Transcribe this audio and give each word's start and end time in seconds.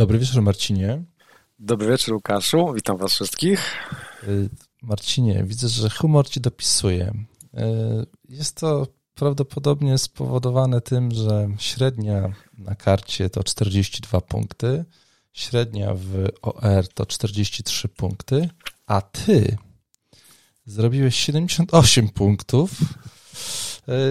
Dobry 0.00 0.18
wieczór, 0.18 0.42
Marcinie. 0.42 1.02
Dobry 1.58 1.88
wieczór, 1.88 2.14
Łukaszu. 2.14 2.72
Witam 2.74 2.96
Was 2.96 3.12
wszystkich. 3.12 3.78
Y, 4.28 4.48
Marcinie, 4.82 5.44
widzę, 5.44 5.68
że 5.68 5.90
humor 5.90 6.28
ci 6.28 6.40
dopisuje. 6.40 7.14
Y, 7.54 8.06
jest 8.28 8.56
to 8.56 8.86
prawdopodobnie 9.14 9.98
spowodowane 9.98 10.80
tym, 10.80 11.10
że 11.12 11.48
średnia 11.58 12.32
na 12.58 12.74
karcie 12.74 13.30
to 13.30 13.44
42 13.44 14.20
punkty, 14.20 14.84
średnia 15.32 15.94
w 15.94 16.28
OR 16.42 16.88
to 16.94 17.06
43 17.06 17.88
punkty, 17.88 18.48
a 18.86 19.00
ty 19.00 19.56
zrobiłeś 20.66 21.16
78 21.16 22.08
punktów. 22.08 22.70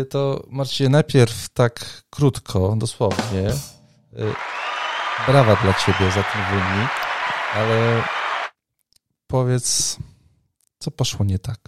Y, 0.02 0.06
to 0.06 0.44
Marcinie, 0.50 0.90
najpierw 0.90 1.50
tak 1.50 2.04
krótko, 2.10 2.76
dosłownie. 2.78 3.54
Brawa 5.28 5.56
dla 5.56 5.74
ciebie 5.74 6.12
za 6.12 6.24
ten 6.24 6.42
wynik, 6.50 6.90
ale 7.54 8.04
powiedz, 9.28 9.98
co 10.80 10.92
poszło 10.92 11.26
nie 11.26 11.40
tak 11.40 11.60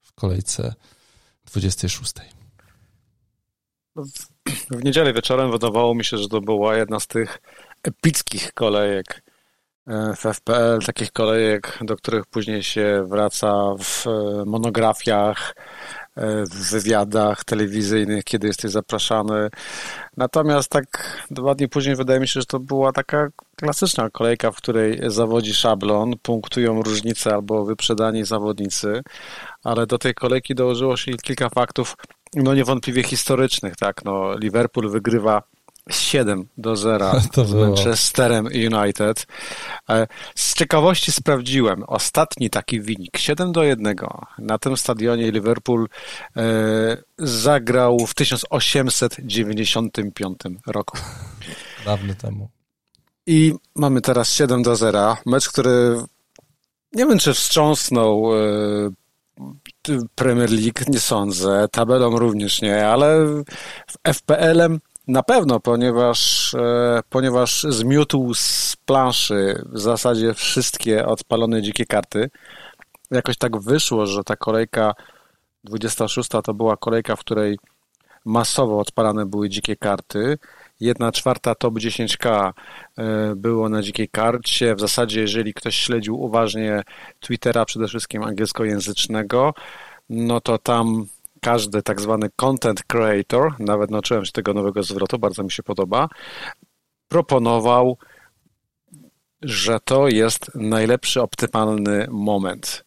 w 0.00 0.12
kolejce 0.12 0.74
26? 1.44 2.12
W 4.70 4.84
niedzielę 4.84 5.12
wieczorem 5.12 5.50
wydawało 5.50 5.94
mi 5.94 6.04
się, 6.04 6.18
że 6.18 6.28
to 6.28 6.40
była 6.40 6.76
jedna 6.76 7.00
z 7.00 7.06
tych 7.06 7.40
epickich 7.82 8.52
kolejek 8.54 9.22
e, 9.86 10.14
w 10.16 10.36
FPL, 10.36 10.78
takich 10.86 11.12
kolejek, 11.12 11.78
do 11.80 11.96
których 11.96 12.26
później 12.26 12.62
się 12.62 13.04
wraca 13.08 13.74
w 13.78 14.06
e, 14.06 14.44
monografiach, 14.44 15.54
w 16.50 16.70
wywiadach 16.70 17.44
telewizyjnych, 17.44 18.24
kiedy 18.24 18.46
jesteś 18.46 18.70
zapraszany. 18.70 19.48
Natomiast 20.16 20.68
tak 20.68 20.84
dwa 21.30 21.54
dni 21.54 21.68
później 21.68 21.96
wydaje 21.96 22.20
mi 22.20 22.28
się, 22.28 22.40
że 22.40 22.46
to 22.46 22.60
była 22.60 22.92
taka 22.92 23.28
klasyczna 23.56 24.10
kolejka, 24.10 24.50
w 24.52 24.56
której 24.56 25.00
zawodzi 25.06 25.54
szablon, 25.54 26.14
punktują 26.22 26.82
różnice 26.82 27.34
albo 27.34 27.64
wyprzedani 27.64 28.24
zawodnicy, 28.24 29.02
ale 29.64 29.86
do 29.86 29.98
tej 29.98 30.14
kolejki 30.14 30.54
dołożyło 30.54 30.96
się 30.96 31.12
kilka 31.12 31.48
faktów, 31.48 31.96
no 32.34 32.54
niewątpliwie 32.54 33.02
historycznych, 33.02 33.76
tak, 33.76 34.04
no 34.04 34.38
Liverpool 34.38 34.90
wygrywa 34.90 35.42
7 35.90 36.48
do 36.58 36.76
0 36.76 37.20
z 37.46 37.54
Manchesterem 37.54 38.46
United. 38.46 39.26
E, 39.90 40.06
z 40.34 40.54
ciekawości 40.54 41.12
sprawdziłem 41.12 41.84
ostatni 41.86 42.50
taki 42.50 42.80
wynik 42.80 43.18
7 43.18 43.52
do 43.52 43.62
1 43.62 43.96
na 44.38 44.58
tym 44.58 44.76
stadionie 44.76 45.30
Liverpool 45.30 45.88
e, 46.36 46.42
zagrał 47.18 48.06
w 48.06 48.14
1895 48.14 50.38
roku. 50.66 50.98
Dawno 51.84 52.14
temu. 52.14 52.48
I 53.26 53.54
mamy 53.74 54.00
teraz 54.00 54.32
7 54.32 54.62
do 54.62 54.76
0. 54.76 55.16
Mecz, 55.26 55.48
który 55.48 55.96
nie 56.92 57.06
wiem, 57.06 57.18
czy 57.18 57.34
wstrząsnął 57.34 58.36
e, 58.36 58.38
Premier 60.14 60.50
League, 60.50 60.84
nie 60.88 61.00
sądzę. 61.00 61.68
Tabelą 61.72 62.18
również 62.18 62.62
nie, 62.62 62.88
ale 62.88 63.26
FPL-em 64.04 64.80
na 65.08 65.22
pewno, 65.22 65.60
ponieważ, 65.60 66.54
e, 66.54 67.00
ponieważ 67.10 67.62
zmiótł 67.62 68.34
z 68.34 68.76
planszy 68.76 69.62
w 69.72 69.78
zasadzie 69.78 70.34
wszystkie 70.34 71.06
odpalone 71.06 71.62
dzikie 71.62 71.86
karty. 71.86 72.30
Jakoś 73.10 73.38
tak 73.38 73.56
wyszło, 73.56 74.06
że 74.06 74.24
ta 74.24 74.36
kolejka 74.36 74.94
26 75.64 76.30
to 76.44 76.54
była 76.54 76.76
kolejka, 76.76 77.16
w 77.16 77.20
której 77.20 77.58
masowo 78.24 78.78
odpalane 78.78 79.26
były 79.26 79.48
dzikie 79.48 79.76
karty. 79.76 80.38
Jedna 80.80 81.12
czwarta 81.12 81.54
top 81.54 81.74
10K 81.74 82.52
e, 82.98 83.34
było 83.36 83.68
na 83.68 83.82
dzikiej 83.82 84.08
karcie. 84.08 84.74
W 84.74 84.80
zasadzie, 84.80 85.20
jeżeli 85.20 85.54
ktoś 85.54 85.76
śledził 85.76 86.20
uważnie 86.20 86.82
Twittera, 87.20 87.64
przede 87.64 87.88
wszystkim 87.88 88.22
angielskojęzycznego, 88.22 89.54
no 90.08 90.40
to 90.40 90.58
tam 90.58 91.06
każdy 91.40 91.82
tak 91.82 92.00
zwany 92.00 92.28
content 92.36 92.82
creator, 92.82 93.60
nawet 93.60 93.90
nauczyłem 93.90 94.24
się 94.24 94.32
tego 94.32 94.54
nowego 94.54 94.82
zwrotu, 94.82 95.18
bardzo 95.18 95.42
mi 95.42 95.50
się 95.50 95.62
podoba, 95.62 96.08
proponował, 97.08 97.96
że 99.42 99.80
to 99.84 100.08
jest 100.08 100.50
najlepszy 100.54 101.22
optymalny 101.22 102.06
moment. 102.10 102.84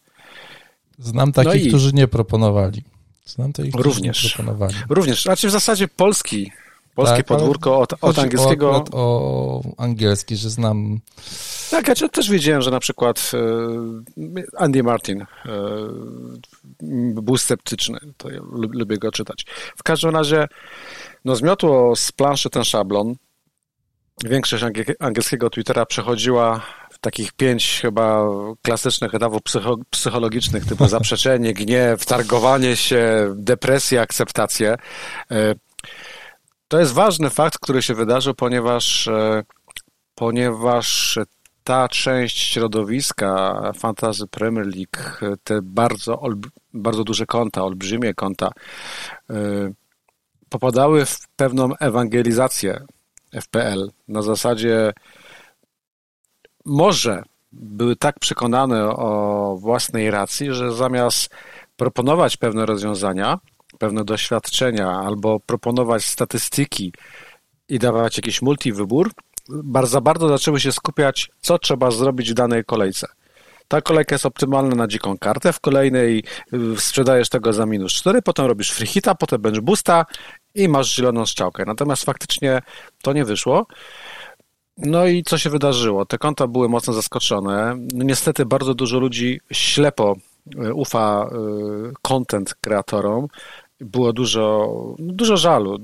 Znam 0.98 1.32
takich, 1.32 1.64
no 1.64 1.68
którzy 1.68 1.92
nie 1.92 2.08
proponowali. 2.08 2.84
Znam 3.24 3.52
takich, 3.52 3.74
również, 3.74 4.24
nie 4.24 4.30
proponowali. 4.30 4.74
Również, 4.88 5.22
znaczy 5.22 5.48
w 5.48 5.50
zasadzie 5.50 5.88
polski 5.88 6.52
Polskie 6.94 7.16
tak, 7.16 7.26
podwórko 7.26 7.78
od, 7.78 7.92
od 8.00 8.18
angielskiego. 8.18 8.84
O, 8.92 8.92
o 8.92 9.62
angielski, 9.78 10.36
że 10.36 10.50
znam. 10.50 11.00
Tak, 11.70 11.88
ja 11.88 12.08
też 12.08 12.30
wiedziałem, 12.30 12.62
że 12.62 12.70
na 12.70 12.80
przykład 12.80 13.32
e, 13.34 13.38
Andy 14.56 14.82
Martin 14.82 15.20
e, 15.20 15.26
był 17.22 17.36
sceptyczny. 17.36 17.98
To 18.16 18.30
ja 18.30 18.40
lubię 18.52 18.98
go 18.98 19.12
czytać. 19.12 19.44
W 19.76 19.82
każdym 19.82 20.10
razie, 20.10 20.48
no 21.24 21.36
zmiotło 21.36 21.96
z 21.96 22.12
planszy 22.12 22.50
ten 22.50 22.64
szablon. 22.64 23.14
Większość 24.24 24.64
angielskiego 25.00 25.50
Twittera 25.50 25.86
przechodziła 25.86 26.60
w 26.90 26.98
takich 26.98 27.32
pięć 27.32 27.78
chyba 27.82 28.24
klasycznych 28.62 29.14
etapów 29.14 29.40
psychologicznych, 29.90 30.66
typu 30.66 30.88
zaprzeczenie, 30.96 31.54
gniew, 31.54 32.06
targowanie 32.06 32.76
się, 32.76 33.34
depresja, 33.36 34.02
akceptację. 34.02 34.76
To 36.72 36.80
jest 36.80 36.92
ważny 36.92 37.30
fakt, 37.30 37.58
który 37.58 37.82
się 37.82 37.94
wydarzył, 37.94 38.34
ponieważ, 38.34 39.08
e, 39.08 39.42
ponieważ 40.14 41.18
ta 41.64 41.88
część 41.88 42.38
środowiska 42.38 43.62
Fantasy 43.78 44.26
Premier 44.26 44.66
League, 44.66 45.36
te 45.44 45.60
bardzo, 45.62 46.22
bardzo 46.74 47.04
duże 47.04 47.26
konta, 47.26 47.64
olbrzymie 47.64 48.14
konta, 48.14 48.50
e, 49.30 49.34
popadały 50.48 51.04
w 51.04 51.18
pewną 51.36 51.76
ewangelizację 51.76 52.84
FPL. 53.32 53.90
Na 54.08 54.22
zasadzie 54.22 54.92
może 56.64 57.22
były 57.52 57.96
tak 57.96 58.18
przekonane 58.18 58.88
o 58.88 59.56
własnej 59.60 60.10
racji, 60.10 60.52
że 60.52 60.72
zamiast 60.72 61.34
proponować 61.76 62.36
pewne 62.36 62.66
rozwiązania, 62.66 63.38
pewne 63.82 64.04
doświadczenia 64.04 64.90
albo 64.90 65.40
proponować 65.40 66.04
statystyki 66.04 66.92
i 67.68 67.78
dawać 67.78 68.16
jakiś 68.16 68.42
multiwybór, 68.42 69.10
bardzo, 69.48 70.00
bardzo 70.00 70.28
zaczęły 70.28 70.60
się 70.60 70.72
skupiać, 70.72 71.30
co 71.40 71.58
trzeba 71.58 71.90
zrobić 71.90 72.30
w 72.30 72.34
danej 72.34 72.64
kolejce. 72.64 73.06
Ta 73.68 73.80
kolejka 73.80 74.14
jest 74.14 74.26
optymalna 74.26 74.74
na 74.74 74.88
dziką 74.88 75.18
kartę, 75.18 75.52
w 75.52 75.60
kolejnej 75.60 76.24
y, 76.54 76.80
sprzedajesz 76.80 77.28
tego 77.28 77.52
za 77.52 77.66
minus 77.66 77.92
4, 77.92 78.22
potem 78.22 78.46
robisz 78.46 78.70
free 78.70 78.86
hita, 78.86 79.14
potem 79.14 79.40
bench 79.40 79.60
boosta 79.60 80.06
i 80.54 80.68
masz 80.68 80.94
zieloną 80.94 81.26
strzałkę. 81.26 81.64
Natomiast 81.66 82.04
faktycznie 82.04 82.62
to 83.02 83.12
nie 83.12 83.24
wyszło. 83.24 83.66
No 84.78 85.06
i 85.06 85.22
co 85.22 85.38
się 85.38 85.50
wydarzyło? 85.50 86.06
Te 86.06 86.18
konta 86.18 86.46
były 86.46 86.68
mocno 86.68 86.92
zaskoczone. 86.92 87.76
No 87.94 88.04
niestety 88.04 88.46
bardzo 88.46 88.74
dużo 88.74 88.98
ludzi 88.98 89.40
ślepo 89.52 90.16
y, 90.64 90.74
ufa 90.74 91.26
y, 91.26 91.92
content 92.02 92.54
kreatorom, 92.54 93.26
było 93.82 94.12
dużo, 94.12 94.74
dużo 94.98 95.36
żalu, 95.36 95.78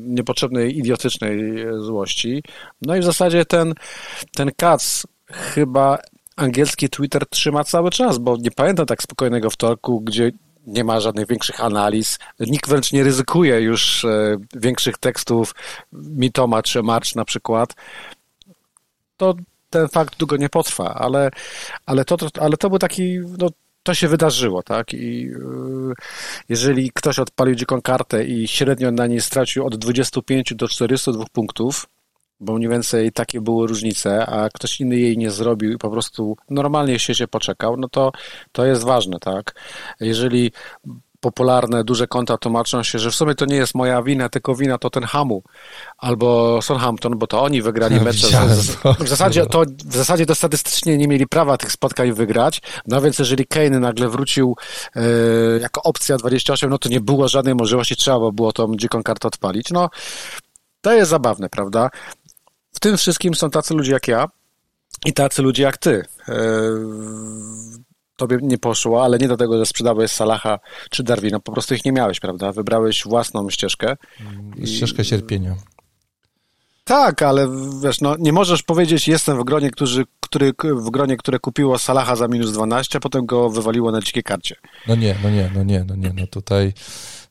niepotrzebnej, 0.00 0.78
idiotycznej 0.78 1.40
złości. 1.78 2.42
No 2.82 2.96
i 2.96 3.00
w 3.00 3.04
zasadzie 3.04 3.44
ten, 3.44 3.74
ten 4.34 4.50
kac 4.56 5.06
chyba 5.26 5.98
angielski 6.36 6.88
Twitter 6.88 7.26
trzyma 7.26 7.64
cały 7.64 7.90
czas, 7.90 8.18
bo 8.18 8.36
nie 8.36 8.50
pamiętam 8.50 8.86
tak 8.86 9.02
spokojnego 9.02 9.50
wtorku, 9.50 10.00
gdzie 10.00 10.32
nie 10.66 10.84
ma 10.84 11.00
żadnych 11.00 11.26
większych 11.26 11.64
analiz. 11.64 12.18
Nikt 12.40 12.68
wręcz 12.68 12.92
nie 12.92 13.04
ryzykuje 13.04 13.60
już 13.60 14.04
e, 14.04 14.36
większych 14.54 14.98
tekstów 14.98 15.54
Mitoma 15.92 16.62
czy 16.62 16.82
March 16.82 17.14
na 17.14 17.24
przykład. 17.24 17.74
To 19.16 19.34
ten 19.70 19.88
fakt 19.88 20.18
długo 20.18 20.36
nie 20.36 20.48
potrwa, 20.48 20.94
ale, 20.94 21.30
ale, 21.86 22.04
to, 22.04 22.16
ale 22.40 22.56
to 22.56 22.70
był 22.70 22.78
taki 22.78 23.18
no, 23.38 23.48
to 23.86 23.94
się 23.94 24.08
wydarzyło, 24.08 24.62
tak? 24.62 24.94
I 24.94 25.20
yy, 25.22 25.94
jeżeli 26.48 26.90
ktoś 26.94 27.18
odpalił 27.18 27.54
dziką 27.54 27.82
kartę 27.82 28.24
i 28.24 28.48
średnio 28.48 28.90
na 28.90 29.06
niej 29.06 29.20
stracił 29.20 29.66
od 29.66 29.76
25 29.76 30.54
do 30.54 30.68
402 30.68 31.24
punktów, 31.32 31.86
bo 32.40 32.52
mniej 32.54 32.68
więcej 32.68 33.12
takie 33.12 33.40
były 33.40 33.66
różnice, 33.66 34.26
a 34.26 34.48
ktoś 34.48 34.80
inny 34.80 34.96
jej 34.96 35.18
nie 35.18 35.30
zrobił 35.30 35.72
i 35.72 35.78
po 35.78 35.90
prostu 35.90 36.36
normalnie 36.50 36.98
się 36.98 37.14
się 37.14 37.28
poczekał, 37.28 37.76
no 37.76 37.88
to 37.88 38.12
to 38.52 38.66
jest 38.66 38.84
ważne, 38.84 39.18
tak? 39.20 39.54
Jeżeli 40.00 40.52
popularne, 41.26 41.84
duże 41.84 42.06
konta 42.06 42.38
tłumaczą 42.38 42.82
się, 42.82 42.98
że 42.98 43.10
w 43.10 43.14
sumie 43.14 43.34
to 43.34 43.46
nie 43.46 43.56
jest 43.56 43.74
moja 43.74 44.02
wina, 44.02 44.28
tylko 44.28 44.54
wina 44.54 44.78
to 44.78 44.90
ten 44.90 45.04
Hamu 45.04 45.42
albo 45.98 46.62
Southampton, 46.62 47.18
bo 47.18 47.26
to 47.26 47.42
oni 47.42 47.62
wygrali 47.62 48.00
mecze. 48.00 48.26
W 48.98 49.08
zasadzie 49.08 49.46
to, 49.46 49.62
w 49.84 49.94
zasadzie 49.94 50.26
to 50.26 50.34
statystycznie 50.34 50.98
nie 50.98 51.08
mieli 51.08 51.26
prawa 51.26 51.56
tych 51.56 51.72
spotkań 51.72 52.12
wygrać, 52.12 52.62
no 52.86 53.00
więc 53.00 53.18
jeżeli 53.18 53.46
Kane 53.46 53.80
nagle 53.80 54.08
wrócił 54.08 54.56
e, 54.96 55.00
jako 55.60 55.82
opcja 55.82 56.16
28, 56.16 56.70
no 56.70 56.78
to 56.78 56.88
nie 56.88 57.00
było 57.00 57.28
żadnej 57.28 57.54
możliwości, 57.54 57.96
trzeba 57.96 58.30
było 58.30 58.52
tą 58.52 58.76
dziką 58.76 59.02
kartę 59.02 59.28
odpalić. 59.28 59.70
No, 59.70 59.90
to 60.80 60.92
jest 60.92 61.10
zabawne, 61.10 61.48
prawda? 61.48 61.90
w 62.76 62.80
tym 62.80 62.96
wszystkim 62.96 63.34
są 63.34 63.50
tacy 63.50 63.74
ludzie 63.74 63.92
jak 63.92 64.08
ja 64.08 64.28
i 65.04 65.12
tacy 65.12 65.42
ludzie 65.42 65.62
jak 65.62 65.78
ty. 65.78 66.02
Tobie 68.16 68.38
nie 68.42 68.58
poszło, 68.58 69.04
ale 69.04 69.18
nie 69.18 69.26
dlatego, 69.26 69.58
że 69.58 69.66
sprzedałeś 69.66 70.10
Salaha 70.10 70.58
czy 70.90 71.02
Darwina, 71.02 71.40
po 71.40 71.52
prostu 71.52 71.74
ich 71.74 71.84
nie 71.84 71.92
miałeś, 71.92 72.20
prawda? 72.20 72.52
Wybrałeś 72.52 73.04
własną 73.04 73.50
ścieżkę. 73.50 73.96
Ścieżkę 74.64 75.04
cierpienia. 75.04 75.56
Tak, 76.84 77.22
ale 77.22 77.48
wiesz, 77.82 78.00
no, 78.00 78.16
nie 78.18 78.32
możesz 78.32 78.62
powiedzieć, 78.62 79.08
jestem 79.08 79.38
w 79.38 79.44
gronie, 79.44 79.70
którzy, 79.70 80.04
który, 80.20 80.52
w 80.62 80.90
gronie, 80.90 81.16
które 81.16 81.38
kupiło 81.38 81.78
Salaha 81.78 82.16
za 82.16 82.28
minus 82.28 82.52
12, 82.52 82.98
a 82.98 83.00
potem 83.00 83.26
go 83.26 83.50
wywaliło 83.50 83.92
na 83.92 84.00
dzikie 84.00 84.22
karcie. 84.22 84.56
No 84.88 84.94
nie, 84.94 85.16
no 85.22 85.30
nie, 85.30 85.50
no 85.54 85.62
nie, 85.62 85.84
no 85.88 85.96
nie, 85.96 86.12
no 86.16 86.26
tutaj 86.26 86.72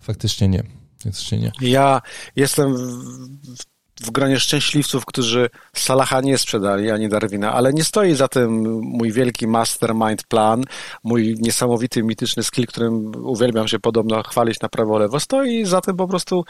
faktycznie 0.01 0.47
nie. 0.47 0.63
Faktycznie 1.03 1.37
nie. 1.39 1.51
Ja 1.61 2.01
jestem 2.35 2.75
w, 2.77 3.74
w 4.01 4.11
gronie 4.11 4.39
szczęśliwców, 4.39 5.05
którzy 5.05 5.49
Salaha 5.73 6.21
nie 6.21 6.37
sprzedali, 6.37 6.91
ani 6.91 7.09
Darwina, 7.09 7.53
ale 7.53 7.73
nie 7.73 7.83
stoi 7.83 8.15
za 8.15 8.27
tym 8.27 8.79
mój 8.81 9.11
wielki 9.11 9.47
mastermind 9.47 10.23
plan, 10.23 10.63
mój 11.03 11.35
niesamowity, 11.39 12.03
mityczny 12.03 12.43
skill, 12.43 12.67
którym 12.67 13.11
uwielbiam 13.15 13.67
się 13.67 13.79
podobno 13.79 14.23
chwalić 14.23 14.59
na 14.59 14.69
prawo 14.69 14.97
lewo. 14.97 15.19
Stoi 15.19 15.65
za 15.65 15.81
tym 15.81 15.97
po 15.97 16.07
prostu 16.07 16.45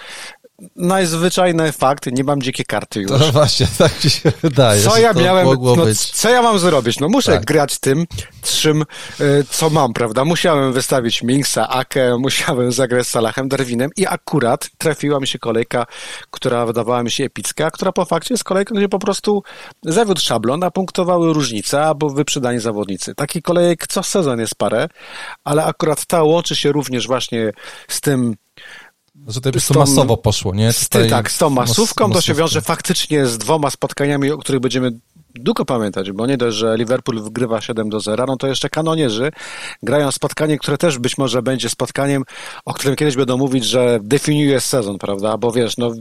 najzwyczajny 0.76 1.72
fakt, 1.72 2.06
nie 2.12 2.24
mam 2.24 2.42
dzikie 2.42 2.64
karty 2.64 3.02
już. 3.02 3.12
No 3.12 3.32
właśnie, 3.32 3.68
tak 3.78 4.04
mi 4.04 4.10
się 4.10 4.32
wydaje. 4.42 4.82
Co 4.82 4.98
ja 4.98 5.14
miałem, 5.14 5.48
no, 5.62 5.86
co 6.14 6.30
ja 6.30 6.42
mam 6.42 6.60
zrobić? 6.60 7.00
No 7.00 7.10
muszę 7.10 7.32
tak. 7.32 7.46
grać 7.46 7.80
tym, 7.80 8.06
czym, 8.44 8.86
y, 9.20 9.46
co 9.50 9.70
mam, 9.70 9.94
prawda? 9.94 10.26
Musiałem 10.26 10.74
wystawić 10.74 11.24
Minksa, 11.24 11.70
Akę, 11.70 12.18
musiałem 12.18 12.72
zagrać 12.82 13.08
z 13.08 13.10
Salahem, 13.10 13.48
Darwinem 13.50 13.90
i 13.98 14.08
akurat 14.08 14.70
trafiła 14.78 15.20
mi 15.20 15.28
się 15.28 15.40
kolejka, 15.40 15.86
która 16.32 16.66
wydawała 16.66 17.04
mi 17.04 17.12
się 17.12 17.24
epicka, 17.24 17.72
która 17.72 17.92
po 17.92 18.06
fakcie 18.06 18.34
jest 18.34 18.44
kolejką, 18.44 18.76
gdzie 18.76 18.90
po 18.90 19.00
prostu 19.00 19.44
zawiódł 19.84 20.22
szablon, 20.22 20.64
a 20.64 20.72
punktowały 20.72 21.34
różnice 21.34 21.82
albo 21.82 22.10
wyprzedani 22.10 22.60
zawodnicy. 22.60 23.16
Taki 23.16 23.42
kolejek 23.42 23.88
co 23.88 24.04
sezon 24.04 24.40
jest 24.40 24.56
parę, 24.56 24.88
ale 25.44 25.64
akurat 25.64 26.06
ta 26.06 26.24
łączy 26.24 26.56
się 26.56 26.72
również 26.72 27.08
właśnie 27.08 27.52
z 27.88 28.02
tym 28.02 28.36
że 29.28 29.42
to 29.42 29.52
po 29.74 29.80
masowo 29.80 30.18
poszło, 30.18 30.56
nie? 30.56 30.74
Tutaj 30.74 31.10
tak, 31.10 31.32
z 31.32 31.38
tą 31.38 31.50
masówką 31.50 32.12
to 32.12 32.22
się 32.22 32.34
wiąże 32.34 32.62
faktycznie 32.62 33.26
z 33.26 33.38
dwoma 33.38 33.70
spotkaniami, 33.70 34.32
o 34.32 34.38
których 34.38 34.62
będziemy 34.62 34.92
długo 35.36 35.66
pamiętać, 35.66 36.12
bo 36.12 36.28
nie 36.28 36.38
dość, 36.38 36.58
że 36.58 36.78
Liverpool 36.78 37.24
wygrywa 37.24 37.62
7 37.62 37.90
do 37.90 38.00
0, 38.00 38.26
no 38.28 38.38
to 38.38 38.48
jeszcze 38.48 38.70
kanonierzy 38.70 39.32
grają 39.84 40.12
spotkanie, 40.12 40.58
które 40.58 40.78
też 40.78 41.00
być 41.00 41.18
może 41.18 41.42
będzie 41.42 41.70
spotkaniem, 41.70 42.24
o 42.66 42.74
którym 42.74 42.96
kiedyś 42.96 43.16
będą 43.16 43.38
mówić, 43.38 43.66
że 43.66 44.00
definiuje 44.02 44.60
sezon, 44.60 44.98
prawda? 44.98 45.38
Bo 45.38 45.52
wiesz, 45.52 45.78
no 45.78 45.92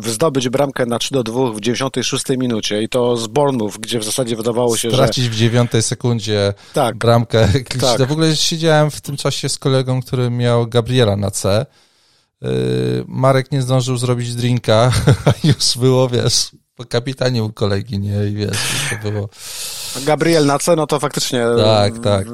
zdobyć 0.00 0.48
bramkę 0.48 0.86
na 0.86 0.98
3 0.98 1.14
do 1.14 1.22
2 1.22 1.50
w 1.50 1.60
96 1.60 2.28
minucie 2.28 2.82
i 2.82 2.88
to 2.88 3.16
z 3.16 3.26
Bournemouth, 3.26 3.78
gdzie 3.78 3.98
w 3.98 4.04
zasadzie 4.04 4.36
wydawało 4.36 4.76
się, 4.76 4.90
Stracić 4.90 5.24
że... 5.24 5.30
W 5.30 5.34
9 5.34 5.70
sekundzie 5.80 6.54
tak, 6.72 6.96
bramkę. 6.96 7.48
Tak. 7.80 8.08
W 8.08 8.12
ogóle 8.12 8.36
siedziałem 8.36 8.90
w 8.90 9.00
tym 9.00 9.16
czasie 9.16 9.48
z 9.48 9.58
kolegą, 9.58 10.02
który 10.02 10.30
miał 10.30 10.66
Gabriela 10.66 11.16
na 11.16 11.30
C 11.30 11.66
Marek 13.06 13.52
nie 13.52 13.62
zdążył 13.62 13.96
zrobić 13.96 14.34
drinka, 14.34 14.92
a 15.26 15.46
już 15.46 15.78
było, 15.78 16.08
wiesz, 16.08 16.50
po 16.74 16.84
kapitanie 16.84 17.44
u 17.44 17.52
kolegi, 17.52 17.98
nie? 17.98 18.26
I 18.26 18.34
wiesz, 18.34 18.58
to 18.90 19.10
było... 19.10 19.28
Gabriel 20.04 20.46
na 20.46 20.58
C, 20.58 20.76
no 20.76 20.86
to 20.86 21.00
faktycznie... 21.00 21.44
Tak, 21.64 21.98
tak. 21.98 22.26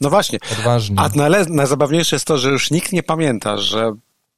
No 0.00 0.10
właśnie. 0.10 0.38
Odważnie. 0.58 0.96
A 0.98 1.08
najzabawniejsze 1.48 2.16
jest 2.16 2.26
to, 2.26 2.38
że 2.38 2.50
już 2.50 2.70
nikt 2.70 2.92
nie 2.92 3.02
pamięta, 3.02 3.56
że 3.56 3.92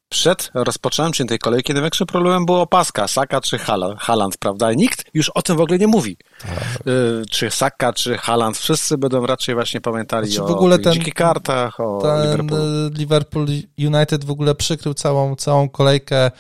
przed 0.08 0.50
rozpoczęciem 0.55 1.26
tej 1.26 1.38
kolejki 1.38 1.73
największym 1.73 2.06
problemem 2.06 2.47
było 2.47 2.61
opaska, 2.61 3.08
Saka 3.08 3.41
czy 3.41 3.58
Haland, 3.99 4.37
prawda? 4.38 4.73
Nikt 4.73 5.05
już 5.14 5.29
o 5.29 5.43
tym 5.43 5.56
w 5.56 5.61
ogóle 5.61 5.79
nie 5.79 5.87
mówi. 5.87 6.17
Tak. 6.43 6.87
Y, 6.87 7.23
czy 7.31 7.50
Saka, 7.50 7.93
czy 7.93 8.19
Haland, 8.19 8.58
wszyscy 8.58 8.99
będą 8.99 9.26
raczej 9.26 9.55
właśnie 9.55 9.81
pamiętali 9.81 10.26
znaczy, 10.26 10.43
o 10.43 10.47
w 10.47 10.50
ogóle 10.50 10.79
ten, 10.79 10.93
dzikich 10.93 11.14
kartach, 11.14 11.81
o 11.81 11.99
ten 12.03 12.23
Liverpool. 12.23 12.91
Liverpool 12.93 13.47
United 13.79 14.25
w 14.25 14.31
ogóle 14.31 14.55
przykrył 14.55 14.94
całą, 14.94 15.37
całą 15.37 15.69
kolejkę 15.69 16.31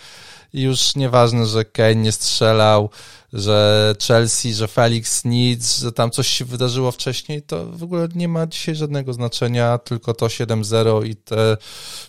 już 0.52 0.96
nieważne, 0.96 1.46
że 1.46 1.64
Kane 1.64 1.94
nie 1.94 2.12
strzelał, 2.12 2.90
że 3.36 3.94
Chelsea, 4.06 4.54
że 4.54 4.68
Felix 4.68 5.24
nic, 5.24 5.78
że 5.78 5.92
tam 5.92 6.10
coś 6.10 6.28
się 6.28 6.44
wydarzyło 6.44 6.92
wcześniej, 6.92 7.42
to 7.42 7.66
w 7.66 7.82
ogóle 7.82 8.08
nie 8.14 8.28
ma 8.28 8.46
dzisiaj 8.46 8.74
żadnego 8.74 9.12
znaczenia, 9.12 9.78
tylko 9.78 10.14
to 10.14 10.26
7-0 10.26 11.06
i 11.06 11.16
te 11.16 11.56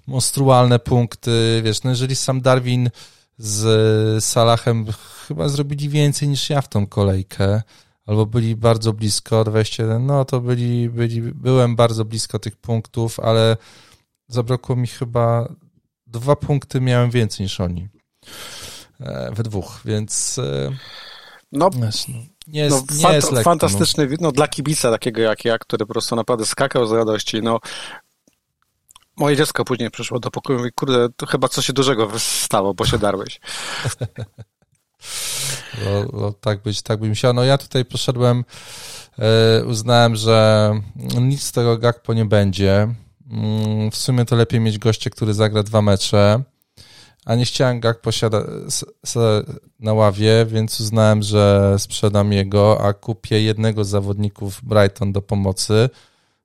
monstrualne 0.07 0.79
punkty, 0.79 1.61
wiesz, 1.63 1.83
no 1.83 1.89
jeżeli 1.89 2.15
sam 2.15 2.41
Darwin 2.41 2.89
z 3.37 4.23
Salahem 4.23 4.85
chyba 5.27 5.49
zrobili 5.49 5.89
więcej 5.89 6.27
niż 6.27 6.49
ja 6.49 6.61
w 6.61 6.69
tą 6.69 6.87
kolejkę, 6.87 7.61
albo 8.05 8.25
byli 8.25 8.55
bardzo 8.55 8.93
blisko 8.93 9.43
21, 9.43 10.05
no 10.05 10.25
to 10.25 10.41
byli, 10.41 10.89
byli, 10.89 11.21
byłem 11.21 11.75
bardzo 11.75 12.05
blisko 12.05 12.39
tych 12.39 12.55
punktów, 12.55 13.19
ale 13.19 13.57
zabrakło 14.27 14.75
mi 14.75 14.87
chyba 14.87 15.53
dwa 16.07 16.35
punkty 16.35 16.81
miałem 16.81 17.11
więcej 17.11 17.43
niż 17.43 17.59
oni. 17.59 17.87
E, 18.99 19.31
we 19.33 19.43
dwóch, 19.43 19.81
więc 19.85 20.39
e, 20.39 20.71
no, 21.51 21.69
no, 21.79 21.87
nie 22.47 22.61
jest, 22.61 22.89
no, 22.89 22.95
nie 22.95 23.01
fant 23.01 23.15
jest 23.15 23.31
lekko, 23.31 23.49
fantastyczny, 23.49 24.07
no. 24.07 24.15
no. 24.19 24.31
dla 24.31 24.47
kibica 24.47 24.91
takiego 24.91 25.21
jak 25.21 25.45
ja, 25.45 25.57
który 25.57 25.85
po 25.85 25.93
prostu 25.93 26.15
naprawdę 26.15 26.45
skakał 26.45 26.87
z 26.87 26.91
radości, 26.91 27.41
no 27.41 27.59
moje 29.17 29.35
dziecko 29.35 29.65
później 29.65 29.91
przyszło 29.91 30.19
do 30.19 30.31
pokoju 30.31 30.59
i 30.59 30.61
mówi, 30.61 30.71
kurde, 30.71 31.07
to 31.17 31.25
chyba 31.25 31.47
coś 31.47 31.65
się 31.65 31.73
dużego 31.73 32.11
stało, 32.19 32.73
bo 32.73 32.85
się 32.85 32.97
darłeś. 32.97 33.39
no, 35.85 36.05
no, 36.13 36.33
tak 36.33 36.61
być, 36.61 36.81
tak 36.81 36.99
by 36.99 37.09
musiało. 37.09 37.33
No 37.33 37.43
ja 37.43 37.57
tutaj 37.57 37.85
poszedłem, 37.85 38.45
e, 39.19 39.65
uznałem, 39.65 40.15
że 40.15 40.71
nic 41.21 41.43
z 41.43 41.51
tego 41.51 41.77
Gakpo 41.77 42.13
nie 42.13 42.25
będzie. 42.25 42.95
Mm, 43.31 43.91
w 43.91 43.95
sumie 43.95 44.25
to 44.25 44.35
lepiej 44.35 44.59
mieć 44.59 44.77
gościa, 44.77 45.09
który 45.09 45.33
zagra 45.33 45.63
dwa 45.63 45.81
mecze 45.81 46.43
a 47.27 47.35
nie 47.35 47.45
chciałem 47.45 47.79
Gak 47.79 48.01
posiada 48.01 48.43
na 49.79 49.93
ławie, 49.93 50.45
więc 50.45 50.79
uznałem, 50.79 51.23
że 51.23 51.75
sprzedam 51.77 52.33
jego, 52.33 52.81
a 52.81 52.93
kupię 52.93 53.41
jednego 53.41 53.83
z 53.83 53.89
zawodników 53.89 54.59
Brighton 54.63 55.11
do 55.11 55.21
pomocy. 55.21 55.89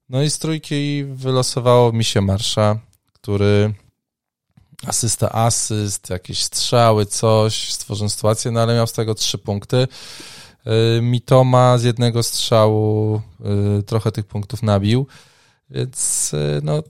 No 0.09 0.23
i 0.23 0.31
z 0.31 0.39
trójki 0.39 1.05
wylosowało 1.05 1.93
mi 1.93 2.05
się 2.05 2.21
Marsza, 2.21 2.79
który 3.13 3.75
asysta, 4.87 5.33
asyst, 5.33 6.11
jakieś 6.11 6.43
strzały, 6.43 7.07
coś, 7.07 7.73
stworzył 7.73 8.09
sytuację, 8.09 8.51
no 8.51 8.61
ale 8.61 8.75
miał 8.75 8.87
z 8.87 8.93
tego 8.93 9.15
trzy 9.15 9.39
punkty. 9.39 9.77
Y, 10.97 11.03
Mitoma 11.03 11.79
z 11.79 11.83
jednego 11.83 12.23
strzału 12.23 13.21
y, 13.79 13.83
trochę 13.83 14.13
tych 14.13 14.27
punktów 14.27 14.63
nabił, 14.63 15.07
więc 15.71 16.31
y, 16.35 16.61
no 16.63 16.83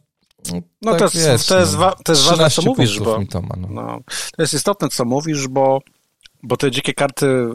no 0.83 0.95
tak 0.97 1.11
to, 1.11 1.19
jest, 1.19 1.49
to, 1.49 1.59
jest, 1.59 1.77
wa- 1.77 1.95
to 2.05 2.13
jest 2.13 2.25
ważne, 2.25 2.51
co 2.51 2.63
mówisz, 2.63 3.01
bo 3.01 3.19
no. 3.61 3.69
No, 3.71 3.99
to 4.37 4.43
jest 4.43 4.55
istotne, 4.55 4.89
co 4.89 5.05
mówisz, 5.05 5.49
bo, 5.49 5.79
bo 6.43 6.57
te 6.57 6.71
dzikie 6.71 6.95
karty 6.95 7.49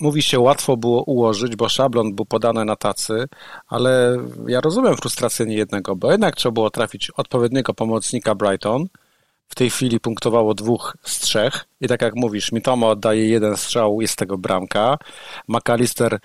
mówi 0.00 0.22
się 0.22 0.40
łatwo 0.40 0.76
było 0.76 1.02
ułożyć, 1.02 1.56
bo 1.56 1.68
szablon 1.68 2.14
był 2.14 2.26
podany 2.26 2.64
na 2.64 2.76
tacy, 2.76 3.28
ale 3.68 4.16
ja 4.46 4.60
rozumiem 4.60 4.96
frustrację 4.96 5.46
niejednego, 5.46 5.96
bo 5.96 6.10
jednak 6.12 6.36
trzeba 6.36 6.52
było 6.52 6.70
trafić 6.70 7.10
odpowiedniego 7.10 7.74
pomocnika 7.74 8.34
Brighton, 8.34 8.86
w 9.48 9.54
tej 9.54 9.70
chwili 9.70 10.00
punktowało 10.00 10.54
dwóch 10.54 10.96
z 11.02 11.18
trzech 11.18 11.64
i 11.80 11.88
tak 11.88 12.02
jak 12.02 12.14
mówisz, 12.16 12.52
Mitoma 12.52 12.86
oddaje 12.86 13.28
jeden 13.28 13.56
strzał, 13.56 14.00
jest 14.00 14.12
z 14.12 14.16
tego 14.16 14.38
bramka, 14.38 14.98
McAllister 15.48 16.18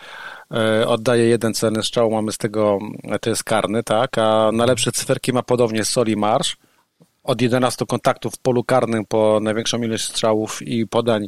oddaje 0.88 1.26
jeden 1.26 1.54
celny 1.54 1.84
strzał, 1.84 2.12
mamy 2.12 2.32
z 2.32 2.38
tego, 2.38 2.80
e, 3.04 3.20
to 3.20 3.30
jest 3.30 3.44
karny, 3.44 3.84
tak, 3.84 4.18
a 4.18 4.52
najlepsze 4.54 4.92
cyferki 4.92 5.34
ma 5.34 5.44
podobnie 5.44 5.86
Soli 5.86 6.16
Marsz, 6.16 6.58
od 7.24 7.42
11 7.42 7.86
kontaktów 7.86 8.34
w 8.34 8.38
polu 8.38 8.64
karnym 8.64 9.06
po 9.06 9.40
największą 9.42 9.82
ilość 9.82 10.04
strzałów 10.04 10.62
i 10.62 10.88
podań 10.88 11.28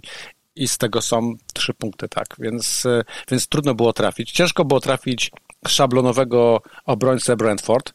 i 0.56 0.68
z 0.68 0.78
tego 0.78 1.02
są 1.02 1.34
trzy 1.54 1.74
punkty, 1.74 2.10
tak, 2.10 2.28
więc, 2.40 2.86
e, 2.86 3.04
więc 3.32 3.48
trudno 3.48 3.76
było 3.76 3.94
trafić. 3.94 4.32
Ciężko 4.32 4.66
było 4.66 4.80
trafić 4.80 5.32
szablonowego 5.68 6.62
obrońcę 6.86 7.36
Brentford, 7.36 7.94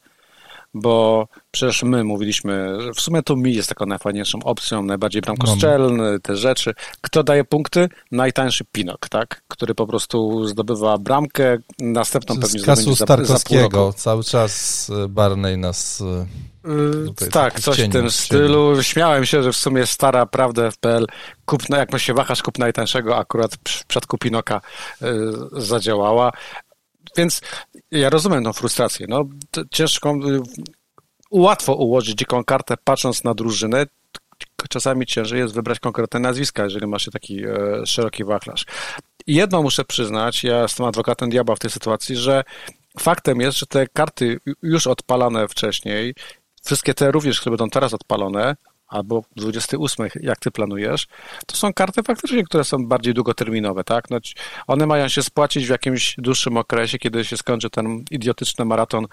bo 0.75 1.29
przecież 1.53 1.83
my 1.83 2.05
mówiliśmy, 2.05 2.81
że 2.81 2.93
w 2.93 3.01
sumie 3.01 3.23
to 3.23 3.37
mi 3.37 3.55
jest 3.55 3.69
taką 3.69 3.87
najfajniejszą 3.87 4.39
opcją, 4.45 4.83
najbardziej 4.83 5.23
bramkostrzelny, 5.23 6.21
te 6.21 6.37
rzeczy. 6.37 6.75
Kto 7.01 7.23
daje 7.23 7.45
punkty? 7.45 7.89
Najtańszy 8.13 8.65
Pinok, 8.73 9.09
tak? 9.09 9.43
Który 9.49 9.75
po 9.75 9.87
prostu 9.87 10.47
zdobywa 10.47 10.99
bramkę, 10.99 11.59
następną 11.79 12.41
pewnie 12.41 12.61
z 12.61 12.67
kasu 12.67 12.97
Starkowskiego, 12.97 13.93
cały 13.93 14.25
czas 14.25 14.91
e, 15.05 15.09
Barney 15.09 15.59
nas 15.59 16.01
e, 16.01 16.27
Tutaj 17.07 17.29
tak, 17.29 17.61
coś 17.61 17.81
w 17.81 17.93
tym 17.93 18.11
stylu. 18.11 18.83
Śmiałem 18.83 19.27
się, 19.27 19.43
że 19.43 19.53
w 19.53 19.57
sumie 19.57 19.87
stara 19.87 20.27
prawda 20.27 20.71
FPL, 20.71 21.07
kup, 21.45 21.69
no 21.69 21.77
jak 21.77 21.99
się 21.99 22.15
wahasz, 22.15 22.43
kup 22.43 22.59
najtańszego, 22.59 23.17
akurat 23.17 23.55
w 23.55 23.59
przypadku 23.85 24.19
Pinoka 24.19 24.61
y, 25.03 25.07
zadziałała. 25.53 26.33
Więc 27.17 27.41
ja 27.91 28.11
rozumiem 28.11 28.45
tą 28.45 28.53
frustrację. 28.53 29.07
No, 29.09 29.25
ciężko, 29.71 30.15
łatwo 31.33 31.75
ułożyć 31.75 32.19
dziką 32.19 32.45
kartę 32.45 32.75
patrząc 32.85 33.25
na 33.25 33.35
drużynę. 33.35 33.87
Czasami 34.69 35.07
ciężej 35.07 35.39
jest 35.39 35.55
wybrać 35.55 35.81
konkretne 35.81 36.21
nazwiska, 36.21 36.65
jeżeli 36.65 36.87
masz 36.87 37.09
taki 37.13 37.45
e, 37.45 37.87
szeroki 37.87 38.25
wachlarz. 38.25 38.65
jedno 39.27 39.63
muszę 39.63 39.85
przyznać, 39.85 40.45
ja 40.45 40.63
jestem 40.63 40.87
adwokatem 40.87 41.31
diabła 41.31 41.57
w 41.57 41.59
tej 41.59 41.71
sytuacji, 41.71 42.17
że 42.17 42.45
faktem 42.99 43.41
jest, 43.41 43.59
że 43.59 43.67
te 43.67 43.87
karty 43.87 44.41
już 44.63 44.87
odpalane 44.87 45.49
wcześniej, 45.49 46.15
wszystkie 46.65 46.95
te 46.95 47.11
również, 47.11 47.41
które 47.41 47.57
będą 47.57 47.71
teraz 47.71 47.95
odpalone, 47.95 48.57
albo 48.93 49.23
28, 49.37 50.09
jak 50.21 50.39
ty 50.39 50.51
planujesz, 50.51 51.07
to 51.47 51.57
są 51.57 51.73
karty 51.73 52.03
faktycznie, 52.03 52.45
które 52.45 52.65
są 52.65 52.87
bardziej 52.87 53.15
długoterminowe, 53.15 53.85
tak? 53.85 54.11
No, 54.11 54.19
one 54.67 54.87
mają 54.87 55.09
się 55.09 55.23
spłacić 55.23 55.67
w 55.67 55.71
jakimś 55.71 56.15
dłuższym 56.19 56.57
okresie, 56.57 56.99
kiedy 56.99 57.25
się 57.25 57.37
skończy 57.37 57.71
ten 57.71 58.05
idiotyczny 58.11 58.65
maraton 58.65 59.07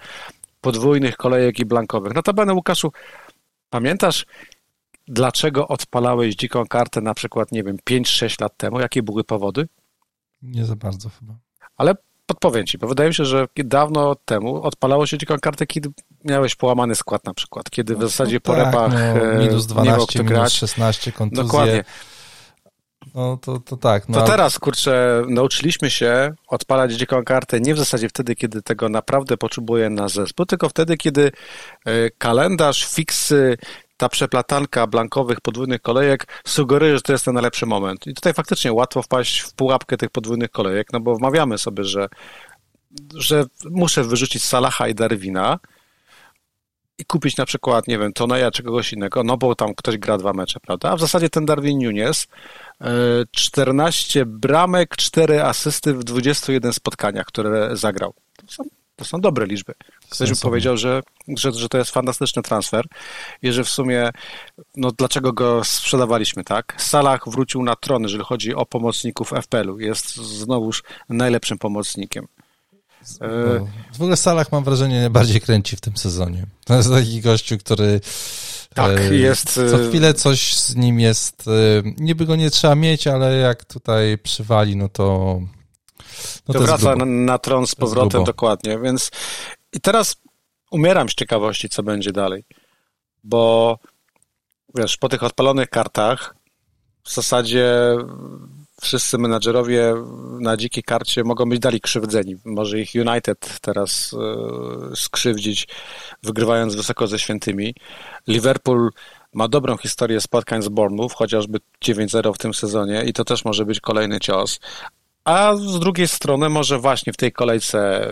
podwójnych 0.60 1.16
kolejek 1.16 1.58
i 1.58 1.64
blankowych. 1.64 2.14
Notabene, 2.14 2.54
Łukaszu, 2.54 2.92
pamiętasz, 3.70 4.26
dlaczego 5.08 5.68
odpalałeś 5.68 6.34
dziką 6.34 6.66
kartę 6.66 7.00
na 7.00 7.14
przykład, 7.14 7.52
nie 7.52 7.64
wiem, 7.64 7.76
5-6 7.90 8.40
lat 8.40 8.56
temu? 8.56 8.80
Jakie 8.80 9.02
były 9.02 9.24
powody? 9.24 9.68
Nie 10.42 10.64
za 10.64 10.76
bardzo 10.76 11.08
chyba. 11.08 11.34
Ale 11.76 11.94
podpowiem 12.26 12.66
ci, 12.66 12.78
bo 12.78 12.88
wydaje 12.88 13.08
mi 13.08 13.14
się, 13.14 13.24
że 13.24 13.46
dawno 13.56 14.14
temu 14.14 14.62
odpalało 14.62 15.06
się 15.06 15.18
dziką 15.18 15.38
kartę, 15.38 15.66
kiedy 15.66 15.90
miałeś 16.24 16.54
połamany 16.54 16.94
skład 16.94 17.24
na 17.24 17.34
przykład, 17.34 17.70
kiedy 17.70 17.94
w 17.94 17.98
no 17.98 18.08
zasadzie 18.08 18.36
no 18.36 18.40
po 18.40 18.54
tak, 18.54 18.66
repach 18.66 18.92
no, 18.92 19.38
minus 19.38 19.66
12, 19.66 20.18
nie 20.18 20.24
minus 20.24 20.52
16 20.52 21.12
kontuzje. 21.12 21.44
Dokładnie. 21.44 21.84
No 23.14 23.36
to, 23.36 23.58
to 23.58 23.76
tak. 23.76 24.08
No. 24.08 24.20
To 24.20 24.26
teraz, 24.26 24.58
kurczę, 24.58 25.24
nauczyliśmy 25.28 25.90
się 25.90 26.32
odpalać 26.48 26.92
dziką 26.92 27.24
kartę 27.24 27.60
nie 27.60 27.74
w 27.74 27.78
zasadzie 27.78 28.08
wtedy, 28.08 28.34
kiedy 28.34 28.62
tego 28.62 28.88
naprawdę 28.88 29.36
potrzebuje 29.36 29.90
na 29.90 30.08
zespół, 30.08 30.46
tylko 30.46 30.68
wtedy, 30.68 30.96
kiedy 30.96 31.32
e, 31.84 32.10
kalendarz, 32.10 32.86
fiksy, 32.86 33.58
ta 33.96 34.08
przeplatanka 34.08 34.86
blankowych 34.86 35.40
podwójnych 35.40 35.82
kolejek 35.82 36.26
sugeruje, 36.44 36.96
że 36.96 37.02
to 37.02 37.12
jest 37.12 37.24
ten 37.24 37.34
najlepszy 37.34 37.66
moment. 37.66 38.06
I 38.06 38.14
tutaj 38.14 38.34
faktycznie 38.34 38.72
łatwo 38.72 39.02
wpaść 39.02 39.40
w 39.40 39.54
pułapkę 39.54 39.96
tych 39.96 40.10
podwójnych 40.10 40.50
kolejek, 40.50 40.92
no 40.92 41.00
bo 41.00 41.14
wmawiamy 41.14 41.58
sobie, 41.58 41.84
że, 41.84 42.08
że 43.14 43.44
muszę 43.70 44.04
wyrzucić 44.04 44.44
Salaha 44.44 44.88
i 44.88 44.94
Darwina, 44.94 45.58
i 47.00 47.04
kupić 47.04 47.36
na 47.36 47.46
przykład, 47.46 47.88
nie 47.88 47.98
wiem, 47.98 48.12
Toneja 48.12 48.50
czy 48.50 48.62
kogoś 48.62 48.92
innego, 48.92 49.24
no 49.24 49.36
bo 49.36 49.54
tam 49.54 49.74
ktoś 49.74 49.98
gra 49.98 50.18
dwa 50.18 50.32
mecze, 50.32 50.60
prawda? 50.60 50.90
A 50.90 50.96
w 50.96 51.00
zasadzie 51.00 51.30
ten 51.30 51.46
Darwin 51.46 51.78
Nunes 51.78 52.26
14 53.30 54.20
e, 54.20 54.26
bramek, 54.26 54.96
4 54.96 55.42
asysty 55.42 55.94
w 55.94 56.04
21 56.04 56.72
spotkaniach, 56.72 57.26
które 57.26 57.76
zagrał. 57.76 58.14
To 58.36 58.52
są, 58.52 58.64
to 58.96 59.04
są 59.04 59.20
dobre 59.20 59.46
liczby. 59.46 59.74
Ktoś 60.10 60.30
by 60.30 60.36
powiedział, 60.36 60.76
że, 60.76 61.02
że, 61.36 61.52
że 61.52 61.68
to 61.68 61.78
jest 61.78 61.90
fantastyczny 61.90 62.42
transfer 62.42 62.84
i 63.42 63.52
że 63.52 63.64
w 63.64 63.68
sumie, 63.68 64.10
no 64.76 64.92
dlaczego 64.92 65.32
go 65.32 65.64
sprzedawaliśmy, 65.64 66.44
tak? 66.44 66.74
Salah 66.78 67.20
wrócił 67.26 67.62
na 67.62 67.76
tron, 67.76 68.02
jeżeli 68.02 68.24
chodzi 68.24 68.54
o 68.54 68.66
pomocników 68.66 69.32
FPL-u. 69.42 69.78
Jest 69.78 70.16
znowuż 70.16 70.82
najlepszym 71.08 71.58
pomocnikiem. 71.58 72.26
No, 73.20 73.66
w 73.92 74.00
ogóle 74.00 74.16
Salah 74.16 74.52
mam 74.52 74.64
wrażenie 74.64 75.00
najbardziej 75.00 75.40
kręci 75.40 75.76
w 75.76 75.80
tym 75.80 75.96
sezonie. 75.96 76.46
To 76.64 76.74
jest 76.74 76.90
taki 76.90 77.20
gościu, 77.20 77.58
który 77.58 78.00
tak, 78.74 78.98
e, 78.98 79.14
jest. 79.14 79.54
Co 79.54 79.82
e, 79.82 79.88
chwilę 79.88 80.14
coś 80.14 80.54
z 80.54 80.76
nim 80.76 81.00
jest. 81.00 81.48
E, 81.48 81.82
niby 81.98 82.26
go 82.26 82.36
nie 82.36 82.50
trzeba 82.50 82.74
mieć, 82.74 83.06
ale 83.06 83.36
jak 83.36 83.64
tutaj 83.64 84.18
przywali, 84.18 84.76
no 84.76 84.88
to. 84.88 85.40
No 86.48 86.52
to, 86.54 86.58
to 86.58 86.60
wraca 86.60 86.96
na, 86.96 87.04
na, 87.04 87.38
tron 87.38 87.66
z 87.66 87.74
powrotem, 87.74 88.24
dokładnie. 88.24 88.78
Więc 88.78 89.10
i 89.72 89.80
teraz 89.80 90.16
umieram 90.70 91.08
z 91.08 91.14
ciekawości, 91.14 91.68
co 91.68 91.82
będzie 91.82 92.12
dalej. 92.12 92.44
Bo 93.24 93.78
wiesz, 94.74 94.96
po 94.96 95.08
tych 95.08 95.22
odpalonych 95.22 95.70
kartach 95.70 96.34
w 97.04 97.14
zasadzie 97.14 97.96
wszyscy 98.80 99.18
menadżerowie 99.18 99.94
na 100.40 100.56
dzikiej 100.56 100.82
karcie 100.82 101.24
mogą 101.24 101.48
być 101.48 101.58
dali 101.58 101.80
krzywdzeni. 101.80 102.36
Może 102.44 102.80
ich 102.80 102.90
United 102.94 103.60
teraz 103.60 104.14
e, 104.92 104.96
skrzywdzić, 104.96 105.68
wygrywając 106.22 106.74
wysoko 106.74 107.06
ze 107.06 107.18
świętymi. 107.18 107.74
Liverpool 108.26 108.90
ma 109.32 109.48
dobrą 109.48 109.76
historię 109.76 110.20
spotkań 110.20 110.62
z 110.62 110.68
Bournemouth, 110.68 111.14
chociażby 111.14 111.58
9-0 111.84 112.34
w 112.34 112.38
tym 112.38 112.54
sezonie 112.54 113.04
i 113.06 113.12
to 113.12 113.24
też 113.24 113.44
może 113.44 113.64
być 113.64 113.80
kolejny 113.80 114.20
cios. 114.20 114.60
A 115.24 115.56
z 115.56 115.78
drugiej 115.78 116.08
strony 116.08 116.48
może 116.48 116.78
właśnie 116.78 117.12
w 117.12 117.16
tej 117.16 117.32
kolejce, 117.32 118.08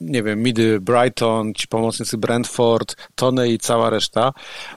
nie 0.00 0.22
wiem, 0.22 0.42
Midy 0.42 0.80
Brighton, 0.80 1.54
ci 1.54 1.68
pomocnicy 1.68 2.18
Brentford, 2.18 2.96
Tony 3.14 3.48
i 3.48 3.58
cała 3.58 3.90
reszta 3.90 4.32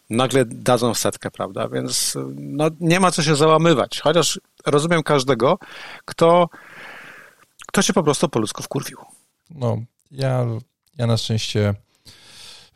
nagle 0.09 0.45
dadzą 0.45 0.93
setkę, 0.93 1.31
prawda? 1.31 1.67
Więc 1.67 2.17
no, 2.35 2.69
nie 2.79 2.99
ma 2.99 3.11
co 3.11 3.23
się 3.23 3.35
załamywać. 3.35 3.99
Chociaż 3.99 4.39
rozumiem 4.65 5.03
każdego, 5.03 5.59
kto, 6.05 6.49
kto 7.67 7.81
się 7.81 7.93
po 7.93 8.03
prostu 8.03 8.29
po 8.29 8.39
ludzku 8.39 8.63
wkurwił. 8.63 8.97
No, 9.49 9.77
ja, 10.11 10.45
ja 10.97 11.07
na 11.07 11.17
szczęście 11.17 11.73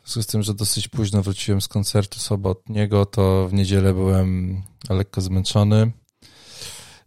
w 0.02 0.10
związku 0.10 0.22
z 0.22 0.26
tym, 0.26 0.42
że 0.42 0.54
dosyć 0.54 0.88
późno 0.88 1.22
wróciłem 1.22 1.60
z 1.60 1.68
koncertu 1.68 2.18
sobotniego, 2.18 3.06
to 3.06 3.48
w 3.48 3.52
niedzielę 3.52 3.94
byłem 3.94 4.62
lekko 4.90 5.20
zmęczony 5.20 5.92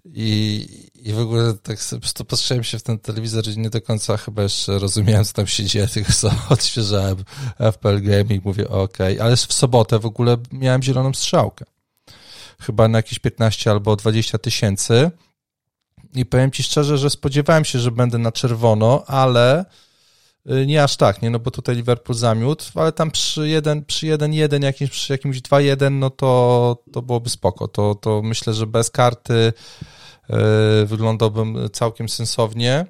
i, 0.06 0.68
i 1.06 1.14
w 1.14 1.20
ogóle 1.20 1.54
tak 1.54 1.78
patrzyłem 2.28 2.64
się 2.64 2.80
w 2.80 2.84
ten 2.84 3.00
telewizor 3.00 3.48
i 3.48 3.58
nie 3.58 3.70
do 3.70 3.82
końca 3.82 4.18
chyba 4.18 4.44
jeszcze 4.44 4.80
rozumiałem, 4.80 5.26
co 5.26 5.34
tam 5.34 5.48
się 5.48 5.64
dzieje, 5.64 5.88
tylko 5.94 6.12
sobie 6.12 6.36
odświeżałem 6.50 7.18
FPL 7.72 8.02
Gaming, 8.02 8.46
mówię 8.46 8.70
ok, 8.70 8.98
ale 9.22 9.36
w 9.36 9.54
sobotę 9.54 10.00
w 10.00 10.06
ogóle 10.06 10.38
miałem 10.52 10.84
zieloną 10.84 11.14
strzałkę. 11.14 11.66
Chyba 12.60 12.88
na 12.88 12.98
jakieś 12.98 13.20
15 13.20 13.72
albo 13.72 13.96
20 13.96 14.38
tysięcy 14.38 15.12
i 16.14 16.26
powiem 16.26 16.52
Ci 16.52 16.64
szczerze, 16.64 16.98
że 16.98 17.10
spodziewałem 17.10 17.66
się, 17.66 17.80
że 17.80 17.92
będę 17.92 18.18
na 18.18 18.32
czerwono, 18.32 19.04
ale 19.08 19.66
y, 20.52 20.66
nie 20.66 20.84
aż 20.84 20.98
tak, 20.98 21.22
nie, 21.22 21.30
no 21.30 21.40
bo 21.40 21.52
tutaj 21.52 21.76
Liverpool 21.76 22.18
zamiótł, 22.18 22.66
ale 22.76 22.92
tam 22.92 23.12
przy 23.12 23.48
1, 23.48 23.86
przy 23.86 24.06
1-1, 24.06 24.64
jakimś, 24.64 24.90
przy 24.90 25.14
jakimś 25.14 25.38
2-1, 25.42 25.92
no 25.92 26.10
to, 26.10 26.84
to 26.94 27.02
byłoby 27.02 27.30
spoko. 27.30 27.68
To, 27.68 27.96
to 27.96 28.22
myślę, 28.22 28.54
że 28.54 28.68
bez 28.68 28.90
karty 28.90 29.54
wyglądałbym 30.86 31.70
całkiem 31.74 32.10
sensownie. 32.10 32.86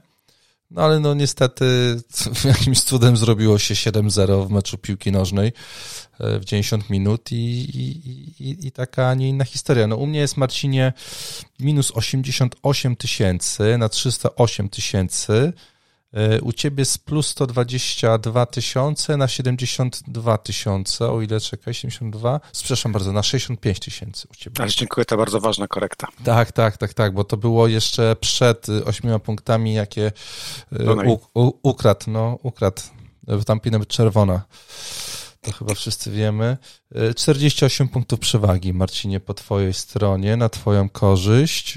No 0.71 0.81
ale 0.81 0.99
no 0.99 1.13
niestety 1.13 1.65
jakimś 2.45 2.81
cudem 2.81 3.17
zrobiło 3.17 3.59
się 3.59 3.73
7-0 3.73 4.47
w 4.47 4.51
meczu 4.51 4.77
piłki 4.77 5.11
nożnej 5.11 5.51
e, 6.19 6.39
w 6.39 6.45
90 6.45 6.89
minut 6.89 7.31
i, 7.31 7.35
i, 7.35 7.89
i, 8.49 8.67
i 8.67 8.71
taka, 8.71 9.09
a 9.09 9.13
nie 9.13 9.29
inna 9.29 9.45
historia. 9.45 9.87
No 9.87 9.95
u 9.95 10.07
mnie 10.07 10.19
jest 10.19 10.37
Marcinie 10.37 10.93
minus 11.59 11.91
88 11.91 12.95
tysięcy 12.95 13.77
na 13.77 13.89
308 13.89 14.69
tysięcy. 14.69 15.53
E, 16.15 16.41
u 16.41 16.53
ciebie 16.53 16.85
z 16.85 16.97
plus 16.97 17.27
122 17.27 18.45
tysiące 18.45 19.17
na 19.17 19.27
72 19.27 20.37
tysiące, 20.37 21.11
o 21.11 21.21
ile 21.21 21.39
czekaj, 21.39 21.73
72, 21.73 22.39
przepraszam 22.53 22.91
bardzo, 22.91 23.11
na 23.11 23.23
65 23.23 23.79
tysięcy 23.79 24.27
u 24.31 24.35
ciebie. 24.35 24.61
Ale 24.61 24.69
dziękuję, 24.69 25.05
to 25.05 25.17
bardzo 25.17 25.39
ważna 25.39 25.67
korekta. 25.67 26.07
Tak, 26.23 26.51
tak, 26.51 26.77
tak, 26.77 26.93
tak, 26.93 27.13
bo 27.13 27.23
to 27.23 27.37
było 27.37 27.67
jeszcze 27.67 28.15
przed 28.15 28.67
ośmioma 28.69 29.19
punktami, 29.19 29.73
jakie 29.73 30.11
e, 30.79 30.93
u, 30.93 31.19
u, 31.33 31.51
ukradł, 31.63 32.11
no, 32.11 32.39
ukradł, 32.43 32.81
tam 33.45 33.59
powinna 33.59 33.79
być 33.79 33.89
czerwona. 33.89 34.41
To 35.41 35.51
chyba 35.51 35.73
wszyscy 35.73 36.11
wiemy. 36.11 36.57
48 37.15 37.87
e, 37.87 37.89
punktów 37.89 38.19
przewagi, 38.19 38.73
Marcinie, 38.73 39.19
po 39.19 39.33
twojej 39.33 39.73
stronie, 39.73 40.37
na 40.37 40.49
twoją 40.49 40.89
korzyść. 40.89 41.75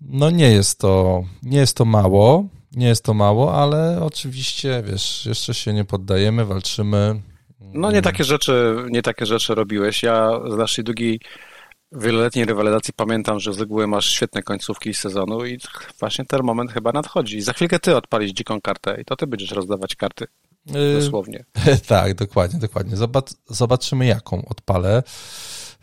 No 0.00 0.30
nie 0.30 0.50
jest 0.50 0.78
to, 0.78 1.22
nie 1.42 1.58
jest 1.58 1.76
to 1.76 1.84
mało, 1.84 2.48
nie 2.72 2.86
jest 2.86 3.04
to 3.04 3.14
mało, 3.14 3.62
ale 3.62 3.98
oczywiście, 4.02 4.82
wiesz, 4.86 5.26
jeszcze 5.26 5.54
się 5.54 5.72
nie 5.72 5.84
poddajemy, 5.84 6.44
walczymy. 6.44 7.22
No 7.60 7.92
nie 7.92 8.02
takie 8.02 8.24
rzeczy, 8.24 8.76
nie 8.90 9.02
takie 9.02 9.26
rzeczy 9.26 9.54
robiłeś. 9.54 10.02
Ja 10.02 10.40
z 10.50 10.56
naszej 10.56 10.84
długiej 10.84 11.20
wieloletniej 11.92 12.44
rywalizacji 12.44 12.94
pamiętam, 12.96 13.40
że 13.40 13.52
z 13.52 13.60
reguły 13.60 13.86
masz 13.86 14.10
świetne 14.10 14.42
końcówki 14.42 14.94
sezonu 14.94 15.46
i 15.46 15.58
właśnie 16.00 16.24
ten 16.24 16.42
moment 16.42 16.72
chyba 16.72 16.92
nadchodzi. 16.92 17.40
Za 17.40 17.52
chwilkę 17.52 17.78
ty 17.78 17.96
odpalisz 17.96 18.32
dziką 18.32 18.60
kartę 18.60 19.00
i 19.00 19.04
to 19.04 19.16
ty 19.16 19.26
będziesz 19.26 19.50
rozdawać 19.50 19.96
karty. 19.96 20.26
Yy, 20.66 21.00
dosłownie. 21.00 21.44
Yy, 21.66 21.78
tak, 21.88 22.14
dokładnie, 22.14 22.60
dokładnie. 22.60 22.96
Zobacz, 22.96 23.30
zobaczymy 23.46 24.06
jaką 24.06 24.44
odpalę. 24.48 25.02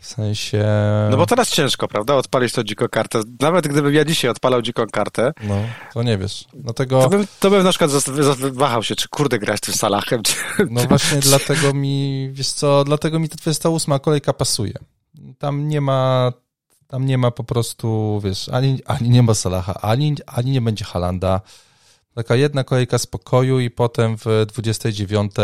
W 0.06 0.08
sensie... 0.08 0.64
No 1.10 1.16
bo 1.16 1.26
teraz 1.26 1.50
ciężko, 1.50 1.88
prawda? 1.88 2.14
Odpalić 2.14 2.52
tą 2.52 2.62
dziką 2.62 2.88
kartę. 2.88 3.20
Nawet 3.40 3.68
gdybym 3.68 3.94
ja 3.94 4.04
dzisiaj 4.04 4.30
odpalał 4.30 4.62
dziką 4.62 4.86
kartę... 4.92 5.32
No, 5.42 5.54
to 5.94 6.02
nie 6.02 6.18
wiesz. 6.18 6.44
Dlatego... 6.54 7.02
To 7.02 7.08
bym, 7.08 7.26
to 7.40 7.50
bym 7.50 7.62
na 7.64 7.70
przykład 7.70 7.90
wahał 8.52 8.82
się, 8.82 8.96
czy 8.96 9.08
kurde 9.08 9.38
grać 9.38 9.60
tym 9.60 9.74
Salachem, 9.74 10.22
czy... 10.22 10.34
No 10.70 10.80
właśnie 10.82 11.18
dlatego 11.18 11.74
mi, 11.74 12.28
wiesz 12.32 12.48
co, 12.48 12.84
dlatego 12.84 13.18
mi 13.18 13.28
ta 13.28 13.36
28 13.36 13.98
kolejka 13.98 14.32
pasuje. 14.32 14.74
Tam 15.38 15.68
nie 15.68 15.80
ma 15.80 16.32
tam 16.88 17.06
nie 17.06 17.18
ma 17.18 17.30
po 17.30 17.44
prostu, 17.44 18.20
wiesz, 18.24 18.48
ani, 18.48 18.80
ani 18.84 19.10
nie 19.10 19.22
ma 19.22 19.34
Salaha, 19.34 19.74
ani, 19.82 20.16
ani 20.26 20.50
nie 20.50 20.60
będzie 20.60 20.84
Halanda. 20.84 21.40
Taka 22.14 22.36
jedna 22.36 22.64
kolejka 22.64 22.98
spokoju 22.98 23.60
i 23.60 23.70
potem 23.70 24.16
w 24.16 24.46
29 24.48 25.32
E, 25.38 25.42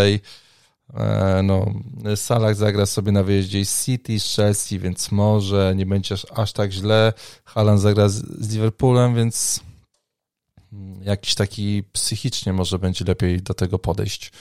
no, 1.43 1.75
Salah 2.17 2.57
zagra 2.57 2.87
sobie 2.87 3.13
na 3.13 3.23
wyjeździe 3.23 3.65
z 3.65 3.85
City, 3.85 4.21
z 4.21 4.37
Chelsea, 4.37 4.79
więc 4.79 5.13
może 5.13 5.73
nie 5.77 5.87
będzie 5.87 6.15
aż 6.35 6.53
tak 6.53 6.73
źle. 6.73 7.13
Haaland 7.45 7.81
zagra 7.81 8.09
z, 8.09 8.15
z 8.15 8.53
Liverpoolem, 8.53 9.15
więc 9.15 9.61
jakiś 11.03 11.35
taki 11.35 11.83
psychicznie 11.93 12.53
może 12.53 12.79
będzie 12.79 13.05
lepiej 13.05 13.43
do 13.43 13.55
tego 13.55 13.79
podejść 13.79 14.33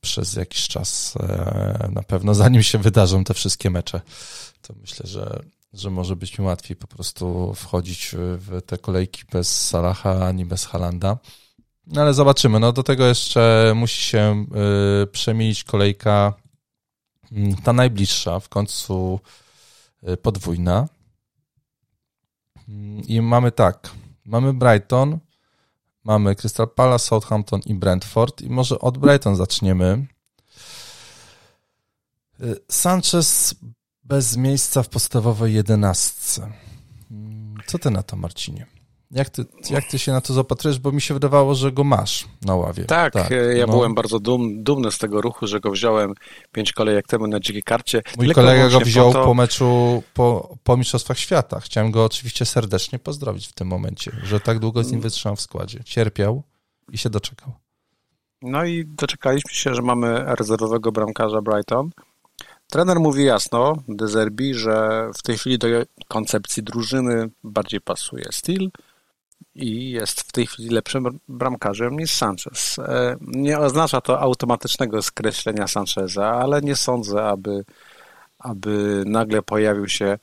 przez 0.00 0.34
jakiś 0.34 0.68
czas. 0.68 1.14
E, 1.16 1.88
na 1.92 2.02
pewno 2.02 2.34
zanim 2.34 2.62
się 2.62 2.78
wydarzą 2.78 3.24
te 3.24 3.34
wszystkie 3.34 3.70
mecze, 3.70 4.00
to 4.62 4.74
myślę, 4.80 5.06
że, 5.06 5.42
że 5.72 5.90
może 5.90 6.16
być 6.16 6.38
mi 6.38 6.44
łatwiej 6.44 6.76
po 6.76 6.86
prostu 6.86 7.54
wchodzić 7.54 8.14
w 8.18 8.62
te 8.66 8.78
kolejki 8.78 9.22
bez 9.32 9.68
Salaha 9.68 10.26
ani 10.26 10.44
bez 10.44 10.64
Halanda. 10.64 11.18
No 11.86 12.00
ale 12.00 12.14
zobaczymy. 12.14 12.60
No 12.60 12.72
do 12.72 12.82
tego 12.82 13.06
jeszcze 13.06 13.72
musi 13.76 14.02
się 14.02 14.46
y, 15.02 15.06
przemienić 15.06 15.64
kolejka 15.64 16.34
mm, 17.32 17.56
ta 17.56 17.72
najbliższa, 17.72 18.40
w 18.40 18.48
końcu 18.48 19.20
y, 20.08 20.16
podwójna. 20.16 20.88
Mm, 22.68 23.02
I 23.02 23.20
mamy 23.20 23.52
tak, 23.52 23.90
mamy 24.24 24.54
Brighton, 24.54 25.18
mamy 26.04 26.34
Crystal 26.34 26.68
Palace, 26.68 27.04
Southampton 27.04 27.60
i 27.66 27.74
Brentford 27.74 28.42
i 28.42 28.50
może 28.50 28.78
od 28.78 28.98
Brighton 28.98 29.36
zaczniemy. 29.36 30.06
Y, 32.40 32.56
Sanchez 32.70 33.54
bez 34.04 34.36
miejsca 34.36 34.82
w 34.82 34.88
podstawowej 34.88 35.54
jedenastce. 35.54 36.52
Mm, 37.10 37.54
co 37.66 37.78
ty 37.78 37.90
na 37.90 38.02
to, 38.02 38.16
Marcinie? 38.16 38.75
Jak 39.10 39.30
ty, 39.30 39.44
jak 39.70 39.84
ty 39.84 39.98
się 39.98 40.12
na 40.12 40.20
to 40.20 40.34
zapatrujesz? 40.34 40.78
Bo 40.78 40.92
mi 40.92 41.00
się 41.00 41.14
wydawało, 41.14 41.54
że 41.54 41.72
go 41.72 41.84
masz 41.84 42.28
na 42.42 42.54
ławie. 42.54 42.84
Tak, 42.84 43.12
tak 43.12 43.30
ja 43.30 43.66
no. 43.66 43.72
byłem 43.72 43.94
bardzo 43.94 44.20
dum, 44.20 44.62
dumny 44.62 44.92
z 44.92 44.98
tego 44.98 45.20
ruchu, 45.20 45.46
że 45.46 45.60
go 45.60 45.70
wziąłem 45.70 46.14
pięć 46.52 46.72
kolejek 46.72 47.06
temu 47.06 47.26
na 47.26 47.40
dzikiej 47.40 47.62
karcie. 47.62 48.02
Mój 48.16 48.30
kolega 48.30 48.68
go 48.68 48.80
wziął 48.80 49.12
po, 49.12 49.12
to... 49.12 49.24
po 49.24 49.34
meczu, 49.34 50.02
po, 50.14 50.56
po 50.64 50.76
Mistrzostwach 50.76 51.18
Świata. 51.18 51.60
Chciałem 51.60 51.90
go 51.90 52.04
oczywiście 52.04 52.44
serdecznie 52.44 52.98
pozdrowić 52.98 53.46
w 53.46 53.52
tym 53.52 53.68
momencie, 53.68 54.12
że 54.24 54.40
tak 54.40 54.58
długo 54.58 54.84
z 54.84 54.92
nim 54.92 55.00
wytrzymał 55.00 55.36
w 55.36 55.40
składzie. 55.40 55.84
Cierpiał 55.84 56.42
i 56.92 56.98
się 56.98 57.10
doczekał. 57.10 57.52
No 58.42 58.64
i 58.64 58.84
doczekaliśmy 58.86 59.50
się, 59.52 59.74
że 59.74 59.82
mamy 59.82 60.24
rezerwowego 60.24 60.92
bramkarza 60.92 61.42
Brighton. 61.42 61.90
Trener 62.70 63.00
mówi 63.00 63.24
jasno, 63.24 63.76
De 63.88 64.08
Zerbi, 64.08 64.54
że 64.54 65.08
w 65.14 65.22
tej 65.22 65.38
chwili 65.38 65.58
do 65.58 65.66
koncepcji 66.08 66.62
drużyny 66.62 67.30
bardziej 67.44 67.80
pasuje 67.80 68.24
styl, 68.30 68.70
i 69.56 69.90
jest 69.90 70.20
w 70.20 70.32
tej 70.32 70.46
chwili 70.46 70.68
lepszym 70.68 71.18
bramkarzem 71.28 71.98
niż 71.98 72.10
Sanchez. 72.10 72.78
E, 72.78 73.16
nie 73.20 73.58
oznacza 73.58 74.00
to 74.00 74.20
automatycznego 74.20 75.02
skreślenia 75.02 75.66
Sancheza, 75.66 76.26
ale 76.26 76.62
nie 76.62 76.76
sądzę, 76.76 77.24
aby, 77.24 77.64
aby 78.38 79.02
nagle 79.06 79.42
pojawił 79.42 79.88
się 79.88 80.18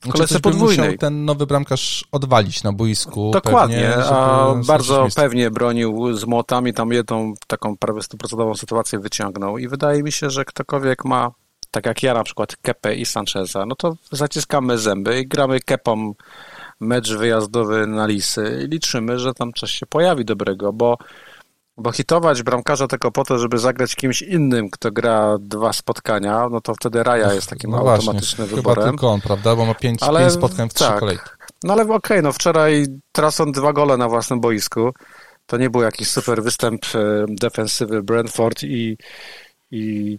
w 0.00 0.02
znaczy, 0.02 0.12
kolejce 0.12 0.40
podwójnej. 0.40 0.86
Musiał 0.86 0.98
ten 0.98 1.24
nowy 1.24 1.46
bramkarz 1.46 2.04
odwalić 2.12 2.62
na 2.62 2.72
boisku. 2.72 3.30
Dokładnie, 3.30 3.76
pewnie, 3.76 4.04
a 4.04 4.54
bardzo 4.66 5.06
pewnie 5.16 5.50
bronił 5.50 6.16
z 6.16 6.24
młotami, 6.24 6.74
tam 6.74 6.92
jedną 6.92 7.34
taką 7.46 7.76
prawie 7.76 8.02
stuprocentową 8.02 8.54
sytuację 8.54 8.98
wyciągnął 8.98 9.58
i 9.58 9.68
wydaje 9.68 10.02
mi 10.02 10.12
się, 10.12 10.30
że 10.30 10.44
ktokolwiek 10.44 11.04
ma, 11.04 11.30
tak 11.70 11.86
jak 11.86 12.02
ja 12.02 12.14
na 12.14 12.24
przykład, 12.24 12.56
Kepę 12.56 12.94
i 12.94 13.06
Sancheza, 13.06 13.66
no 13.66 13.74
to 13.74 13.96
zaciskamy 14.12 14.78
zęby 14.78 15.20
i 15.20 15.26
gramy 15.26 15.60
Kepą 15.60 16.14
mecz 16.80 17.12
wyjazdowy 17.12 17.86
na 17.86 18.06
Lisy 18.06 18.60
i 18.64 18.68
liczymy, 18.68 19.18
że 19.18 19.34
tam 19.34 19.52
coś 19.52 19.72
się 19.72 19.86
pojawi 19.86 20.24
dobrego, 20.24 20.72
bo, 20.72 20.98
bo 21.76 21.92
hitować 21.92 22.42
bramkarza 22.42 22.86
tylko 22.86 23.10
po 23.12 23.24
to, 23.24 23.38
żeby 23.38 23.58
zagrać 23.58 23.94
kimś 23.94 24.22
innym, 24.22 24.70
kto 24.70 24.92
gra 24.92 25.36
dwa 25.40 25.72
spotkania, 25.72 26.48
no 26.50 26.60
to 26.60 26.74
wtedy 26.74 27.02
Raja 27.02 27.32
jest 27.32 27.50
takim 27.50 27.70
no 27.70 27.76
automatycznym 27.76 28.14
właśnie, 28.48 28.56
wyborem. 28.56 28.84
Chyba 28.84 28.90
tylko 28.92 29.08
on, 29.08 29.20
prawda? 29.20 29.56
Bo 29.56 29.66
ma 29.66 29.74
pięć, 29.74 30.02
ale, 30.02 30.20
pięć 30.20 30.32
spotkań 30.32 30.68
w 30.68 30.74
trzy 30.74 30.84
tak. 30.84 30.98
kolejki. 31.00 31.30
No 31.64 31.72
ale 31.72 31.82
okej, 31.82 31.96
okay, 31.96 32.22
no 32.22 32.32
wczoraj 32.32 32.86
on 33.40 33.52
dwa 33.52 33.72
gole 33.72 33.96
na 33.96 34.08
własnym 34.08 34.40
boisku. 34.40 34.92
To 35.46 35.56
nie 35.56 35.70
był 35.70 35.82
jakiś 35.82 36.08
super 36.08 36.42
występ 36.42 36.82
e, 36.94 37.24
defensywy 37.28 38.02
Brentford 38.02 38.62
i, 38.62 38.96
i, 39.70 40.18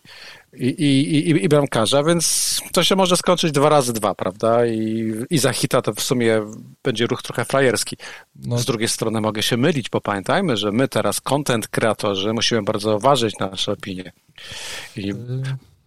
i, 0.53 0.67
i, 0.67 1.29
i, 1.29 1.45
i 1.45 1.49
bramkarza, 1.49 2.03
więc 2.03 2.59
to 2.71 2.83
się 2.83 2.95
może 2.95 3.17
skończyć 3.17 3.51
dwa 3.51 3.69
razy 3.69 3.93
dwa, 3.93 4.15
prawda? 4.15 4.65
I, 4.65 5.13
I 5.29 5.37
za 5.37 5.53
hita 5.53 5.81
to 5.81 5.93
w 5.93 6.01
sumie 6.01 6.41
będzie 6.83 7.07
ruch 7.07 7.21
trochę 7.21 7.45
frajerski. 7.45 7.97
No. 8.35 8.57
Z 8.57 8.65
drugiej 8.65 8.87
strony 8.87 9.21
mogę 9.21 9.43
się 9.43 9.57
mylić, 9.57 9.89
bo 9.89 10.01
pamiętajmy, 10.01 10.57
że 10.57 10.71
my 10.71 10.87
teraz, 10.87 11.21
content 11.21 11.67
kreatorzy, 11.67 12.33
musimy 12.33 12.61
bardzo 12.61 12.99
ważyć 12.99 13.37
nasze 13.39 13.71
opinie. 13.71 14.11
I 14.95 15.11
y. 15.11 15.15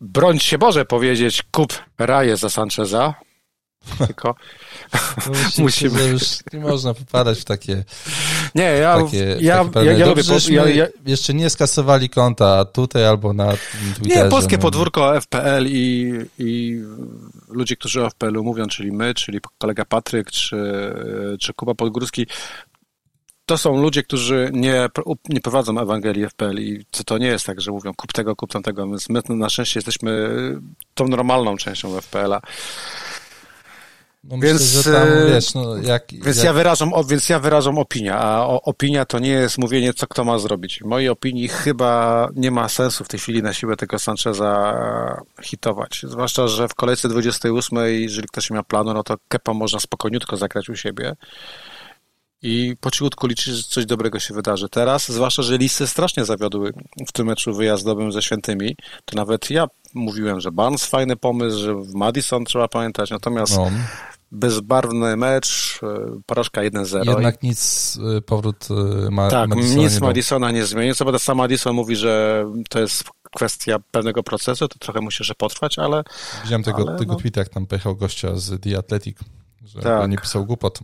brońć 0.01 0.42
się 0.42 0.59
Boże 0.59 0.85
powiedzieć, 0.85 1.42
kup 1.51 1.72
raje 1.98 2.37
za 2.37 2.51
Sancheza, 2.51 3.14
tylko 4.07 4.35
musimy... 5.59 6.07
Już 6.07 6.23
nie 6.53 6.61
można 6.61 6.95
popadać 6.95 7.41
w 7.41 7.45
takie 7.45 7.85
Nie, 8.55 8.63
ja, 8.63 9.05
takie, 9.05 9.37
ja, 9.41 9.65
takie 9.65 9.87
ja, 9.87 9.93
ja 9.93 10.07
lubię... 10.07 10.23
Ja, 10.51 10.69
ja, 10.69 10.87
jeszcze 11.07 11.35
nie 11.35 11.51
skasowali 11.51 12.09
konta 12.09 12.65
tutaj 12.65 13.07
albo 13.07 13.33
na 13.33 13.53
Twitterze. 13.97 14.25
Nie, 14.25 14.31
polskie 14.31 14.57
no. 14.57 14.63
podwórko 14.63 15.21
FPL 15.21 15.67
i, 15.67 16.13
i 16.39 16.81
ludzie, 17.49 17.77
którzy 17.77 18.05
o 18.05 18.11
FPL-u 18.11 18.45
mówią, 18.45 18.67
czyli 18.67 18.93
my, 18.93 19.15
czyli 19.15 19.41
kolega 19.59 19.85
Patryk, 19.85 20.31
czy, 20.31 20.57
czy 21.41 21.55
Kuba 21.55 21.75
Podgórski, 21.75 22.27
to 23.47 23.59
są 23.59 23.83
ludzie, 23.83 24.03
którzy 24.03 24.51
nie, 24.53 24.89
nie 25.29 25.41
prowadzą 25.41 25.81
Ewangelii 25.81 26.29
FPL 26.29 26.59
i 26.59 26.85
to, 26.91 27.05
to 27.05 27.19
nie 27.19 27.27
jest 27.27 27.47
tak, 27.47 27.61
że 27.61 27.71
mówią 27.71 27.95
kup 27.95 28.13
tego, 28.13 28.37
kup 28.37 28.53
tamtego. 28.53 28.87
My, 28.87 28.97
my 29.09 29.37
na 29.37 29.49
szczęście 29.49 29.79
jesteśmy 29.79 30.31
tą 30.95 31.09
normalną 31.09 31.57
częścią 31.57 32.01
FPL-a. 32.01 32.41
No 34.25 34.39
więc, 34.39 34.77
myślę, 34.77 34.93
tam, 34.93 35.09
e, 35.09 35.27
wiesz, 35.27 35.55
no, 35.55 35.77
jak, 35.77 36.05
więc, 36.13 36.37
jak... 36.37 36.45
Ja 36.45 36.53
wyrażam, 36.53 36.91
więc 37.09 37.29
ja 37.29 37.39
wyrażam 37.39 37.79
opinię, 37.79 38.15
a 38.15 38.47
opinia 38.47 39.05
to 39.05 39.19
nie 39.19 39.31
jest 39.31 39.59
mówienie, 39.59 39.95
co 39.95 40.07
kto 40.07 40.25
ma 40.25 40.39
zrobić. 40.39 40.81
W 40.83 40.87
mojej 40.87 41.09
opinii 41.09 41.49
chyba 41.49 42.29
nie 42.35 42.51
ma 42.51 42.69
sensu 42.69 43.05
w 43.05 43.09
tej 43.09 43.21
chwili 43.21 43.43
na 43.43 43.53
siłę 43.53 43.77
tego 43.77 43.99
Sancheza 43.99 44.75
hitować. 45.43 46.01
Zwłaszcza, 46.09 46.49
że 46.49 46.69
w 46.69 46.75
kolejce 46.75 47.09
28, 47.09 47.79
jeżeli 47.87 48.29
ktoś 48.29 48.51
nie 48.51 48.57
ma 48.57 48.63
planu, 48.63 48.95
no 48.95 49.03
to 49.03 49.17
Kepa 49.29 49.55
można 49.55 49.81
spokojniutko 49.81 50.37
zagrać 50.37 50.69
u 50.69 50.77
siebie 50.77 51.17
i 52.43 52.77
po 52.81 52.91
cichutku 52.91 53.27
liczyć, 53.27 53.55
że 53.55 53.63
coś 53.63 53.87
dobrego 53.87 54.21
się 54.21 54.35
wydarzy. 54.35 54.69
Teraz, 54.69 55.09
zwłaszcza, 55.09 55.43
że 55.43 55.59
listy 55.59 55.87
strasznie 55.87 56.25
zawiodły 56.25 56.73
w 57.09 57.13
tym 57.13 57.27
meczu 57.27 57.55
wyjazdowym 57.55 58.13
ze 58.13 58.23
Świętymi, 58.23 58.77
to 59.05 59.17
nawet 59.17 59.51
ja 59.51 59.67
mówiłem, 59.95 60.41
że 60.41 60.53
Barnes 60.53 60.87
fajny 60.87 61.17
pomysł, 61.17 61.59
że 61.59 61.75
w 61.75 61.95
Madison 61.95 62.45
trzeba 62.45 62.69
pamiętać, 62.69 63.11
natomiast 63.11 63.57
no 63.57 63.71
bezbarwny 64.33 65.16
mecz, 65.16 65.81
e, 65.83 66.21
porażka 66.27 66.61
1-0. 66.61 67.11
Jednak 67.11 67.42
nic, 67.42 67.99
e, 68.16 68.21
powrót 68.21 68.68
e, 68.71 69.11
ma 69.11 69.31
Tak, 69.31 69.49
Madisona 69.49 69.83
nic 69.83 69.95
nie 69.95 70.07
Madisona 70.07 70.51
nie 70.51 70.64
zmienił. 70.64 70.95
Co 70.95 71.05
prawda 71.05 71.18
sam 71.18 71.37
Madison 71.37 71.75
mówi, 71.75 71.97
że 71.97 72.45
to 72.68 72.81
jest 72.81 73.05
kwestia 73.37 73.77
pewnego 73.90 74.23
procesu, 74.23 74.68
to 74.68 74.79
trochę 74.79 75.01
musi 75.01 75.23
jeszcze 75.23 75.35
potrwać, 75.35 75.79
ale... 75.79 76.03
Widziałem 76.42 76.62
tego, 76.62 76.85
ale, 76.88 76.99
tego 76.99 77.12
no... 77.12 77.18
tweeta, 77.18 77.40
jak 77.40 77.49
tam 77.49 77.66
pojechał 77.66 77.97
gościa 77.97 78.37
z 78.37 78.62
The 78.62 78.79
Athletic, 78.79 79.18
że 79.64 79.81
tak. 79.81 80.11
nie 80.11 80.18
pisał 80.18 80.47
głupot. 80.47 80.81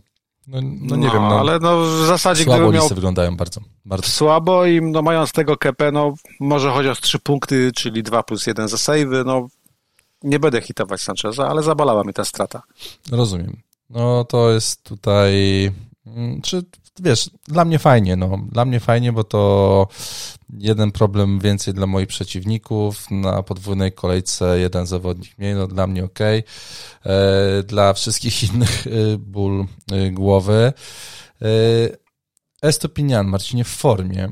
No, 0.47 0.59
no 0.61 0.95
nie 0.95 1.07
no, 1.07 1.13
wiem, 1.13 1.21
no, 1.21 1.39
ale 1.39 1.59
no 1.59 1.81
w 1.81 2.05
zasadzie 2.07 2.43
słabo 2.43 2.63
gdyby 2.63 2.77
miał... 2.77 2.87
wyglądają 2.89 3.37
bardzo, 3.37 3.61
bardzo. 3.85 4.07
Słabo 4.07 4.65
i 4.65 4.81
no 4.81 5.01
mając 5.01 5.31
tego 5.31 5.57
kepę, 5.57 5.91
no 5.91 6.13
może 6.39 6.71
chociaż 6.71 7.01
trzy 7.01 7.19
punkty, 7.19 7.71
czyli 7.75 8.03
2 8.03 8.23
plus 8.23 8.47
1 8.47 8.67
za 8.67 8.77
savey, 8.77 9.25
no 9.25 9.47
nie 10.23 10.39
będę 10.39 10.61
hitować 10.61 11.01
Sancheza, 11.01 11.47
ale 11.47 11.63
zabalała 11.63 12.03
mi 12.03 12.13
ta 12.13 12.25
strata. 12.25 12.63
Rozumiem. 13.11 13.61
No 13.89 14.23
to 14.23 14.51
jest 14.51 14.83
tutaj, 14.83 15.31
mm, 16.05 16.41
czy 16.41 16.63
wiesz, 16.99 17.29
dla 17.47 17.65
mnie 17.65 17.79
fajnie, 17.79 18.15
no, 18.15 18.37
dla 18.51 18.65
mnie 18.65 18.79
fajnie, 18.79 19.13
bo 19.13 19.23
to 19.23 19.87
jeden 20.57 20.91
problem 20.91 21.39
więcej 21.39 21.73
dla 21.73 21.87
moich 21.87 22.07
przeciwników, 22.07 23.11
na 23.11 23.43
podwójnej 23.43 23.91
kolejce 23.91 24.59
jeden 24.59 24.85
zawodnik 24.85 25.37
mniej, 25.37 25.55
no 25.55 25.67
dla 25.67 25.87
mnie 25.87 26.03
ok, 26.03 26.19
e, 26.19 26.43
dla 27.63 27.93
wszystkich 27.93 28.43
innych 28.53 28.87
e, 28.87 29.17
ból 29.17 29.65
e, 29.91 30.11
głowy. 30.11 30.73
Estopinian, 32.61 33.27
Marcinie, 33.27 33.63
w 33.63 33.67
formie 33.67 34.29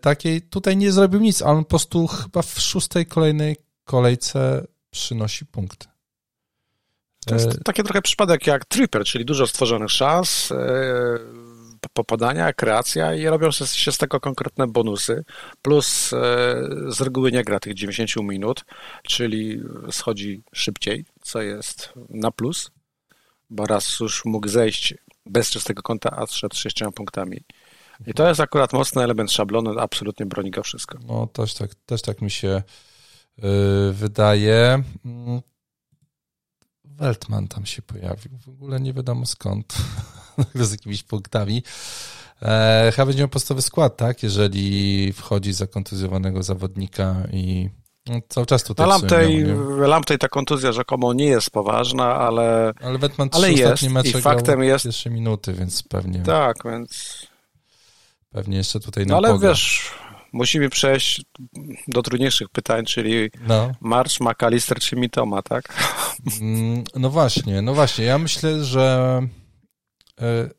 takiej, 0.00 0.42
tutaj 0.42 0.76
nie 0.76 0.92
zrobił 0.92 1.20
nic, 1.20 1.42
ale 1.42 1.52
on 1.52 1.64
po 1.64 1.70
prostu 1.70 2.06
chyba 2.06 2.42
w 2.42 2.60
szóstej 2.60 3.06
kolejnej 3.06 3.56
kolejce 3.84 4.66
przynosi 4.90 5.46
punkty. 5.46 5.86
To 7.26 7.34
jest 7.34 7.64
taki 7.64 7.82
trochę 7.82 8.02
przypadek 8.02 8.46
jak 8.46 8.64
Tripper, 8.64 9.04
czyli 9.04 9.24
dużo 9.24 9.46
stworzonych 9.46 9.90
szans, 9.90 10.52
popadania, 11.92 12.52
kreacja 12.52 13.14
i 13.14 13.26
robią 13.26 13.50
się 13.50 13.92
z 13.92 13.98
tego 13.98 14.20
konkretne 14.20 14.66
bonusy. 14.66 15.24
Plus 15.62 16.12
e, 16.12 16.16
z 16.88 17.00
reguły 17.00 17.32
nie 17.32 17.44
gra 17.44 17.60
tych 17.60 17.74
90 17.74 18.16
minut, 18.16 18.64
czyli 19.02 19.60
schodzi 19.90 20.42
szybciej, 20.52 21.04
co 21.22 21.42
jest 21.42 21.92
na 22.08 22.30
plus, 22.30 22.70
bo 23.50 23.66
raz 23.66 24.00
już 24.00 24.24
mógł 24.24 24.48
zejść 24.48 24.94
bez 25.26 25.50
czystego 25.50 25.82
konta, 25.82 26.10
a 26.16 26.26
zszedł 26.26 26.56
sześcioma 26.56 26.92
punktami. 26.92 27.44
I 28.06 28.14
to 28.14 28.28
jest 28.28 28.40
akurat 28.40 28.72
mocny 28.72 29.02
element 29.02 29.32
szablonu, 29.32 29.78
absolutnie 29.78 30.26
broni 30.26 30.50
go 30.50 30.62
wszystko. 30.62 30.98
No 31.06 31.26
też 31.26 31.54
tak, 31.54 31.70
też 31.86 32.02
tak 32.02 32.22
mi 32.22 32.30
się 32.30 32.62
wydaje. 33.92 34.82
Mm. 35.04 35.40
Weltman 36.84 37.48
tam 37.48 37.66
się 37.66 37.82
pojawił. 37.82 38.38
W 38.38 38.48
ogóle 38.48 38.80
nie 38.80 38.92
wiadomo 38.92 39.26
skąd. 39.26 39.74
z 40.54 40.72
jakimiś 40.72 41.02
punktami. 41.02 41.62
E, 42.42 42.92
chyba 42.94 43.06
będzie 43.06 43.20
miał 43.20 43.28
podstawowy 43.28 43.62
skład, 43.62 43.96
tak? 43.96 44.22
Jeżeli 44.22 45.12
wchodzi 45.12 45.52
za 45.52 45.66
kontuzjowanego 45.66 46.42
zawodnika 46.42 47.16
i 47.32 47.70
no, 48.06 48.20
cały 48.28 48.46
czas 48.46 48.64
tutaj. 48.64 48.86
Na 48.86 48.92
Lamptej, 48.92 49.44
Lamptej 49.78 50.18
ta 50.18 50.28
kontuzja 50.28 50.72
rzekomo 50.72 51.12
nie 51.12 51.26
jest 51.26 51.50
poważna, 51.50 52.16
ale. 52.16 52.72
Ale 52.80 52.98
Wetman 52.98 53.28
ale 53.32 53.52
jest. 53.52 53.82
I 54.04 54.12
faktem 54.12 54.62
jest. 54.62 54.84
Pierwsze 54.84 55.10
minuty, 55.10 55.52
więc 55.52 55.82
pewnie. 55.82 56.22
Tak, 56.22 56.56
więc. 56.64 57.26
Pewnie 58.30 58.56
jeszcze 58.56 58.80
tutaj 58.80 59.06
no, 59.06 59.16
ale 59.16 59.38
wiesz, 59.38 59.92
musimy 60.34 60.68
przejść 60.68 61.22
do 61.88 62.02
trudniejszych 62.02 62.48
pytań, 62.48 62.84
czyli 62.84 63.30
no. 63.46 63.72
Marsz, 63.80 64.20
McAllister 64.20 64.78
czy 64.78 64.96
Mitoma, 64.96 65.42
tak? 65.42 65.74
Mm, 66.40 66.84
no 66.94 67.10
właśnie, 67.10 67.62
no 67.62 67.74
właśnie. 67.74 68.04
Ja 68.04 68.18
myślę, 68.18 68.64
że 68.64 69.20
e, 70.20 70.50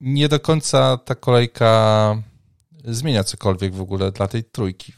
nie 0.00 0.28
do 0.28 0.40
końca 0.40 0.96
ta 0.96 1.14
kolejka 1.14 2.22
zmienia 2.84 3.24
cokolwiek 3.24 3.74
w 3.74 3.80
ogóle 3.80 4.12
dla 4.12 4.28
tej 4.28 4.44
trójki, 4.44 4.92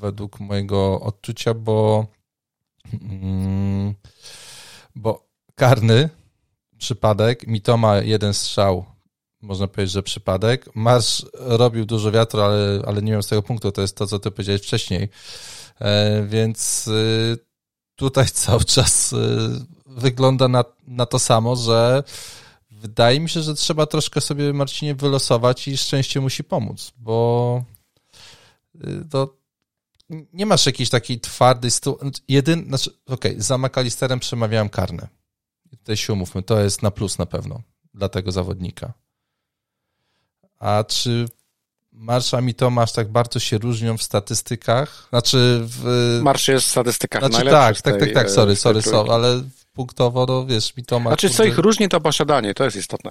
według 0.00 0.40
mojego 0.40 1.00
odczucia, 1.00 1.54
bo, 1.54 2.06
mm, 3.02 3.94
bo 4.94 5.28
karny 5.54 6.08
przypadek, 6.78 7.46
Mitoma 7.46 7.96
jeden 7.96 8.34
strzał, 8.34 8.84
można 9.42 9.66
powiedzieć, 9.68 9.92
że 9.92 10.02
przypadek. 10.02 10.74
Marsz 10.74 11.26
robił 11.32 11.84
dużo 11.84 12.12
wiatru, 12.12 12.40
ale, 12.40 12.82
ale 12.86 13.02
nie 13.02 13.12
miał 13.12 13.22
z 13.22 13.26
tego 13.26 13.42
punktu, 13.42 13.72
to 13.72 13.82
jest 13.82 13.96
to, 13.96 14.06
co 14.06 14.18
ty 14.18 14.30
powiedziałeś 14.30 14.62
wcześniej. 14.62 15.08
E, 15.80 16.22
więc 16.26 16.88
y, 16.88 17.38
tutaj 17.96 18.26
cały 18.44 18.64
czas 18.64 19.12
y, 19.12 19.16
wygląda 19.86 20.48
na, 20.48 20.64
na 20.86 21.06
to 21.06 21.18
samo, 21.18 21.56
że 21.56 22.02
wydaje 22.70 23.20
mi 23.20 23.28
się, 23.28 23.42
że 23.42 23.54
trzeba 23.54 23.86
troszkę 23.86 24.20
sobie 24.20 24.52
Marcinie 24.52 24.94
wylosować 24.94 25.68
i 25.68 25.76
szczęście 25.76 26.20
musi 26.20 26.44
pomóc, 26.44 26.92
bo 26.96 27.64
to 29.10 29.40
nie 30.32 30.46
masz 30.46 30.66
jakiejś 30.66 30.90
takiej 30.90 31.20
twardej 31.20 31.70
sytuacji. 31.70 32.24
Jedyn, 32.28 32.64
znaczy, 32.66 32.90
okej, 33.06 33.32
okay, 33.32 33.42
za 33.42 33.58
McAllisterem 33.58 34.20
przemawiałem 34.20 34.68
karne. 34.68 35.08
Tutaj 35.70 35.96
się 35.96 36.12
umówmy, 36.12 36.42
to 36.42 36.60
jest 36.60 36.82
na 36.82 36.90
plus 36.90 37.18
na 37.18 37.26
pewno 37.26 37.62
dla 37.94 38.08
tego 38.08 38.32
zawodnika. 38.32 38.92
A 40.60 40.84
czy 40.84 41.26
Marsza 41.92 42.40
i 42.40 42.54
Tomasz 42.54 42.92
tak 42.92 43.08
bardzo 43.08 43.38
się 43.38 43.58
różnią 43.58 43.96
w 43.96 44.02
statystykach? 44.02 45.06
Znaczy 45.10 45.60
w... 45.62 46.20
Marsz 46.22 46.48
jest 46.48 46.66
w 46.66 46.70
statystykach 46.70 47.24
znaczy, 47.26 47.50
tak, 47.50 47.80
tak, 47.80 48.00
tak, 48.00 48.12
tak, 48.12 48.30
sorry, 48.30 48.56
sorry, 48.56 48.82
sorry, 48.82 49.10
ale 49.10 49.42
punktowo, 49.72 50.26
no 50.26 50.46
wiesz, 50.46 50.76
Mitoma... 50.76 51.10
Znaczy, 51.10 51.30
co 51.30 51.44
ich 51.44 51.58
różni, 51.58 51.88
to 51.88 52.00
posiadanie, 52.00 52.54
to 52.54 52.64
jest 52.64 52.76
istotne. 52.76 53.10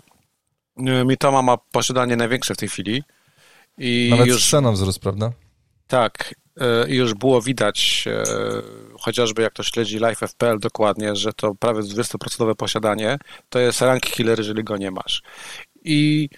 Mitoma 1.05 1.41
ma 1.41 1.57
posiadanie 1.57 2.15
największe 2.15 2.53
w 2.53 2.57
tej 2.57 2.69
chwili. 2.69 3.03
I 3.77 4.07
Nawet 4.11 4.27
już... 4.27 4.45
z 4.45 4.49
ceną 4.49 4.71
wzrósł, 4.71 4.99
prawda? 4.99 5.31
Tak, 5.87 6.35
e, 6.61 6.89
i 6.89 6.95
już 6.95 7.13
było 7.13 7.41
widać, 7.41 8.05
e, 8.07 8.23
chociażby 8.99 9.41
jak 9.41 9.53
to 9.53 9.63
śledzi 9.63 9.97
Life 9.97 10.27
FPL 10.27 10.59
dokładnie, 10.59 11.15
że 11.15 11.33
to 11.33 11.55
prawie 11.55 11.81
20% 11.81 12.55
posiadanie 12.55 13.17
to 13.49 13.59
jest 13.59 13.81
rank 13.81 14.01
killer, 14.01 14.37
jeżeli 14.37 14.63
go 14.63 14.77
nie 14.77 14.91
masz. 14.91 15.21
I 15.83 16.29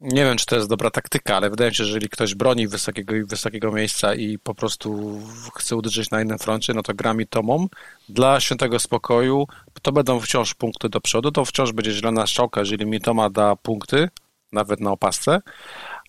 nie 0.00 0.24
wiem, 0.24 0.36
czy 0.36 0.46
to 0.46 0.56
jest 0.56 0.68
dobra 0.68 0.90
taktyka, 0.90 1.36
ale 1.36 1.50
wydaje 1.50 1.70
mi 1.70 1.74
się, 1.74 1.84
że 1.84 1.88
jeżeli 1.88 2.08
ktoś 2.08 2.34
broni 2.34 2.68
wysokiego, 2.68 3.14
wysokiego 3.26 3.72
miejsca 3.72 4.14
i 4.14 4.38
po 4.38 4.54
prostu 4.54 5.20
chce 5.54 5.76
uderzyć 5.76 6.10
na 6.10 6.22
innym 6.22 6.38
froncie, 6.38 6.74
no 6.74 6.82
to 6.82 6.94
gra 6.94 7.14
mi 7.14 7.26
tomą. 7.26 7.68
Dla 8.08 8.40
świętego 8.40 8.78
spokoju 8.78 9.46
to 9.82 9.92
będą 9.92 10.20
wciąż 10.20 10.54
punkty 10.54 10.88
do 10.88 11.00
przodu, 11.00 11.30
to 11.30 11.44
wciąż 11.44 11.72
będzie 11.72 11.92
zielona 11.92 12.26
strzałka, 12.26 12.60
jeżeli 12.60 12.86
mi 12.86 13.00
toma 13.00 13.30
da 13.30 13.56
punkty, 13.56 14.08
nawet 14.52 14.80
na 14.80 14.92
opasce, 14.92 15.40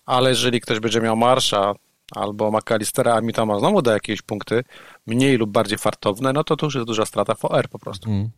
ale 0.06 0.30
jeżeli 0.30 0.60
ktoś 0.60 0.80
będzie 0.80 1.00
miał 1.00 1.16
marsza 1.16 1.74
albo 2.14 2.50
McAllistera, 2.50 3.14
a 3.14 3.20
mi 3.20 3.32
toma 3.32 3.58
znowu 3.58 3.82
da 3.82 3.92
jakieś 3.92 4.22
punkty, 4.22 4.64
mniej 5.06 5.36
lub 5.36 5.50
bardziej 5.50 5.78
fartowne, 5.78 6.32
no 6.32 6.44
to 6.44 6.56
to 6.56 6.66
już 6.66 6.74
jest 6.74 6.86
duża 6.86 7.06
strata 7.06 7.34
VR 7.34 7.68
po 7.68 7.78
prostu. 7.78 8.10
Mm. 8.10 8.30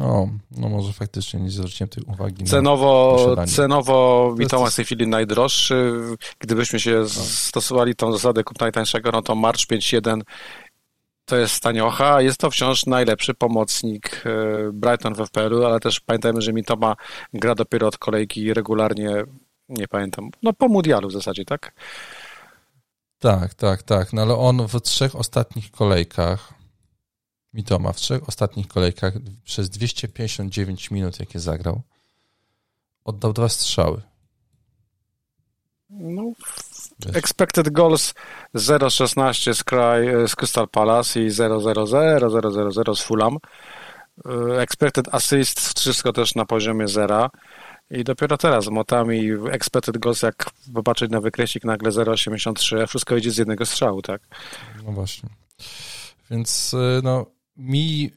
No, 0.00 0.28
no 0.50 0.68
może 0.68 0.92
faktycznie 0.92 1.40
nie 1.40 1.50
zwróciłem 1.50 1.88
tej 1.88 2.04
uwagi. 2.04 2.44
Cenowo, 2.44 3.36
cenowo 3.46 4.34
Witoma 4.38 4.64
jest 4.64 4.74
w 4.74 4.76
tej 4.76 4.84
chwili 4.84 5.06
najdroższy. 5.06 5.92
Gdybyśmy 6.38 6.80
się 6.80 6.98
no. 6.98 7.08
stosowali 7.08 7.94
tą 7.94 8.12
zasadę 8.12 8.44
kup 8.44 8.60
najtańszego, 8.60 9.10
no 9.10 9.22
to 9.22 9.34
March 9.34 9.60
5.1 9.60 10.20
to 11.24 11.36
jest 11.36 11.62
taniocha. 11.62 12.22
Jest 12.22 12.40
to 12.40 12.50
wciąż 12.50 12.86
najlepszy 12.86 13.34
pomocnik 13.34 14.22
e, 14.26 14.72
Brighton 14.72 15.14
w 15.14 15.26
FPL-u, 15.26 15.64
ale 15.64 15.80
też 15.80 16.00
pamiętajmy, 16.00 16.42
że 16.42 16.52
Mitoma 16.52 16.96
gra 17.34 17.54
dopiero 17.54 17.86
od 17.86 17.98
kolejki 17.98 18.54
regularnie, 18.54 19.24
nie 19.68 19.88
pamiętam, 19.88 20.30
no 20.42 20.52
po 20.52 20.68
mundialu 20.68 21.08
w 21.08 21.12
zasadzie, 21.12 21.44
tak? 21.44 21.72
Tak, 23.18 23.54
tak, 23.54 23.82
tak. 23.82 24.12
No 24.12 24.22
ale 24.22 24.36
on 24.36 24.66
w 24.68 24.80
trzech 24.80 25.16
ostatnich 25.16 25.70
kolejkach 25.70 26.57
Mitoma 27.58 27.92
w 27.92 27.96
trzech 27.96 28.28
ostatnich 28.28 28.68
kolejkach 28.68 29.14
przez 29.44 29.70
259 29.70 30.90
minut, 30.90 31.20
jakie 31.20 31.40
zagrał, 31.40 31.80
oddał 33.04 33.32
dwa 33.32 33.48
strzały. 33.48 34.02
No, 35.90 36.32
expected 37.14 37.70
goals 37.70 38.14
0,16 38.54 39.54
z, 39.54 40.30
z 40.30 40.36
Crystal 40.36 40.68
Palace 40.68 41.20
i 41.20 41.28
0,00, 41.28 42.18
0,00 42.18 42.94
z 42.94 43.02
Fulham. 43.02 43.38
E, 44.26 44.60
expected 44.60 45.14
assist 45.14 45.78
wszystko 45.80 46.12
też 46.12 46.34
na 46.34 46.44
poziomie 46.44 46.88
zera. 46.88 47.30
I 47.90 48.04
dopiero 48.04 48.36
teraz 48.36 48.68
motami 48.68 49.30
expected 49.50 49.98
goals, 49.98 50.22
jak 50.22 50.50
popatrzeć 50.74 51.10
na 51.10 51.20
wykresik, 51.20 51.64
nagle 51.64 51.90
0,83, 51.90 52.86
wszystko 52.86 53.16
idzie 53.16 53.30
z 53.30 53.36
jednego 53.36 53.66
strzału, 53.66 54.02
tak? 54.02 54.22
No 54.84 54.92
właśnie. 54.92 55.28
Więc 56.30 56.74
e, 56.74 57.00
no, 57.02 57.37
mi 57.58 58.10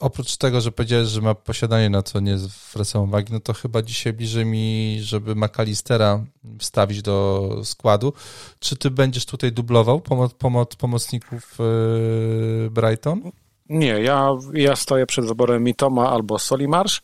oprócz 0.00 0.36
tego, 0.36 0.60
że 0.60 0.72
powiedziałeś, 0.72 1.08
że 1.08 1.20
ma 1.20 1.34
posiadanie, 1.34 1.90
na 1.90 2.02
co 2.02 2.20
nie 2.20 2.38
zwracam 2.38 3.02
uwagi, 3.02 3.32
no 3.32 3.40
to 3.40 3.52
chyba 3.52 3.82
dzisiaj 3.82 4.12
bliżej 4.12 4.46
mi, 4.46 4.98
żeby 5.02 5.34
McAllistera 5.34 6.24
wstawić 6.58 7.02
do 7.02 7.50
składu. 7.64 8.12
Czy 8.58 8.76
ty 8.76 8.90
będziesz 8.90 9.26
tutaj 9.26 9.52
dublował 9.52 10.00
pomoc, 10.00 10.34
pomoc, 10.34 10.76
pomocników 10.76 11.58
yy, 11.58 12.70
Brighton? 12.70 13.22
Nie, 13.68 14.00
ja, 14.02 14.30
ja 14.52 14.76
stoję 14.76 15.06
przed 15.06 15.24
wyborem 15.24 15.64
Mitoma 15.64 16.10
albo 16.10 16.38
Solimarsz. 16.38 17.02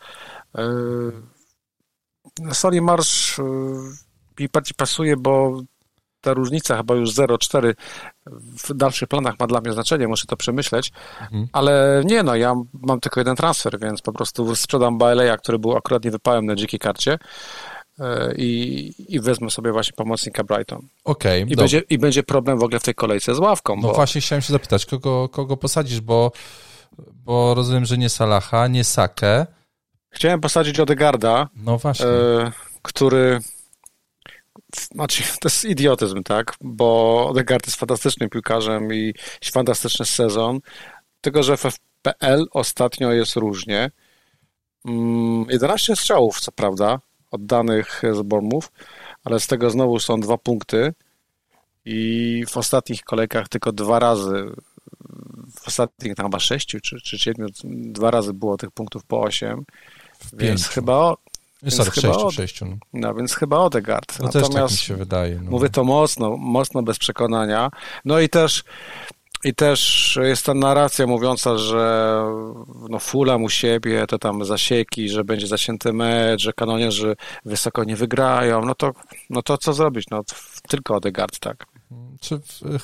Yy, 0.54 1.12
Solimarsz 2.54 3.38
yy, 3.38 3.44
mi 4.40 4.48
bardziej 4.48 4.74
pasuje, 4.76 5.16
bo 5.16 5.62
ta 6.20 6.35
różnica 6.35 6.76
chyba 6.76 6.94
już 6.94 7.14
0,4 7.14 7.74
w 8.26 8.74
dalszych 8.74 9.08
planach 9.08 9.35
ma 9.38 9.46
dla 9.46 9.61
mnie 9.61 9.72
znaczenie, 9.72 10.08
muszę 10.08 10.26
to 10.26 10.37
przemyśleć, 10.37 10.92
mhm. 11.20 11.48
ale 11.52 12.02
nie 12.04 12.22
no, 12.22 12.37
ja 12.37 12.54
mam 12.72 13.00
tylko 13.00 13.20
jeden 13.20 13.37
transfer, 13.37 13.80
więc 13.80 14.02
po 14.02 14.12
prostu 14.12 14.56
sprzedam 14.56 14.98
Baeleya, 14.98 15.38
który 15.38 15.58
był 15.58 15.76
akurat 15.76 16.04
nie 16.04 16.11
wypałem 16.11 16.46
na 16.46 16.54
dzikiej 16.54 16.80
karcie 16.80 17.18
e, 18.00 18.35
i, 18.37 18.94
i 19.08 19.20
wezmę 19.20 19.50
sobie 19.50 19.72
właśnie 19.72 19.92
pomocnika 19.92 20.44
Brighton. 20.44 20.88
Okej. 21.04 21.42
Okay, 21.42 21.52
I, 21.52 21.56
będzie, 21.56 21.82
I 21.90 21.98
będzie 21.98 22.22
problem 22.22 22.58
w 22.58 22.62
ogóle 22.62 22.80
w 22.80 22.82
tej 22.82 22.94
kolejce 22.94 23.35
z 23.35 23.38
ławką. 23.38 23.76
No 23.76 23.82
bo... 23.82 23.94
właśnie 23.94 24.20
chciałem 24.20 24.42
się 24.42 24.52
zapytać, 24.52 24.87
kogo, 24.87 25.28
kogo 25.28 25.56
posadzisz, 25.56 26.00
bo, 26.00 26.32
bo 26.98 27.54
rozumiem, 27.54 27.85
że 27.85 27.98
nie 27.98 28.08
Salaha, 28.08 28.66
nie 28.66 28.85
Sakę. 28.85 29.46
Chciałem 30.11 30.40
posadzić 30.40 30.80
Odegarda. 30.80 31.48
No 31.56 31.78
właśnie. 31.78 32.06
E, 32.06 32.52
który 32.82 33.40
znaczy, 34.94 35.22
to 35.40 35.48
jest 35.48 35.64
idiotyzm, 35.64 36.22
tak? 36.22 36.55
Bo 36.61 37.28
Odegaard 37.28 37.66
jest 37.66 37.78
fantastycznym 37.78 38.31
piłkarzem 38.31 38.94
i 38.94 39.14
fantastyczny 39.52 40.07
sezon. 40.07 40.61
Tylko, 41.20 41.42
że 41.42 41.57
w 41.57 41.61
FPL 41.61 42.46
ostatnio 42.50 43.12
jest 43.12 43.37
różnie. 43.37 43.90
11 45.48 45.92
mm, 45.92 45.96
strzałów, 45.96 46.40
co 46.40 46.52
prawda, 46.52 47.00
oddanych 47.31 48.02
z 48.12 48.22
Bormów, 48.22 48.72
ale 49.24 49.40
z 49.40 49.46
tego 49.46 49.70
znowu 49.70 50.00
są 50.00 50.20
dwa 50.20 50.38
punkty 50.38 50.94
i 51.85 52.44
w 52.48 52.57
ostatnich 52.57 53.02
kolejkach 53.02 53.48
tylko 53.48 53.72
dwa 53.72 53.98
razy, 53.98 54.50
w 55.61 55.68
ostatnich 55.68 56.14
tam 56.14 56.26
chyba 56.26 56.38
sześciu 56.38 56.81
czy, 56.81 57.00
czy 57.00 57.18
siedmiu, 57.18 57.46
dwa 57.64 58.11
razy 58.11 58.33
było 58.33 58.57
tych 58.57 58.70
punktów 58.70 59.05
po 59.05 59.20
osiem, 59.20 59.64
więc 60.33 60.68
chyba 60.68 61.14
więc 61.62 61.75
Sorry, 61.75 61.90
chyba 61.90 62.14
6, 62.14 62.37
6 62.37 62.61
no. 62.61 62.66
no. 62.92 63.14
więc 63.14 63.35
chyba 63.35 63.59
Odegaard. 63.59 64.18
No 64.18 64.27
Natomiast 64.27 64.53
też 64.53 64.62
tak 64.62 64.70
mi 64.70 64.77
się 64.77 64.96
wydaje. 64.96 65.40
No. 65.44 65.51
Mówię 65.51 65.68
to 65.68 65.85
mocno, 65.85 66.37
mocno 66.37 66.83
bez 66.83 66.98
przekonania. 66.98 67.70
No 68.05 68.20
i 68.20 68.29
też 68.29 68.64
I 69.44 69.55
też 69.55 70.18
jest 70.22 70.46
ta 70.46 70.55
narracja 70.55 71.07
mówiąca, 71.07 71.59
że 71.59 72.25
no 72.88 72.98
Fulham 72.98 73.42
u 73.42 73.48
siebie, 73.48 74.05
to 74.09 74.18
tam 74.18 74.44
zasieki, 74.44 75.09
że 75.09 75.25
będzie 75.25 75.46
zacięty 75.46 75.92
mecz, 75.92 76.42
że 76.42 76.53
kanonierzy 76.53 77.16
wysoko 77.44 77.85
nie 77.85 77.96
wygrają. 77.96 78.64
No 78.64 78.75
to, 78.75 78.92
no 79.31 79.42
to 79.42 79.59
co 79.59 79.72
zrobić? 79.72 80.11
No 80.11 80.22
tylko 80.68 80.94
Odegaard, 80.94 81.38
tak. 81.38 81.66
Czy 82.20 82.40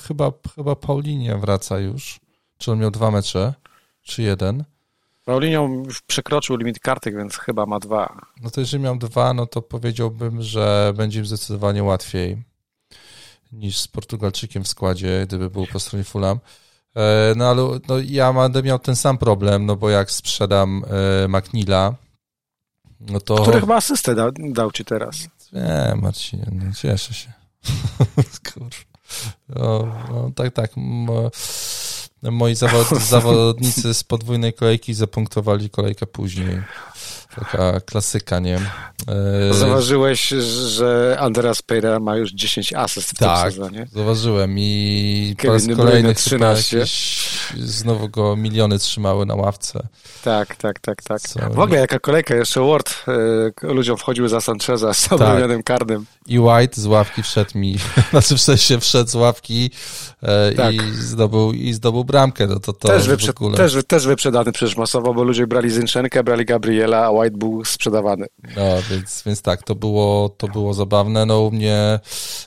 chyba, 0.07 0.31
chyba 0.55 0.75
Paulinie 0.75 1.37
wraca 1.37 1.79
już? 1.79 2.19
Czy 2.57 2.71
on 2.71 2.79
miał 2.79 2.91
dwa 2.91 3.11
mecze? 3.11 3.53
Czy 4.01 4.21
jeden? 4.21 4.63
Paulinio 5.29 5.69
przekroczył 6.07 6.57
limit 6.57 6.79
kartek, 6.79 7.15
więc 7.17 7.37
chyba 7.37 7.65
ma 7.65 7.79
dwa. 7.79 8.21
No 8.41 8.49
to 8.49 8.61
jeżeli 8.61 8.83
miał 8.83 8.97
dwa, 8.97 9.33
no 9.33 9.45
to 9.45 9.61
powiedziałbym, 9.61 10.41
że 10.41 10.93
będzie 10.95 11.19
im 11.19 11.25
zdecydowanie 11.25 11.83
łatwiej 11.83 12.43
niż 13.51 13.79
z 13.79 13.87
Portugalczykiem 13.87 14.63
w 14.63 14.67
składzie, 14.67 15.23
gdyby 15.27 15.49
był 15.49 15.67
po 15.67 15.79
stronie 15.79 16.03
Fulham. 16.03 16.39
E, 16.95 17.33
no 17.35 17.49
ale 17.49 17.79
no, 17.87 17.99
ja 18.05 18.33
będę 18.33 18.63
miał 18.63 18.79
ten 18.79 18.95
sam 18.95 19.17
problem, 19.17 19.65
no 19.65 19.75
bo 19.75 19.89
jak 19.89 20.11
sprzedam 20.11 20.83
e, 21.23 21.27
McNeila, 21.27 21.95
no 22.99 23.19
to... 23.19 23.35
Który 23.35 23.59
chyba 23.59 23.75
asystę 23.75 24.15
dał, 24.15 24.31
dał 24.31 24.71
ci 24.71 24.85
teraz. 24.85 25.15
Nie, 25.53 25.95
Marcinie, 25.95 26.45
no 26.51 26.73
cieszę 26.73 27.13
się. 27.13 27.31
Kurwa. 28.53 28.89
No, 29.49 29.87
no, 30.09 30.31
tak, 30.35 30.53
tak. 30.53 30.71
Moi 32.23 32.55
zawod, 32.55 32.87
zawodnicy 33.09 33.93
z 33.93 34.03
podwójnej 34.03 34.53
kolejki 34.53 34.93
zapunktowali 34.93 35.69
kolejkę 35.69 36.05
później. 36.05 36.61
Taka 37.35 37.79
klasyka, 37.79 38.39
nie? 38.39 38.59
E, 39.07 39.53
Zauważyłeś, 39.53 40.29
że 40.67 41.17
Andreas 41.19 41.61
Pereira 41.61 41.99
ma 41.99 42.15
już 42.15 42.31
10 42.31 42.73
asyst 42.73 43.09
w 43.09 43.13
tak, 43.13 43.43
tym 43.43 43.51
sezonie? 43.51 43.87
zauważyłem 43.93 44.55
i 44.57 45.35
Kevin 45.37 45.67
po 45.67 45.67
raz 45.67 45.77
kolejny 45.77 46.15
13. 46.15 46.77
Jakieś, 46.77 47.29
znowu 47.57 48.09
go 48.09 48.35
miliony 48.35 48.79
trzymały 48.79 49.25
na 49.25 49.35
ławce. 49.35 49.87
Tak, 50.23 50.55
tak, 50.55 50.79
tak, 50.79 51.03
tak. 51.03 51.21
Co? 51.21 51.39
W 51.49 51.59
ogóle 51.59 51.79
jaka 51.79 51.99
kolejka, 51.99 52.35
jeszcze 52.35 52.61
Ward 52.61 53.05
y, 53.63 53.67
ludziom 53.67 53.97
wchodził 53.97 54.27
za 54.27 54.41
Sancheza 54.41 54.93
z 54.93 55.11
obronionym 55.11 55.63
tak. 55.63 55.65
karnym. 55.65 56.05
I 56.27 56.39
White 56.39 56.81
z 56.81 56.85
ławki 56.85 57.23
wszedł 57.23 57.57
mi, 57.57 57.77
znaczy 58.11 58.35
w 58.37 58.41
sensie 58.41 58.79
wszedł 58.79 59.09
z 59.09 59.15
ławki 59.15 59.71
y, 60.51 60.55
tak. 60.55 60.73
i, 60.73 60.79
zdobył, 60.93 61.53
i 61.53 61.73
zdobył 61.73 62.03
bramkę. 62.05 62.47
No 62.47 62.59
to, 62.59 62.73
to 62.73 62.87
też, 62.87 63.07
wyprze 63.07 63.33
też, 63.55 63.77
też 63.87 64.07
wyprzedany 64.07 64.51
przecież 64.51 64.77
masowo, 64.77 65.13
bo 65.13 65.23
ludzie 65.23 65.47
brali 65.47 65.69
Zinchenkę, 65.69 66.23
brali 66.23 66.45
Gabriela, 66.45 67.05
a 67.05 67.09
White 67.19 67.37
był 67.37 67.65
sprzedawany. 67.65 68.25
No, 68.55 68.63
więc, 68.91 69.23
więc 69.25 69.41
tak, 69.41 69.63
to 69.63 69.75
było, 69.75 70.29
to 70.29 70.47
było 70.47 70.73
zabawne. 70.73 71.25
No 71.25 71.41
u 71.41 71.51
mnie, 71.51 71.99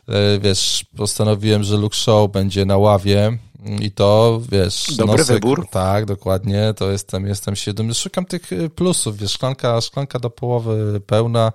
y, 0.08 0.40
wiesz, 0.40 0.85
postanowiłem, 0.96 1.64
że 1.64 1.76
Luke 1.76 1.96
Show 1.96 2.30
będzie 2.30 2.64
na 2.64 2.76
ławie, 2.76 3.38
i 3.80 3.90
to, 3.90 4.40
wiesz... 4.52 4.96
Dobry 4.96 5.18
nosek, 5.18 5.35
wybór. 5.35 5.66
Tak, 5.70 6.04
dokładnie, 6.04 6.74
to 6.76 6.90
jestem, 6.90 7.26
jestem 7.26 7.56
siedem. 7.56 7.94
Szukam 7.94 8.24
tych 8.24 8.52
y, 8.52 8.70
plusów, 8.70 9.16
wiesz, 9.16 9.32
szklanka, 9.32 9.80
szklanka 9.80 10.18
do 10.18 10.30
połowy 10.30 11.00
pełna, 11.06 11.52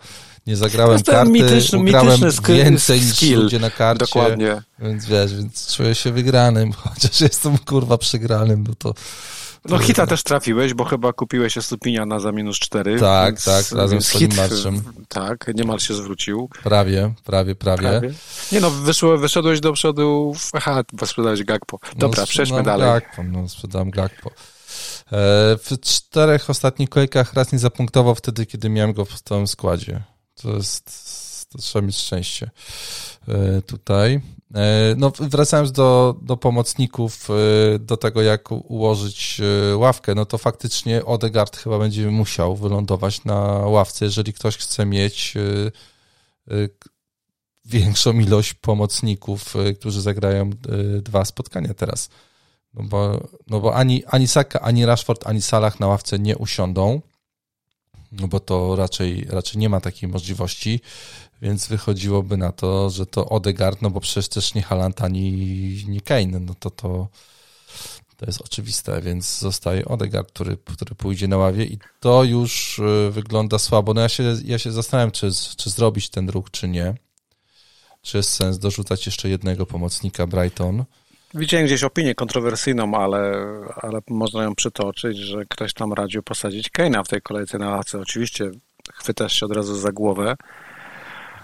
nie 0.47 0.55
zagrałem 0.55 1.03
to 1.03 1.11
karty, 1.11 1.31
mityczny, 1.31 1.79
ugrałem 1.79 2.21
mityczny 2.21 2.55
więcej 2.55 2.99
niż 2.99 3.31
ludzie 3.31 3.59
na 3.59 3.69
karcie. 3.69 4.05
Dokładnie. 4.05 4.61
Więc 4.79 5.05
wiesz, 5.05 5.35
więc 5.35 5.75
czuję 5.75 5.95
się 5.95 6.11
wygranym, 6.11 6.73
chociaż 6.83 7.21
jestem 7.21 7.57
kurwa 7.57 7.97
przegranym, 7.97 8.63
no 8.67 8.73
to 8.75 8.93
no 9.69 9.79
hita 9.79 10.07
też 10.07 10.23
trafiłeś, 10.23 10.73
bo 10.73 10.83
chyba 10.83 11.13
kupiłeś 11.13 11.57
Estupinia 11.57 12.19
za 12.19 12.31
minus 12.31 12.59
4. 12.59 12.99
Tak, 12.99 13.41
tak, 13.41 13.71
razem 13.71 14.01
z 14.01 14.09
hit, 14.09 14.37
marszem. 14.37 14.83
Tak, 15.07 15.51
niemal 15.55 15.79
się 15.79 15.93
zwrócił. 15.93 16.49
Prawie, 16.63 17.13
prawie, 17.23 17.55
prawie. 17.55 17.89
prawie. 17.89 18.13
Nie 18.51 18.59
no, 18.59 18.71
wyszło, 18.71 19.17
wyszedłeś 19.17 19.59
do 19.59 19.73
przodu, 19.73 20.35
aha, 20.53 20.83
sprzedałeś 21.05 21.43
Gagpo. 21.43 21.79
Dobra, 21.95 22.21
no, 22.21 22.27
przejdźmy 22.27 22.63
dalej. 22.63 22.87
Gagpo, 22.87 23.23
no 23.23 23.49
sprzedałem 23.49 23.89
Gagpo. 23.89 24.29
E, 24.29 24.33
w 25.57 25.79
czterech 25.81 26.49
ostatnich 26.49 26.89
kolejkach 26.89 27.33
raz 27.33 27.51
nie 27.51 27.59
zapunktował 27.59 28.15
wtedy, 28.15 28.45
kiedy 28.45 28.69
miałem 28.69 28.93
go 28.93 29.05
w 29.05 29.13
stałym 29.13 29.47
składzie. 29.47 30.03
To 30.41 30.53
jest, 30.53 30.85
to 31.49 31.57
trzeba 31.57 31.85
mieć 31.85 31.97
szczęście 31.97 32.49
e, 33.27 33.61
tutaj. 33.61 34.21
E, 34.55 34.95
no, 34.97 35.11
wracając 35.19 35.71
do, 35.71 36.15
do 36.21 36.37
pomocników, 36.37 37.27
e, 37.29 37.79
do 37.79 37.97
tego, 37.97 38.21
jak 38.21 38.51
ułożyć 38.51 39.41
e, 39.71 39.77
ławkę, 39.77 40.15
no 40.15 40.25
to 40.25 40.37
faktycznie 40.37 41.05
Odegaard 41.05 41.57
chyba 41.57 41.79
będzie 41.79 42.11
musiał 42.11 42.55
wylądować 42.55 43.25
na 43.25 43.41
ławce, 43.45 44.05
jeżeli 44.05 44.33
ktoś 44.33 44.57
chce 44.57 44.85
mieć 44.85 45.33
większą 47.65 48.19
ilość 48.19 48.53
pomocników, 48.53 49.53
którzy 49.79 50.01
zagrają 50.01 50.49
dwa 51.01 51.25
spotkania 51.25 51.73
teraz. 51.73 52.09
No 52.73 52.83
bo, 52.83 53.27
no 53.47 53.59
bo 53.59 53.75
ani, 53.75 54.05
ani 54.05 54.27
Saka, 54.27 54.59
ani 54.59 54.85
Rashford, 54.85 55.27
ani 55.27 55.41
Salah 55.41 55.79
na 55.79 55.87
ławce 55.87 56.19
nie 56.19 56.37
usiądą, 56.37 57.01
no 58.11 58.27
bo 58.27 58.39
to 58.39 58.75
raczej, 58.75 59.25
raczej 59.29 59.59
nie 59.59 59.69
ma 59.69 59.81
takiej 59.81 60.09
możliwości. 60.09 60.81
Więc 61.41 61.67
wychodziłoby 61.67 62.37
na 62.37 62.51
to, 62.51 62.89
że 62.89 63.05
to 63.05 63.29
Odegaard, 63.29 63.81
no 63.81 63.89
bo 63.89 63.99
przecież 63.99 64.27
też 64.27 64.53
nie 64.53 64.61
Haaland 64.61 65.01
ani 65.01 65.83
nie 65.87 66.01
Kane, 66.01 66.39
no 66.39 66.53
to 66.59 66.69
to, 66.69 67.07
to 68.17 68.25
jest 68.25 68.41
oczywiste, 68.41 69.01
więc 69.01 69.39
zostaje 69.39 69.85
Odegaard, 69.85 70.31
który, 70.31 70.57
który 70.57 70.95
pójdzie 70.95 71.27
na 71.27 71.37
ławie 71.37 71.65
i 71.65 71.77
to 71.99 72.23
już 72.23 72.79
y, 72.79 73.11
wygląda 73.11 73.59
słabo. 73.59 73.93
No 73.93 74.01
ja 74.01 74.09
się, 74.09 74.35
ja 74.45 74.59
się 74.59 74.71
zastanawiam, 74.71 75.11
czy, 75.11 75.29
czy 75.57 75.69
zrobić 75.69 76.09
ten 76.09 76.29
ruch, 76.29 76.51
czy 76.51 76.67
nie. 76.67 76.95
Czy 78.01 78.17
jest 78.17 78.29
sens 78.29 78.59
dorzucać 78.59 79.05
jeszcze 79.05 79.29
jednego 79.29 79.65
pomocnika 79.65 80.27
Brighton. 80.27 80.85
Widziałem 81.33 81.65
gdzieś 81.65 81.83
opinię 81.83 82.15
kontrowersyjną, 82.15 82.95
ale, 82.95 83.45
ale 83.75 83.99
można 84.09 84.43
ją 84.43 84.55
przytoczyć, 84.55 85.17
że 85.17 85.45
ktoś 85.45 85.73
tam 85.73 85.93
radził 85.93 86.23
posadzić 86.23 86.69
Kane'a 86.69 87.03
w 87.03 87.07
tej 87.07 87.21
kolejce 87.21 87.57
na 87.57 87.69
lace. 87.69 87.99
Oczywiście 87.99 88.51
chwytasz 88.93 89.39
się 89.39 89.45
od 89.45 89.51
razu 89.51 89.75
za 89.75 89.91
głowę, 89.91 90.35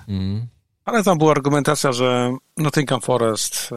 Mm. 0.07 0.47
Ale 0.85 1.03
tam 1.03 1.17
była 1.17 1.31
argumentacja, 1.31 1.91
że 1.91 2.35
Nottingham 2.57 3.01
Forest 3.01 3.69
e, 3.71 3.75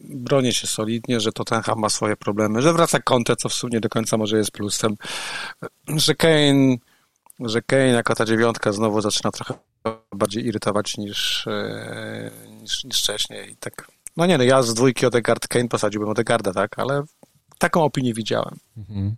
broni 0.00 0.52
się 0.52 0.66
solidnie, 0.66 1.20
że 1.20 1.32
Tottenham 1.32 1.78
ma 1.78 1.88
swoje 1.88 2.16
problemy, 2.16 2.62
że 2.62 2.72
wraca 2.72 2.98
Conte, 2.98 3.36
co 3.36 3.48
w 3.48 3.54
sumie 3.54 3.80
do 3.80 3.88
końca 3.88 4.16
może 4.16 4.36
jest 4.38 4.50
plusem, 4.50 4.96
że 5.88 6.14
Kane, 6.14 6.76
że 7.40 7.62
Kane 7.62 7.86
jako 7.86 8.14
ta 8.14 8.24
dziewiątka 8.24 8.72
znowu 8.72 9.00
zaczyna 9.00 9.30
trochę 9.30 9.54
bardziej 10.14 10.46
irytować 10.46 10.96
niż, 10.96 11.46
e, 11.46 12.30
niż, 12.60 12.84
niż 12.84 12.98
wcześniej. 13.02 13.52
I 13.52 13.56
tak, 13.56 13.88
no 14.16 14.26
nie, 14.26 14.38
no 14.38 14.44
ja 14.44 14.62
z 14.62 14.74
dwójki 14.74 15.06
Odegaard 15.06 15.48
Kane 15.48 15.68
posadziłbym 15.68 16.10
Odegaarda, 16.10 16.52
tak, 16.52 16.78
ale 16.78 17.02
taką 17.58 17.84
opinię 17.84 18.14
widziałem. 18.14 18.56
Mhm. 18.76 19.16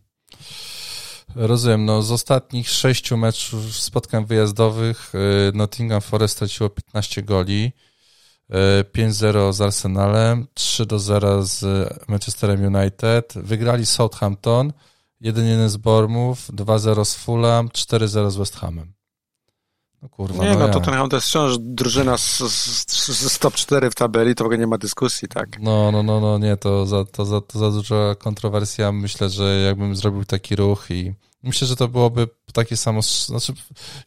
Rozumiem, 1.37 1.85
no 1.85 2.03
z 2.03 2.11
ostatnich 2.11 2.70
sześciu 2.70 3.16
meczów 3.16 3.77
spotkań 3.77 4.27
wyjazdowych 4.27 5.12
y, 5.14 5.53
Nottingham 5.55 6.01
Forest 6.01 6.35
straciło 6.35 6.70
15 6.70 7.23
goli, 7.23 7.73
5-0 8.51 9.49
y, 9.49 9.53
z 9.53 9.61
Arsenalem, 9.61 10.47
3-0 10.55 11.42
z 11.42 11.88
Manchesterem 12.09 12.75
United, 12.77 13.33
wygrali 13.37 13.87
Southampton, 13.87 14.73
1-1 15.23 15.68
z 15.68 15.77
Bournemouth, 15.77 16.38
2-0 16.38 17.05
z 17.05 17.14
Fulham, 17.14 17.68
4-0 17.68 18.31
z 18.31 18.37
West 18.37 18.57
Hamem. 18.57 18.94
No 20.05 20.11
kurwa, 20.11 20.45
nie, 20.45 20.51
no, 20.51 20.59
no 20.59 20.69
to 20.69 20.81
ten 20.81 21.09
to 21.09 21.17
jest 21.17 21.29
wciąż 21.29 21.59
drużyna 21.59 22.19
z, 22.19 22.38
z, 22.38 23.33
z 23.33 23.38
top 23.38 23.55
4 23.55 23.90
w 23.90 23.95
tabeli, 23.95 24.35
to 24.35 24.45
w 24.45 24.47
ogóle 24.47 24.59
nie 24.59 24.67
ma 24.67 24.79
dyskusji, 24.79 25.29
tak? 25.29 25.61
No, 25.61 25.93
no, 25.93 26.03
no, 26.03 26.21
no 26.21 26.38
nie, 26.38 26.57
to 26.57 26.87
za, 26.87 27.05
to, 27.05 27.25
za, 27.25 27.40
to 27.40 27.59
za 27.59 27.71
duża 27.71 28.14
kontrowersja. 28.14 28.93
Myślę, 28.93 29.31
że 29.31 29.62
jakbym 29.67 29.97
zrobił 29.97 30.25
taki 30.25 30.57
ruch 30.57 30.87
i 30.90 31.14
myślę, 31.43 31.67
że 31.67 31.77
to 31.77 31.88
byłoby 31.88 32.29
takie 32.53 32.77
samo, 32.77 33.03
znaczy 33.03 33.53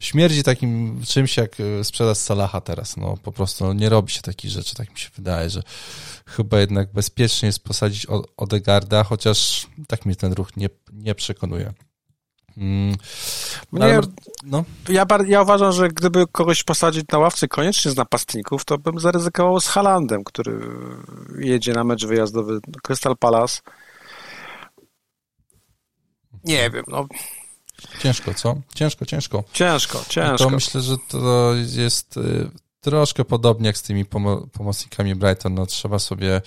śmierdzi 0.00 0.42
takim 0.42 1.00
czymś 1.06 1.36
jak 1.36 1.56
e, 1.60 1.84
sprzedaż 1.84 2.18
Salaha 2.18 2.60
teraz, 2.60 2.96
no 2.96 3.16
po 3.22 3.32
prostu 3.32 3.64
no, 3.64 3.72
nie 3.72 3.88
robi 3.88 4.12
się 4.12 4.22
takich 4.22 4.50
rzeczy, 4.50 4.74
tak 4.74 4.90
mi 4.90 4.98
się 4.98 5.08
wydaje, 5.16 5.50
że 5.50 5.62
chyba 6.26 6.60
jednak 6.60 6.92
bezpiecznie 6.92 7.46
jest 7.46 7.64
posadzić 7.64 8.06
Odegarda, 8.36 9.04
chociaż 9.04 9.66
tak 9.88 10.06
mnie 10.06 10.16
ten 10.16 10.32
ruch 10.32 10.56
nie, 10.56 10.68
nie 10.92 11.14
przekonuje. 11.14 11.72
Mm. 12.58 12.96
Mnie, 13.72 14.00
no. 14.44 14.64
ja, 14.88 15.06
ja 15.26 15.42
uważam, 15.42 15.72
że 15.72 15.88
gdyby 15.88 16.26
kogoś 16.26 16.64
posadzić 16.64 17.04
na 17.12 17.18
ławce 17.18 17.48
koniecznie 17.48 17.90
z 17.90 17.96
napastników, 17.96 18.64
to 18.64 18.78
bym 18.78 19.00
zaryzykował 19.00 19.60
z 19.60 19.66
Halandem, 19.66 20.24
który 20.24 20.60
jedzie 21.38 21.72
na 21.72 21.84
mecz 21.84 22.06
wyjazdowy 22.06 22.60
Crystal 22.82 23.16
Palace. 23.16 23.60
Nie 26.44 26.70
wiem, 26.70 26.84
no. 26.88 27.06
Ciężko, 28.02 28.34
co? 28.34 28.56
Ciężko, 28.74 29.06
ciężko. 29.06 29.44
Ciężko, 29.52 30.04
ciężko. 30.08 30.32
No 30.32 30.38
to 30.38 30.50
myślę, 30.50 30.80
że 30.80 30.96
to 31.08 31.54
jest 31.76 32.16
y, 32.16 32.50
troszkę 32.80 33.24
podobnie 33.24 33.66
jak 33.66 33.78
z 33.78 33.82
tymi 33.82 34.04
pomocnikami 34.52 35.14
Brighton. 35.14 35.54
No 35.54 35.66
trzeba 35.66 35.98
sobie, 35.98 36.42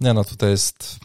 nie 0.00 0.12
no, 0.12 0.24
tutaj 0.24 0.50
jest, 0.50 0.98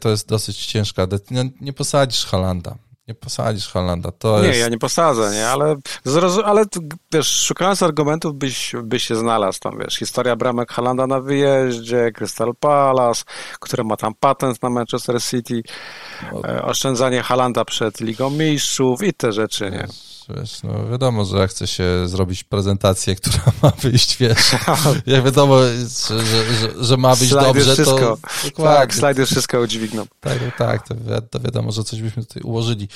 to 0.00 0.08
jest 0.10 0.28
dosyć 0.28 0.66
ciężka, 0.66 1.06
nie, 1.30 1.50
nie 1.60 1.72
posadzisz 1.72 2.26
Halanda 2.26 2.76
Nie 3.08 3.14
posadzisz 3.14 3.68
Halanda. 3.68 4.12
To 4.12 4.40
nie, 4.40 4.48
jest... 4.48 4.60
ja 4.60 4.68
nie 4.68 4.78
posadzę, 4.78 5.30
nie, 5.34 5.48
ale, 5.48 5.76
zrozum- 6.06 6.42
ale 6.44 6.64
wiesz, 7.12 7.42
szukając 7.42 7.82
argumentów 7.82 8.34
byś, 8.34 8.72
byś 8.82 9.06
się 9.06 9.16
znalazł 9.16 9.60
tam, 9.60 9.78
wiesz, 9.78 9.96
historia 9.96 10.36
bramek 10.36 10.72
Halanda 10.72 11.06
na 11.06 11.20
wyjeździe, 11.20 12.12
Crystal 12.14 12.54
Palace, 12.60 13.24
które 13.60 13.84
ma 13.84 13.96
tam 13.96 14.14
patent 14.20 14.62
na 14.62 14.70
Manchester 14.70 15.22
City, 15.22 15.62
no. 16.32 16.48
e, 16.48 16.62
oszczędzanie 16.62 17.22
Halanda 17.22 17.64
przed 17.64 18.00
Ligą 18.00 18.30
Mistrzów 18.30 19.02
i 19.02 19.12
te 19.12 19.32
rzeczy, 19.32 19.70
nie. 19.70 19.86
Wiesz, 20.28 20.62
no 20.62 20.88
wiadomo, 20.90 21.24
że 21.24 21.36
ja 21.38 21.46
chcę 21.46 21.66
się 21.66 22.08
zrobić 22.08 22.44
prezentację, 22.44 23.14
która 23.20 23.42
ma 23.62 23.70
wyjść, 23.70 24.16
wiesz, 24.16 24.52
jak 25.06 25.24
wiadomo, 25.24 25.58
że, 26.08 26.26
że, 26.26 26.84
że 26.84 26.96
ma 26.96 27.16
być 27.16 27.28
slajdy 27.28 27.60
dobrze, 27.60 27.74
wszystko. 27.74 27.98
to... 27.98 28.18
Dokładnie. 28.44 28.76
Tak, 28.80 28.94
slajdy 28.94 29.26
wszystko 29.26 29.60
udźwigną. 29.60 30.06
Tak, 30.20 30.38
tak, 30.58 30.88
to, 30.88 30.94
to 31.30 31.40
wiadomo, 31.40 31.72
że 31.72 31.84
coś 31.84 32.02
byśmy 32.02 32.24
tutaj 32.24 32.42
ułożyli. 32.42 32.88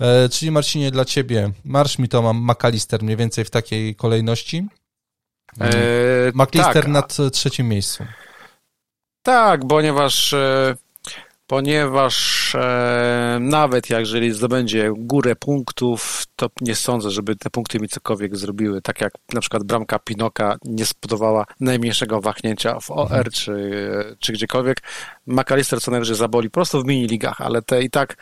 E, 0.00 0.28
czyli 0.28 0.50
Marcinie, 0.50 0.90
dla 0.90 1.04
ciebie, 1.04 1.52
marsz 1.64 1.98
mi 1.98 2.08
to 2.08 2.22
mam 2.22 2.36
McAllister 2.50 3.02
mniej 3.02 3.16
więcej 3.16 3.44
w 3.44 3.50
takiej 3.50 3.94
kolejności. 3.94 4.66
E, 5.60 6.32
McAllister 6.34 6.84
tak. 6.84 6.88
na 6.88 7.02
trzecim 7.30 7.68
miejscu. 7.68 8.04
Tak, 9.22 9.60
ponieważ 9.68 10.32
e, 10.32 10.76
ponieważ 11.48 12.54
e, 12.54 13.38
nawet 13.40 13.90
jeżeli 13.90 14.32
zdobędzie 14.32 14.92
górę 14.96 15.36
punktów, 15.36 16.24
to 16.36 16.50
nie 16.60 16.74
sądzę, 16.74 17.10
żeby 17.10 17.36
te 17.36 17.50
punkty 17.50 17.80
mi 17.80 17.88
cokolwiek 17.88 18.36
zrobiły. 18.36 18.82
Tak 18.82 19.00
jak 19.00 19.12
na 19.34 19.40
przykład 19.40 19.64
bramka 19.64 19.98
Pinoka 19.98 20.56
nie 20.64 20.86
spodobała 20.86 21.44
najmniejszego 21.60 22.20
wahnięcia 22.20 22.80
w 22.80 22.90
OR 22.90 23.02
mhm. 23.02 23.30
czy, 23.30 23.70
czy 24.18 24.32
gdziekolwiek. 24.32 24.82
McAllister 25.26 25.80
co 25.80 25.90
najwyżej 25.90 26.16
zaboli 26.16 26.50
prosto 26.50 26.82
w 26.82 26.86
mini-ligach, 26.86 27.40
ale 27.40 27.62
te 27.62 27.82
i 27.82 27.90
tak 27.90 28.16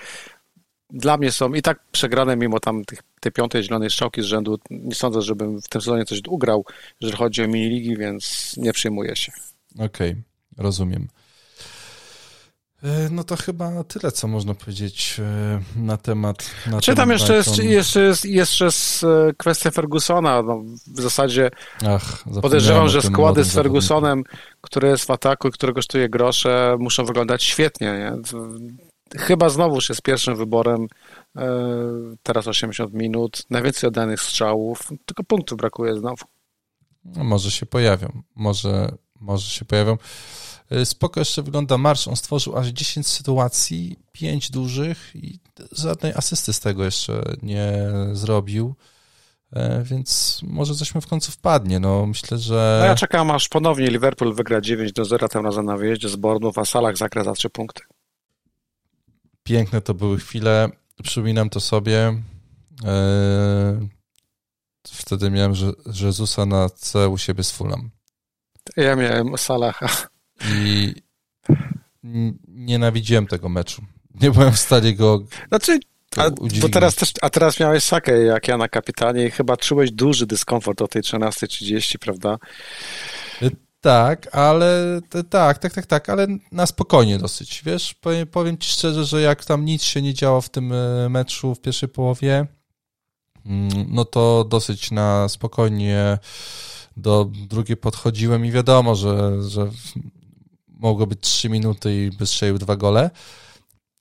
dla 0.90 1.16
mnie 1.16 1.32
są 1.32 1.54
i 1.54 1.62
tak 1.62 1.78
przegrane 1.92 2.36
mimo 2.36 2.60
tam 2.60 2.84
tych, 2.84 3.02
tej 3.20 3.32
piątej 3.32 3.62
zielonej 3.62 3.90
strzałki 3.90 4.22
z 4.22 4.24
rzędu. 4.24 4.58
Nie 4.70 4.94
sądzę, 4.94 5.22
żebym 5.22 5.62
w 5.62 5.68
tym 5.68 5.80
sezonie 5.80 6.04
coś 6.04 6.20
ugrał, 6.28 6.64
jeżeli 7.00 7.18
chodzi 7.18 7.42
o 7.42 7.48
mini-ligi, 7.48 7.98
więc 7.98 8.54
nie 8.56 8.72
przejmuję 8.72 9.16
się. 9.16 9.32
Okej, 9.74 10.10
okay, 10.10 10.22
rozumiem. 10.56 11.08
E, 12.86 13.08
no 13.10 13.24
to 13.24 13.36
chyba 13.36 13.84
tyle, 13.84 14.12
co 14.12 14.28
można 14.28 14.54
powiedzieć 14.54 15.16
e, 15.20 15.60
na 15.76 15.96
temat. 15.96 16.50
Na 16.66 16.80
Czy 16.80 16.94
tam 16.94 17.10
jeszcze 17.10 17.36
jest, 17.36 17.58
jeszcze 17.58 18.00
jest, 18.00 18.24
jeszcze 18.24 18.64
jest 18.64 19.04
e, 19.04 19.32
kwestia 19.36 19.70
Fergusona. 19.70 20.42
No, 20.42 20.62
w 20.86 21.00
zasadzie 21.00 21.50
Ach, 21.86 22.24
podejrzewam, 22.42 22.88
że 22.88 23.02
składy 23.02 23.44
z 23.44 23.52
Fergusonem, 23.52 24.22
który 24.60 24.88
jest 24.88 25.04
w 25.04 25.10
ataku 25.10 25.48
i 25.48 25.50
który 25.50 25.72
kosztuje 25.72 26.08
grosze, 26.08 26.76
muszą 26.78 27.04
wyglądać 27.04 27.44
świetnie. 27.44 27.86
Nie? 27.86 28.12
Chyba 29.18 29.48
znowuż 29.48 29.88
jest 29.88 30.02
pierwszym 30.02 30.36
wyborem. 30.36 30.86
Teraz 32.22 32.46
80 32.46 32.92
minut, 32.92 33.42
najwięcej 33.50 33.88
oddanych 33.88 34.20
strzałów, 34.20 34.80
tylko 35.06 35.24
punktów 35.24 35.58
brakuje 35.58 35.96
znowu. 35.96 36.24
No, 37.04 37.24
może 37.24 37.50
się 37.50 37.66
pojawią. 37.66 38.22
Może, 38.34 38.88
może 39.20 39.50
się 39.50 39.64
pojawią. 39.64 39.96
E, 40.70 40.86
spoko 40.86 41.20
jeszcze 41.20 41.42
wygląda 41.42 41.78
marsz. 41.78 42.08
On 42.08 42.16
stworzył 42.16 42.56
aż 42.56 42.66
10 42.66 43.06
sytuacji, 43.06 43.96
5 44.12 44.50
dużych 44.50 45.10
i 45.14 45.38
żadnej 45.72 46.12
asysty 46.12 46.52
z 46.52 46.60
tego 46.60 46.84
jeszcze 46.84 47.22
nie 47.42 47.88
zrobił. 48.12 48.74
E, 49.52 49.82
więc 49.82 50.40
może 50.42 50.74
coś 50.74 50.94
mi 50.94 51.00
w 51.00 51.06
końcu 51.06 51.32
wpadnie. 51.32 51.80
No, 51.80 52.06
myślę, 52.06 52.38
że. 52.38 52.78
No 52.80 52.86
ja 52.86 52.94
czekam, 52.94 53.30
aż 53.30 53.48
ponownie 53.48 53.90
Liverpool 53.90 54.34
wygra 54.34 54.60
9 54.60 54.92
do 54.92 55.04
0 55.04 55.28
tym 55.28 55.44
razem 55.44 55.66
na 55.66 55.76
wyjeździe 55.76 56.08
z 56.08 56.16
Bournemouth, 56.16 56.58
a 56.58 56.64
Salah 56.64 56.96
zagra 56.96 57.24
za 57.24 57.32
3 57.32 57.50
punkty. 57.50 57.82
Piękne 59.42 59.80
to 59.80 59.94
były 59.94 60.18
chwile. 60.18 60.68
Przypominam 61.02 61.50
to 61.50 61.60
sobie. 61.60 62.22
E, 62.84 63.88
wtedy 64.86 65.30
miałem 65.30 65.54
Jezusa 66.00 66.46
na 66.46 66.68
C 66.70 67.08
u 67.08 67.18
siebie 67.18 67.44
z 67.44 67.50
Fulham. 67.50 67.90
Ja 68.76 68.96
miałem 68.96 69.38
Salaha 69.38 69.88
i 70.44 70.94
nienawidziłem 72.48 73.26
tego 73.26 73.48
meczu. 73.48 73.82
Nie 74.20 74.30
byłem 74.30 74.52
w 74.52 74.58
stanie 74.58 74.94
go. 74.94 75.24
Znaczy, 75.48 75.78
a, 76.16 76.30
bo 76.60 76.68
teraz 76.68 76.94
też, 76.94 77.12
a 77.22 77.30
teraz 77.30 77.60
miałeś 77.60 77.84
Sakę 77.84 78.22
jak 78.22 78.48
ja 78.48 78.56
na 78.56 78.68
kapitanie 78.68 79.26
i 79.26 79.30
chyba 79.30 79.56
czułeś 79.56 79.90
duży 79.90 80.26
dyskomfort 80.26 80.82
o 80.82 80.88
tej 80.88 81.02
13.30, 81.02 81.98
prawda? 81.98 82.38
Y, 83.42 83.50
tak, 83.80 84.36
ale 84.36 85.00
tak, 85.30 85.58
tak, 85.58 85.72
tak, 85.72 85.86
tak, 85.86 86.08
ale 86.08 86.26
na 86.52 86.66
spokojnie 86.66 87.18
dosyć. 87.18 87.62
Wiesz, 87.66 87.94
powiem, 87.94 88.26
powiem 88.26 88.58
ci 88.58 88.70
szczerze, 88.70 89.04
że 89.04 89.22
jak 89.22 89.44
tam 89.44 89.64
nic 89.64 89.82
się 89.82 90.02
nie 90.02 90.14
działo 90.14 90.40
w 90.40 90.48
tym 90.48 90.72
y, 90.72 91.08
meczu 91.10 91.54
w 91.54 91.60
pierwszej 91.60 91.88
połowie, 91.88 92.46
mm, 93.46 93.86
no 93.88 94.04
to 94.04 94.44
dosyć 94.44 94.90
na 94.90 95.28
spokojnie 95.28 96.18
do 96.96 97.30
drugiej 97.48 97.76
podchodziłem 97.76 98.46
i 98.46 98.50
wiadomo, 98.50 98.94
że, 98.94 99.42
że 99.42 99.70
mogło 100.76 101.06
być 101.06 101.20
3 101.20 101.48
minuty 101.48 102.04
i 102.04 102.10
by 102.10 102.26
strzelił 102.26 102.58
dwa 102.58 102.76
gole, 102.76 103.10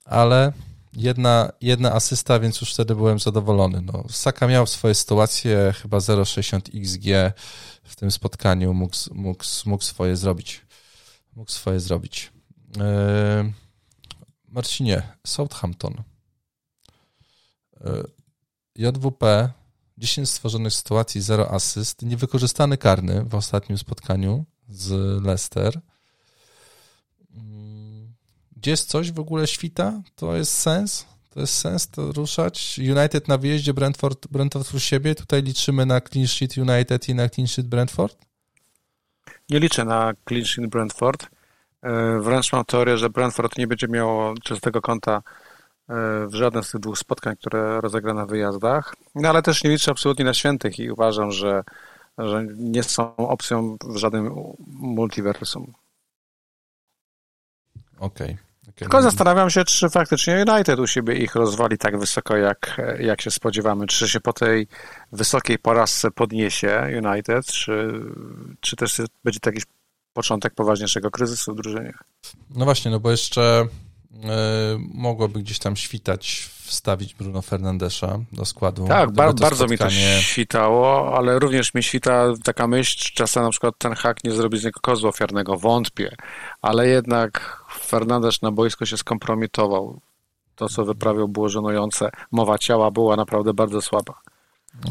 ale 0.05 0.53
jedna, 0.93 1.51
jedna 1.61 1.93
asysta, 1.93 2.39
więc 2.39 2.61
już 2.61 2.73
wtedy 2.73 2.95
byłem 2.95 3.19
zadowolony. 3.19 3.81
No, 3.81 4.03
Saka 4.09 4.47
miał 4.47 4.67
swoje 4.67 4.95
sytuacje, 4.95 5.73
chyba 5.81 5.97
0,60 5.97 6.81
XG 6.81 7.35
w 7.83 7.95
tym 7.95 8.11
spotkaniu 8.11 8.73
mógł, 8.73 8.95
mógł, 9.11 9.43
mógł 9.65 9.83
swoje 9.83 10.15
zrobić. 10.15 10.65
Mógł 11.35 11.51
swoje 11.51 11.79
zrobić. 11.79 12.31
Yy, 12.77 13.53
Marcinie, 14.47 15.01
Southampton. 15.27 16.03
Yy, 17.85 18.03
JWP, 18.75 19.49
10 19.97 20.29
stworzonych 20.29 20.73
sytuacji, 20.73 21.21
0 21.21 21.51
asyst, 21.51 22.01
niewykorzystany 22.01 22.77
karny 22.77 23.23
w 23.23 23.35
ostatnim 23.35 23.77
spotkaniu 23.77 24.45
z 24.69 24.91
Leicester– 25.23 25.81
gdzieś 28.65 28.81
coś 28.81 29.11
w 29.11 29.19
ogóle 29.19 29.47
świta? 29.47 30.01
To 30.15 30.35
jest 30.35 30.57
sens? 30.57 31.05
To 31.33 31.39
jest 31.39 31.57
sens 31.57 31.87
to 31.87 32.11
ruszać? 32.11 32.79
United 32.97 33.27
na 33.27 33.37
wyjeździe, 33.37 33.73
Brentford, 33.73 34.27
Brentford 34.27 34.73
u 34.73 34.79
siebie. 34.79 35.15
Tutaj 35.15 35.43
liczymy 35.43 35.85
na 35.85 36.01
clean 36.01 36.27
sheet 36.27 36.57
United 36.57 37.09
i 37.09 37.15
na 37.15 37.29
clean 37.29 37.47
sheet 37.47 37.67
Brentford? 37.67 38.17
Nie 39.49 39.59
liczę 39.59 39.85
na 39.85 40.13
clean 40.27 40.45
sheet 40.45 40.69
Brentford. 40.69 41.27
E, 41.81 42.19
wręcz 42.19 42.53
mam 42.53 42.65
teorię, 42.65 42.97
że 42.97 43.09
Brentford 43.09 43.57
nie 43.57 43.67
będzie 43.67 43.87
miało 43.87 44.33
czystego 44.43 44.81
konta 44.81 45.15
e, 45.15 45.21
w 46.27 46.33
żadnym 46.33 46.63
z 46.63 46.71
tych 46.71 46.81
dwóch 46.81 46.97
spotkań, 46.97 47.35
które 47.37 47.81
rozegra 47.81 48.13
na 48.13 48.25
wyjazdach. 48.25 48.95
No 49.15 49.29
ale 49.29 49.41
też 49.41 49.63
nie 49.63 49.69
liczę 49.69 49.91
absolutnie 49.91 50.25
na 50.25 50.33
świętych 50.33 50.79
i 50.79 50.91
uważam, 50.91 51.31
że, 51.31 51.63
że 52.17 52.45
nie 52.57 52.83
są 52.83 53.15
opcją 53.17 53.77
w 53.83 53.97
żadnym 53.97 54.33
multiversum. 54.67 55.73
Okej. 57.99 58.33
Okay. 58.33 58.45
Tylko 58.75 59.01
zastanawiam 59.01 59.49
się, 59.49 59.65
czy 59.65 59.89
faktycznie 59.89 60.45
United 60.49 60.79
u 60.79 60.87
siebie 60.87 61.15
ich 61.15 61.35
rozwali 61.35 61.77
tak 61.77 61.99
wysoko, 61.99 62.37
jak, 62.37 62.81
jak 62.99 63.21
się 63.21 63.31
spodziewamy. 63.31 63.87
Czy 63.87 64.09
się 64.09 64.19
po 64.19 64.33
tej 64.33 64.67
wysokiej 65.11 65.59
porażce 65.59 66.11
podniesie 66.11 67.01
United, 67.03 67.45
czy, 67.45 67.93
czy 68.59 68.75
też 68.75 69.01
będzie 69.23 69.39
to 69.39 69.49
jakiś 69.49 69.63
początek 70.13 70.53
poważniejszego 70.53 71.11
kryzysu 71.11 71.53
w 71.53 71.55
drużynie? 71.55 71.93
No 72.55 72.65
właśnie, 72.65 72.91
no 72.91 72.99
bo 72.99 73.11
jeszcze 73.11 73.67
y, 74.13 74.17
mogłoby 74.93 75.39
gdzieś 75.39 75.59
tam 75.59 75.75
świtać 75.75 76.49
wstawić 76.65 77.13
Bruno 77.13 77.41
Fernandesza 77.41 78.19
do 78.31 78.45
składu. 78.45 78.87
Tak, 78.87 79.11
bar 79.11 79.33
bardzo 79.33 79.67
spotkanie... 79.67 79.95
mi 79.95 80.15
to 80.15 80.21
świtało, 80.21 81.17
ale 81.17 81.39
również 81.39 81.73
mi 81.73 81.83
świta 81.83 82.25
taka 82.43 82.67
myśl, 82.67 83.13
czasem 83.13 83.43
na 83.43 83.49
przykład 83.49 83.75
ten 83.77 83.93
hak 83.93 84.23
nie 84.23 84.31
zrobi 84.31 84.57
z 84.57 84.63
niego 84.63 84.79
kozła 84.81 85.09
ofiarnego, 85.09 85.57
wątpię, 85.57 86.15
ale 86.61 86.87
jednak 86.87 87.64
Fernandesz 87.79 88.41
na 88.41 88.51
boisko 88.51 88.85
się 88.85 88.97
skompromitował. 88.97 90.01
To, 90.55 90.69
co 90.69 90.85
wyprawiał, 90.85 91.27
było 91.27 91.49
żenujące. 91.49 92.09
Mowa 92.31 92.57
ciała 92.57 92.91
była 92.91 93.15
naprawdę 93.15 93.53
bardzo 93.53 93.81
słaba. 93.81 94.13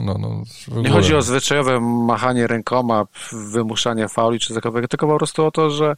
No, 0.03 0.18
no, 0.18 0.42
nie 0.83 0.90
chodzi 0.90 1.14
o 1.14 1.23
zwyczajowe 1.23 1.81
machanie 1.81 2.47
rękoma, 2.47 3.05
wymuszanie 3.33 4.09
fauli 4.09 4.40
czy 4.40 4.55
cokolwiek, 4.55 4.88
tylko 4.88 5.07
po 5.07 5.16
prostu 5.16 5.47
o 5.47 5.51
to, 5.51 5.70
że 5.70 5.94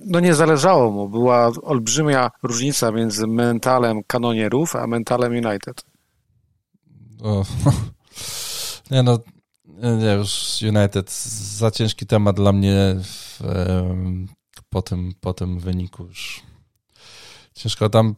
no 0.00 0.20
nie 0.20 0.34
zależało 0.34 0.90
mu. 0.90 1.08
Była 1.08 1.50
olbrzymia 1.62 2.30
różnica 2.42 2.92
między 2.92 3.26
mentalem 3.26 4.02
kanonierów, 4.06 4.76
a 4.76 4.86
mentalem 4.86 5.32
United. 5.32 5.84
O, 7.22 7.44
nie 8.90 9.02
no, 9.02 9.18
nie, 9.98 10.12
już 10.12 10.58
United 10.62 11.12
za 11.58 11.70
ciężki 11.70 12.06
temat 12.06 12.36
dla 12.36 12.52
mnie 12.52 12.96
w, 13.02 13.40
po, 14.70 14.82
tym, 14.82 15.14
po 15.20 15.34
tym 15.34 15.60
wyniku 15.60 16.06
już 16.06 16.42
ciężko 17.54 17.90
tam. 17.90 18.14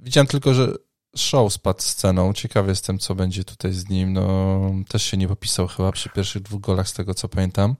widziałem 0.00 0.26
tylko, 0.26 0.54
że 0.54 0.72
show 1.16 1.52
spadł 1.52 1.80
z 1.80 1.94
ceną. 1.94 2.32
Ciekawy 2.32 2.68
jestem, 2.68 2.98
co 2.98 3.14
będzie 3.14 3.44
tutaj 3.44 3.72
z 3.72 3.88
nim. 3.88 4.12
No, 4.12 4.60
też 4.88 5.02
się 5.02 5.16
nie 5.16 5.28
popisał 5.28 5.68
chyba 5.68 5.92
przy 5.92 6.08
pierwszych 6.08 6.42
dwóch 6.42 6.60
golach, 6.60 6.88
z 6.88 6.92
tego 6.92 7.14
co 7.14 7.28
pamiętam. 7.28 7.76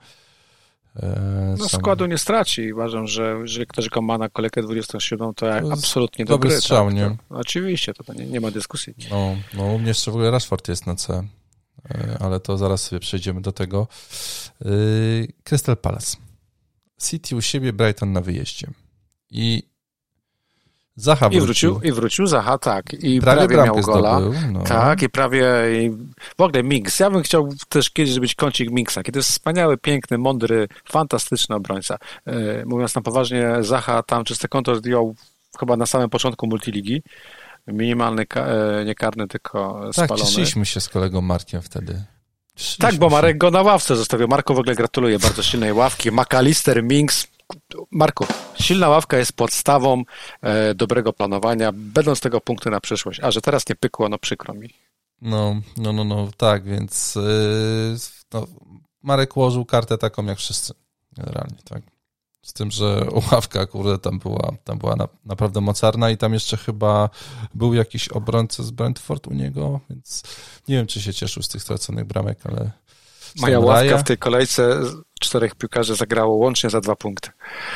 E, 0.97 1.55
no 1.59 1.69
są... 1.69 1.79
składu 1.79 2.07
nie 2.07 2.19
straci. 2.19 2.73
Uważam, 2.73 3.07
że 3.07 3.39
jeżeli 3.41 3.67
ktoś 3.67 3.89
go 3.89 4.03
ma 4.03 4.19
na 4.19 4.29
kolejkę 4.29 4.63
27, 4.63 5.19
to, 5.19 5.35
to 5.35 5.73
absolutnie 5.73 6.25
dobry 6.25 6.49
dobry 6.49 6.61
strzał, 6.61 6.87
tak, 6.87 6.95
nie? 6.95 7.17
To, 7.29 7.37
oczywiście, 7.37 7.95
to 7.95 8.13
nie, 8.13 8.27
nie 8.27 8.41
ma 8.41 8.51
dyskusji. 8.51 8.95
No, 9.11 9.37
no 9.55 9.65
u 9.65 9.79
mnie 9.79 9.89
jeszcze 9.89 10.11
w 10.11 10.15
ogóle 10.15 10.31
Rashford 10.31 10.69
jest 10.69 10.87
na 10.87 10.95
C, 10.95 11.27
e, 11.91 12.17
ale 12.21 12.41
to 12.41 12.59
zaraz 12.59 12.83
sobie 12.83 13.01
przejdziemy 13.01 13.41
do 13.41 13.53
tego. 13.53 13.87
Crystal 15.45 15.77
Palace. 15.77 16.28
City 16.99 17.37
u 17.37 17.43
siebie, 17.43 17.73
Brighton 17.73 18.13
na 18.13 18.21
wyjeździe. 18.21 18.67
I 19.31 19.63
Zaha 20.97 21.29
wrócił. 21.29 21.43
I 21.43 21.47
wrócił, 21.47 21.81
I 21.83 21.93
wrócił 21.93 22.27
Zaha, 22.27 22.59
tak. 22.59 22.93
I 22.95 23.21
prawie, 23.21 23.49
prawie 23.49 23.57
miał 23.57 23.81
gola. 23.81 24.21
Zdobył, 24.21 24.41
no. 24.53 24.63
Tak, 24.63 25.03
i 25.03 25.09
prawie... 25.09 25.47
I 25.81 25.91
w 26.39 26.41
ogóle 26.41 26.63
Mix. 26.63 27.01
Ja 27.01 27.11
bym 27.11 27.23
chciał 27.23 27.49
też 27.69 27.91
kiedyś 27.91 28.13
zrobić 28.13 28.35
kącik 28.35 28.71
Mixa, 28.71 29.03
kiedy 29.03 29.19
jest 29.19 29.29
wspaniały, 29.29 29.79
piękny, 29.79 30.19
mądry, 30.19 30.69
fantastyczny 30.85 31.57
obrońca. 31.57 31.99
E, 32.27 32.65
mówiąc 32.65 32.95
na 32.95 33.03
poważnie, 33.03 33.57
Zaha 33.61 34.03
tam 34.03 34.25
czyste 34.25 34.49
konto 34.49 34.77
zdjął 34.77 35.15
chyba 35.59 35.77
na 35.77 35.87
samym 35.87 36.11
początku 36.11 36.47
multiligi. 36.47 37.03
Minimalny, 37.67 38.27
e, 38.35 38.85
nie 38.85 38.95
karny, 38.95 39.29
tylko 39.29 39.81
tak, 39.85 39.93
spalony. 39.93 40.09
Tak, 40.09 40.19
cieszyliśmy 40.19 40.67
się 40.67 40.81
z 40.81 40.89
kolegą 40.89 41.21
Markiem 41.21 41.63
wtedy. 41.63 42.05
Tak, 42.79 42.95
bo 42.95 43.09
Marek 43.09 43.39
go 43.39 43.51
na 43.51 43.63
ławce 43.63 43.97
zostawił. 43.97 44.29
Marku 44.29 44.55
w 44.55 44.59
ogóle 44.59 44.75
gratuluję 44.75 45.19
bardzo 45.19 45.43
silnej 45.43 45.73
ławki. 45.73 46.11
McAllister, 46.13 46.83
Minks, 46.83 47.27
Marku, 47.91 48.27
silna 48.61 48.89
ławka 48.89 49.19
jest 49.19 49.33
podstawą 49.33 50.03
e, 50.43 50.75
dobrego 50.75 51.13
planowania, 51.13 51.73
będą 51.75 52.15
z 52.15 52.21
tego 52.21 52.41
punkty 52.41 52.71
na 52.71 52.81
przyszłość. 52.81 53.21
A 53.21 53.31
że 53.31 53.41
teraz 53.41 53.69
nie 53.69 53.75
pykło, 53.75 54.09
no 54.09 54.19
przykro 54.19 54.55
mi. 54.55 54.71
No, 55.23 55.61
no, 55.77 55.93
no, 55.93 56.05
no 56.05 56.29
tak, 56.37 56.65
więc 56.65 57.15
yy, 57.15 57.97
no, 58.33 58.47
Marek 59.03 59.37
ułożył 59.37 59.65
kartę 59.65 59.99
taką 59.99 60.25
jak 60.25 60.39
wszyscy, 60.39 60.73
generalnie, 61.17 61.57
tak. 61.65 61.83
Z 62.49 62.53
tym, 62.53 62.71
że 62.71 63.07
ławka, 63.33 63.67
kurde, 63.67 63.99
tam 63.99 64.19
była, 64.19 64.53
tam 64.65 64.79
była 64.79 64.97
na, 64.97 65.09
naprawdę 65.25 65.61
mocarna 65.61 66.11
i 66.11 66.17
tam 66.17 66.35
jeszcze 66.35 66.57
chyba 66.57 67.11
był 67.55 67.75
jakiś 67.75 68.09
obrońca 68.09 68.63
z 68.63 68.71
Brentford 68.71 69.27
u 69.27 69.35
niego, 69.35 69.81
więc 69.91 70.23
nie 70.69 70.77
wiem, 70.77 70.87
czy 70.87 71.03
się 71.03 71.15
cieszył 71.15 71.43
z 71.43 71.49
tych 71.49 71.63
straconych 71.63 72.05
bramek, 72.05 72.39
ale 72.45 72.71
Moja 73.37 73.61
ławka 73.61 73.99
w 73.99 74.05
tej 74.05 74.19
kolejce 74.19 74.81
czterech 75.21 75.55
piłkarzy 75.55 75.95
zagrało 75.95 76.37
łącznie 76.37 76.71
za 76.71 76.81
dwa 76.81 76.97
punkty. 76.97 77.31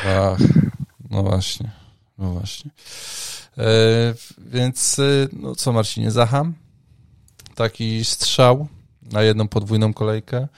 Ach, 0.06 0.38
no 1.10 1.22
właśnie, 1.22 1.70
no 2.18 2.30
właśnie. 2.30 2.70
E, 3.58 3.64
więc 4.38 4.98
e, 4.98 5.28
no 5.32 5.54
co 5.54 5.72
Marcinie, 5.72 6.10
Zacham? 6.10 6.54
Taki 7.54 8.04
strzał 8.04 8.68
na 9.02 9.22
jedną 9.22 9.48
podwójną 9.48 9.94
kolejkę? 9.94 10.48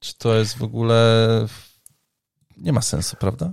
Czy 0.00 0.14
to 0.14 0.34
jest 0.34 0.58
w 0.58 0.62
ogóle... 0.62 1.46
Nie 2.58 2.72
ma 2.72 2.82
sensu, 2.82 3.16
prawda? 3.16 3.52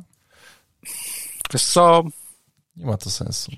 Wiesz 1.53 1.63
co? 1.63 2.03
Nie 2.75 2.85
ma 2.85 2.97
to 2.97 3.09
sensu. 3.09 3.51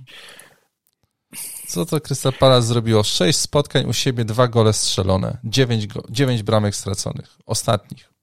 Co 1.67 1.85
to 1.85 2.01
Crystal 2.01 2.33
Palace 2.33 2.67
zrobiło? 2.67 3.03
Sześć 3.03 3.39
spotkań 3.39 3.85
u 3.85 3.93
siebie, 3.93 4.25
dwa 4.25 4.47
gole 4.47 4.73
strzelone, 4.73 5.37
dziewięć, 5.43 5.87
go, 5.87 6.03
dziewięć 6.09 6.43
bramek 6.43 6.75
straconych, 6.75 7.37
ostatnich. 7.45 8.13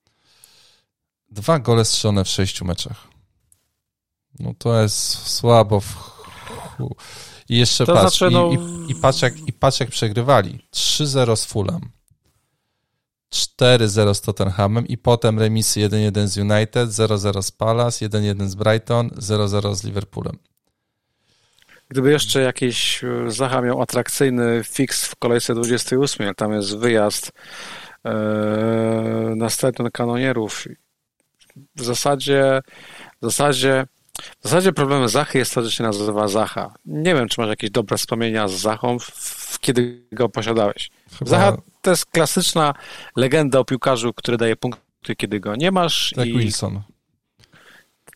Dwa 1.31 1.59
gole 1.59 1.85
strzelone 1.85 2.23
w 2.23 2.29
sześciu 2.29 2.65
meczach. 2.65 3.07
No 4.39 4.53
to 4.57 4.81
jest 4.81 5.27
słabo. 5.27 5.79
W... 5.79 6.15
I 7.49 7.57
jeszcze 7.57 7.85
to 7.85 7.93
patrz, 7.93 8.17
znaczy, 8.17 8.33
no... 8.33 8.51
i, 8.51 8.55
i, 8.55 8.91
i, 8.91 8.95
patrz 8.95 9.21
jak, 9.21 9.47
i 9.47 9.53
patrz 9.53 9.79
jak 9.79 9.89
przegrywali. 9.89 10.67
3-0 10.73 11.35
z 11.35 11.45
Fulham. 11.45 11.91
4-0 13.33 14.13
z 14.13 14.21
Tottenhamem 14.21 14.87
i 14.87 14.97
potem 14.97 15.39
remisy 15.39 15.79
1-1 15.79 16.27
z 16.27 16.37
United, 16.37 16.89
0-0 16.89 17.41
z 17.41 17.51
Palace, 17.51 18.09
1-1 18.09 18.47
z 18.47 18.55
Brighton, 18.55 19.09
0-0 19.09 19.75
z 19.75 19.83
Liverpoolem. 19.83 20.37
Gdyby 21.89 22.11
jeszcze 22.11 22.41
jakiś 22.41 23.03
e, 23.03 23.31
Zacha 23.31 23.61
miał 23.61 23.81
atrakcyjny 23.81 24.61
fix 24.63 25.05
w 25.05 25.15
kolejce 25.15 25.55
28, 25.55 26.35
tam 26.35 26.53
jest 26.53 26.77
wyjazd 26.77 27.31
e, 28.05 28.13
następny 29.35 29.91
kanonierów. 29.91 30.65
W 31.75 31.83
zasadzie, 31.83 32.61
w 33.21 33.25
zasadzie 33.25 33.85
w 34.39 34.43
zasadzie 34.43 34.73
problemem 34.73 35.09
Zachy 35.09 35.37
jest 35.37 35.53
to, 35.53 35.63
że 35.63 35.71
się 35.71 35.83
nazywa 35.83 36.27
Zacha. 36.27 36.73
Nie 36.85 37.15
wiem, 37.15 37.27
czy 37.27 37.41
masz 37.41 37.49
jakieś 37.49 37.69
dobre 37.69 37.97
wspomnienia 37.97 38.47
z 38.47 38.51
Zachą, 38.51 38.99
w, 38.99 39.59
kiedy 39.59 40.07
go 40.11 40.29
posiadałeś. 40.29 40.91
Chyba... 41.19 41.29
Zacha 41.29 41.57
to 41.85 41.91
jest 41.91 42.05
klasyczna 42.05 42.73
legenda 43.15 43.59
o 43.59 43.65
piłkarzu, 43.65 44.13
który 44.13 44.37
daje 44.37 44.55
punkty, 44.55 45.15
kiedy 45.17 45.39
go 45.39 45.55
nie 45.55 45.71
masz. 45.71 46.13
Tak, 46.15 46.27
i... 46.27 46.33
Wilson. 46.33 46.81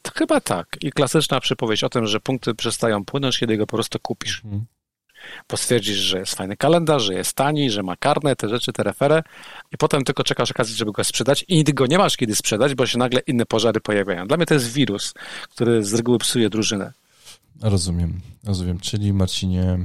To 0.01 0.11
chyba 0.15 0.41
tak. 0.41 0.67
I 0.81 0.91
klasyczna 0.91 1.39
przypowieść 1.39 1.83
o 1.83 1.89
tym, 1.89 2.07
że 2.07 2.19
punkty 2.19 2.55
przestają 2.55 3.05
płynąć, 3.05 3.39
kiedy 3.39 3.57
go 3.57 3.67
po 3.67 3.77
prostu 3.77 3.99
kupisz. 3.99 4.41
Mhm. 4.45 4.65
Bo 5.49 5.57
stwierdzisz, 5.57 5.97
że 5.97 6.19
jest 6.19 6.35
fajny 6.35 6.57
kalendarz, 6.57 7.03
że 7.03 7.13
jest 7.13 7.33
tani, 7.33 7.71
że 7.71 7.83
ma 7.83 7.95
karne, 7.95 8.35
te 8.35 8.49
rzeczy, 8.49 8.73
te 8.73 8.83
referę 8.83 9.23
i 9.71 9.77
potem 9.77 10.03
tylko 10.03 10.23
czekasz 10.23 10.51
okazji, 10.51 10.75
żeby 10.75 10.91
go 10.91 11.03
sprzedać 11.03 11.45
i 11.47 11.55
nigdy 11.55 11.73
go 11.73 11.85
nie 11.85 11.97
masz 11.97 12.17
kiedy 12.17 12.35
sprzedać, 12.35 12.75
bo 12.75 12.85
się 12.85 12.97
nagle 12.97 13.21
inne 13.27 13.45
pożary 13.45 13.81
pojawiają. 13.81 14.27
Dla 14.27 14.37
mnie 14.37 14.45
to 14.45 14.53
jest 14.53 14.73
wirus, 14.73 15.13
który 15.49 15.83
z 15.83 15.93
reguły 15.93 16.17
psuje 16.17 16.49
drużynę. 16.49 16.93
Rozumiem, 17.61 18.21
rozumiem. 18.43 18.79
Czyli 18.79 19.13
Marcinie... 19.13 19.79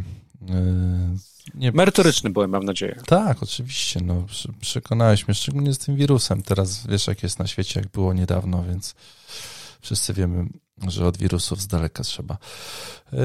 Nie... 1.55 1.73
Merytoryczny 1.73 2.31
byłem, 2.31 2.51
mam 2.51 2.65
nadzieję. 2.65 3.01
Tak, 3.07 3.43
oczywiście. 3.43 4.01
No, 4.01 4.27
przekonałeś 4.61 5.29
mnie, 5.29 5.35
szczególnie 5.35 5.75
z 5.75 5.79
tym 5.79 5.97
wirusem. 5.97 6.43
Teraz 6.43 6.87
wiesz, 6.87 7.07
jak 7.07 7.23
jest 7.23 7.39
na 7.39 7.47
świecie, 7.47 7.81
jak 7.81 7.91
było 7.91 8.13
niedawno, 8.13 8.65
więc 8.65 8.95
Wszyscy 9.85 10.15
wiemy, 10.15 10.47
że 10.89 11.07
od 11.07 11.17
wirusów 11.17 11.61
z 11.61 11.67
daleka 11.67 12.03
trzeba. 12.03 12.39
E, 13.13 13.19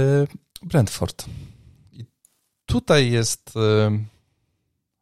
Brentford. 0.62 1.26
I 1.92 2.06
tutaj 2.66 3.12
jest 3.12 3.58
e, 3.58 4.00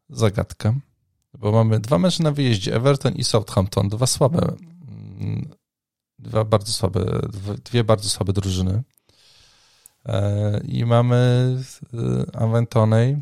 zagadka, 0.09 0.74
bo 1.34 1.51
mamy 1.51 1.80
dwa 1.80 1.99
mecze 1.99 2.24
na 2.24 2.32
wyjeździe, 2.32 2.76
Everton 2.76 3.13
i 3.13 3.24
Southampton, 3.24 3.89
dwa 3.89 4.07
słabe, 4.07 4.55
mm, 5.20 5.49
dwa 6.20 6.43
bardzo 6.43 6.72
słabe, 6.72 7.22
dwie 7.65 7.84
bardzo 7.84 8.09
słabe 8.09 8.34
drużyny. 8.34 8.84
E, 10.08 10.62
I 10.68 10.86
mamy 10.86 11.55
Aventonej, 12.34 13.18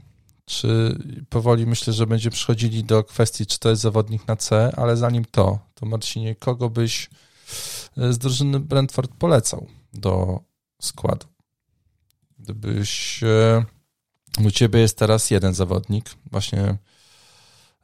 czy 0.45 0.99
powoli 1.29 1.67
myślę, 1.67 1.93
że 1.93 2.07
będzie 2.07 2.29
przychodzili 2.29 2.83
do 2.83 3.03
kwestii, 3.03 3.45
czy 3.45 3.59
to 3.59 3.69
jest 3.69 3.81
zawodnik 3.81 4.27
na 4.27 4.35
C, 4.35 4.73
ale 4.77 4.97
zanim 4.97 5.25
to, 5.25 5.59
to 5.73 5.85
Marcinie, 5.85 6.35
kogo 6.35 6.69
byś 6.69 7.09
z 7.97 8.17
drużyny 8.17 8.59
Brentford 8.59 9.11
polecał 9.19 9.67
do 9.93 10.39
składu. 10.81 11.27
Gdybyś 12.39 13.23
e, 13.23 13.65
u 14.45 14.51
ciebie 14.51 14.79
jest 14.79 14.97
teraz 14.97 15.31
jeden 15.31 15.53
zawodnik, 15.53 16.05
właśnie 16.31 16.77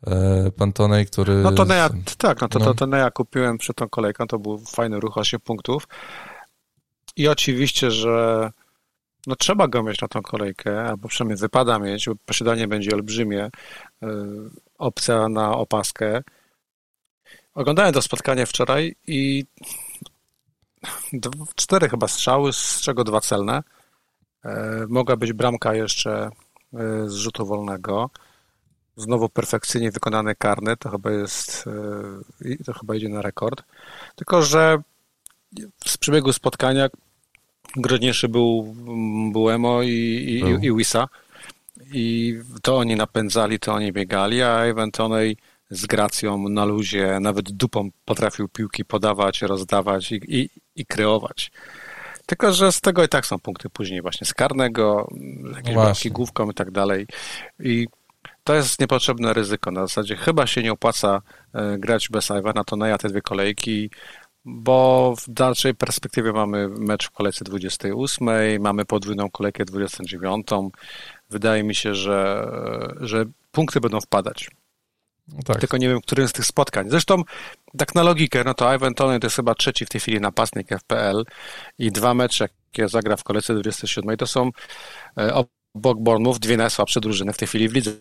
e, 0.07 0.51
Pantonej, 0.51 1.05
który... 1.05 1.35
No 1.35 1.51
to 1.51 1.65
ja, 1.73 1.89
tak, 2.17 2.41
no 2.41 2.47
to, 2.47 2.59
no. 2.59 2.65
to, 2.65 2.73
to 2.73 2.87
no 2.87 2.97
ja 2.97 3.11
kupiłem 3.11 3.57
przed 3.57 3.75
tą 3.75 3.89
kolejką, 3.89 4.27
to 4.27 4.39
był 4.39 4.59
fajny 4.59 4.99
ruch, 4.99 5.17
8 5.17 5.39
punktów. 5.39 5.87
I 7.15 7.27
oczywiście, 7.27 7.91
że 7.91 8.51
no 9.27 9.35
trzeba 9.35 9.67
go 9.67 9.83
mieć 9.83 10.01
na 10.01 10.07
tą 10.07 10.21
kolejkę, 10.21 10.83
albo 10.83 11.07
przynajmniej 11.07 11.37
wypada 11.37 11.79
mieć, 11.79 12.05
bo 12.05 12.15
posiadanie 12.25 12.67
będzie 12.67 12.91
olbrzymie, 12.95 13.49
e, 14.03 14.07
opcja 14.77 15.29
na 15.29 15.57
opaskę. 15.57 16.23
Oglądałem 17.53 17.93
to 17.93 18.01
spotkanie 18.01 18.45
wczoraj 18.45 18.95
i 19.07 19.45
cztery 21.55 21.89
chyba 21.89 22.07
strzały, 22.07 22.53
z 22.53 22.81
czego 22.81 23.03
dwa 23.03 23.21
celne. 23.21 23.63
E, 24.45 24.85
mogła 24.89 25.15
być 25.17 25.33
bramka 25.33 25.75
jeszcze 25.75 26.29
e, 26.73 27.09
z 27.09 27.13
rzutu 27.13 27.45
wolnego. 27.45 28.09
Znowu 28.95 29.29
perfekcyjnie 29.29 29.91
wykonany 29.91 30.35
karny, 30.35 30.77
to 30.77 30.89
chyba 30.89 31.11
jest, 31.11 31.65
to 32.65 32.73
chyba 32.73 32.95
idzie 32.95 33.09
na 33.09 33.21
rekord. 33.21 33.63
Tylko, 34.15 34.43
że 34.43 34.81
z 35.85 35.97
przebiegu 35.97 36.33
spotkania 36.33 36.89
groźniejszy 37.75 38.29
był, 38.29 38.75
był 39.31 39.49
Emo 39.49 39.81
i, 39.81 39.89
i, 39.89 40.65
i 40.65 40.75
Wisa. 40.75 41.07
I 41.93 42.35
to 42.61 42.77
oni 42.77 42.95
napędzali, 42.95 43.59
to 43.59 43.73
oni 43.73 43.93
biegali, 43.93 44.41
a 44.41 44.59
Eventonej 44.59 45.37
z 45.69 45.85
gracją 45.85 46.49
na 46.49 46.65
luzie, 46.65 47.17
nawet 47.21 47.51
dupą 47.51 47.89
potrafił 48.05 48.47
piłki 48.47 48.85
podawać, 48.85 49.41
rozdawać 49.41 50.11
i, 50.11 50.21
i, 50.27 50.49
i 50.75 50.85
kreować. 50.85 51.51
Tylko, 52.25 52.53
że 52.53 52.71
z 52.71 52.81
tego 52.81 53.03
i 53.03 53.07
tak 53.07 53.25
są 53.25 53.39
punkty 53.39 53.69
później 53.69 54.01
właśnie 54.01 54.27
z 54.27 54.33
karnego, 54.33 55.09
jakieś 55.55 55.75
bramki 55.75 56.11
główką 56.11 56.51
i 56.51 56.53
tak 56.53 56.71
dalej. 56.71 57.07
I 57.59 57.87
to 58.43 58.55
jest 58.55 58.79
niepotrzebne 58.79 59.33
ryzyko. 59.33 59.71
Na 59.71 59.81
zasadzie 59.81 60.15
chyba 60.15 60.47
się 60.47 60.63
nie 60.63 60.71
opłaca 60.71 61.21
e, 61.53 61.77
grać 61.77 62.09
bez 62.09 62.29
Ivana 62.39 62.63
Toneja 62.63 62.97
te 62.97 63.09
dwie 63.09 63.21
kolejki, 63.21 63.89
bo 64.45 65.13
w 65.15 65.29
dalszej 65.29 65.75
perspektywie 65.75 66.33
mamy 66.33 66.67
mecz 66.67 67.07
w 67.07 67.11
kolejce 67.11 67.45
28, 67.45 68.27
mamy 68.61 68.85
podwójną 68.85 69.29
kolejkę 69.29 69.65
29. 69.65 70.47
Wydaje 71.29 71.63
mi 71.63 71.75
się, 71.75 71.95
że, 71.95 72.47
że 72.99 73.25
punkty 73.51 73.81
będą 73.81 74.01
wpadać. 74.01 74.49
No 75.27 75.39
tak. 75.45 75.59
Tylko 75.59 75.77
nie 75.77 75.89
wiem, 75.89 76.01
którym 76.01 76.27
z 76.27 76.33
tych 76.33 76.45
spotkań. 76.45 76.89
Zresztą, 76.89 77.23
tak 77.77 77.95
na 77.95 78.03
logikę, 78.03 78.43
no 78.45 78.53
to 78.53 78.75
Ivan 78.75 78.93
Tony 78.93 79.19
to 79.19 79.25
jest 79.25 79.35
chyba 79.35 79.55
trzeci 79.55 79.85
w 79.85 79.89
tej 79.89 80.01
chwili 80.01 80.21
napastnik 80.21 80.69
FPL 80.69 81.23
i 81.77 81.91
dwa 81.91 82.13
mecze, 82.13 82.47
jakie 82.67 82.89
zagra 82.89 83.17
w 83.17 83.23
kolejce 83.23 83.53
27, 83.53 84.17
to 84.17 84.27
są 84.27 84.49
e, 85.17 85.33
obok 85.75 85.99
Bournemouth 85.99 86.39
dwie 86.39 86.57
najsłabsze 86.57 87.01
drużyny 87.01 87.33
w 87.33 87.37
tej 87.37 87.47
chwili 87.47 87.69
w 87.69 87.73
lidze. 87.73 87.91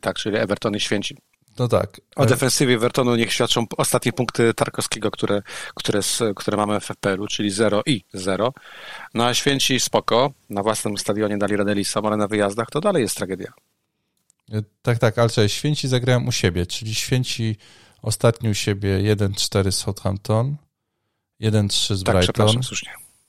Tak, 0.00 0.16
czyli 0.16 0.36
Everton 0.36 0.76
i 0.76 0.80
Święci. 0.80 1.16
No 1.58 1.68
tak. 1.68 2.00
O 2.16 2.26
defensywie 2.26 2.74
Evertonu 2.74 3.16
niech 3.16 3.32
świadczą 3.32 3.66
ostatnie 3.76 4.12
punkty 4.12 4.54
Tarkowskiego, 4.54 5.10
które, 5.10 5.42
które, 5.74 6.00
które 6.36 6.56
mamy 6.56 6.80
w 6.80 6.84
FPL-u, 6.84 7.26
czyli 7.26 7.50
0 7.50 7.82
i 7.86 8.04
0. 8.12 8.52
No 9.14 9.26
a 9.26 9.34
Święci 9.34 9.80
spoko, 9.80 10.32
na 10.50 10.62
własnym 10.62 10.98
stadionie 10.98 11.38
dali 11.38 11.56
radę 11.56 11.74
Lisom, 11.74 12.06
ale 12.06 12.16
na 12.16 12.28
wyjazdach 12.28 12.70
to 12.70 12.80
dalej 12.80 13.02
jest 13.02 13.16
tragedia. 13.16 13.52
Tak, 14.82 14.98
tak, 14.98 15.18
ale 15.18 15.30
czekaj, 15.30 15.48
Święci 15.48 15.88
zagrają 15.88 16.26
u 16.26 16.32
siebie, 16.32 16.66
czyli 16.66 16.94
Święci 16.94 17.56
ostatni 18.02 18.48
u 18.50 18.54
siebie 18.54 19.16
1-4 19.16 19.70
z 19.70 19.76
Southampton, 19.76 20.56
1-3 21.40 21.94
z 21.94 22.02
tak, 22.02 22.16
Brighton, 22.16 22.60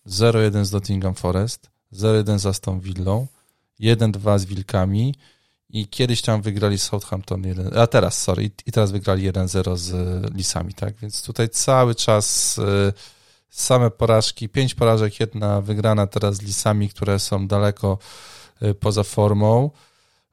0-1 0.08 0.66
z 0.66 0.72
Nottingham 0.72 1.16
Forest, 1.16 1.70
0-1 1.94 2.40
z 2.40 2.46
Aston 2.46 2.80
Villą, 2.80 3.28
1-2 3.80 4.40
z 4.40 4.46
Wilkami 4.46 5.16
i 5.74 5.88
kiedyś 5.88 6.22
tam 6.22 6.42
wygrali 6.42 6.80
Southampton 6.80 7.44
1, 7.44 7.78
a 7.78 7.88
teraz, 7.88 8.22
sorry, 8.22 8.52
i 8.66 8.72
teraz 8.72 8.92
wygrali 8.92 9.32
1-0 9.32 9.78
z 9.78 9.94
Lisami, 10.34 10.74
tak? 10.74 10.96
Więc 10.96 11.24
tutaj 11.24 11.50
cały 11.50 11.96
czas 11.96 12.58
y, 12.58 12.94
same 13.50 13.92
porażki, 13.92 14.50
pięć 14.50 14.76
porażek, 14.76 15.20
jedna 15.20 15.62
wygrana 15.62 16.08
teraz 16.08 16.36
z 16.36 16.42
Lisami, 16.42 16.90
które 16.90 17.20
są 17.20 17.48
daleko 17.48 17.98
y, 18.64 18.74
poza 18.74 19.04
formą. 19.04 19.72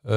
Y, 0.05 0.11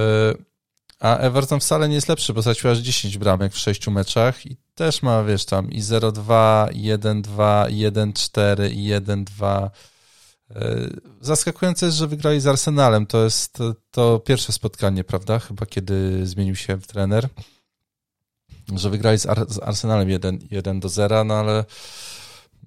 a 1.00 1.18
Everton 1.18 1.60
wcale 1.60 1.90
nie 1.90 1.96
jest 1.96 2.10
lepszy, 2.10 2.34
bo 2.34 2.42
stracił 2.42 2.70
aż 2.70 2.78
10 2.78 3.18
bramek 3.18 3.54
w 3.54 3.58
6 3.58 3.88
meczach 3.88 4.46
i 4.46 4.58
też 4.76 5.02
ma, 5.02 5.24
wiesz, 5.24 5.46
tam 5.46 5.72
i 5.72 5.82
0-2, 5.82 6.68
1-2, 6.74 7.68
1-4 7.70 8.72
i 8.72 8.90
1-2. 8.90 9.70
E, 10.56 10.90
zaskakujące 11.22 11.86
jest, 11.86 11.98
że 11.98 12.08
wygrali 12.08 12.40
z 12.40 12.48
Arsenalem. 12.48 13.06
To 13.06 13.24
jest 13.24 13.58
to, 13.92 14.20
pierwsze 14.20 14.52
spotkanie, 14.52 15.04
prawda? 15.04 15.40
Chyba 15.40 15.66
kiedy 15.66 16.26
zmienił 16.26 16.56
się 16.56 16.82
trener. 16.82 17.30
Że 18.76 18.90
wygrali 18.90 19.20
z, 19.20 19.26
Ar 19.26 19.46
z 19.50 19.60
Arsenalem 19.60 20.10
1, 20.10 20.40
1 20.52 20.80
do 20.80 20.90
0, 20.90 21.24
no 21.24 21.34
ale. 21.34 21.66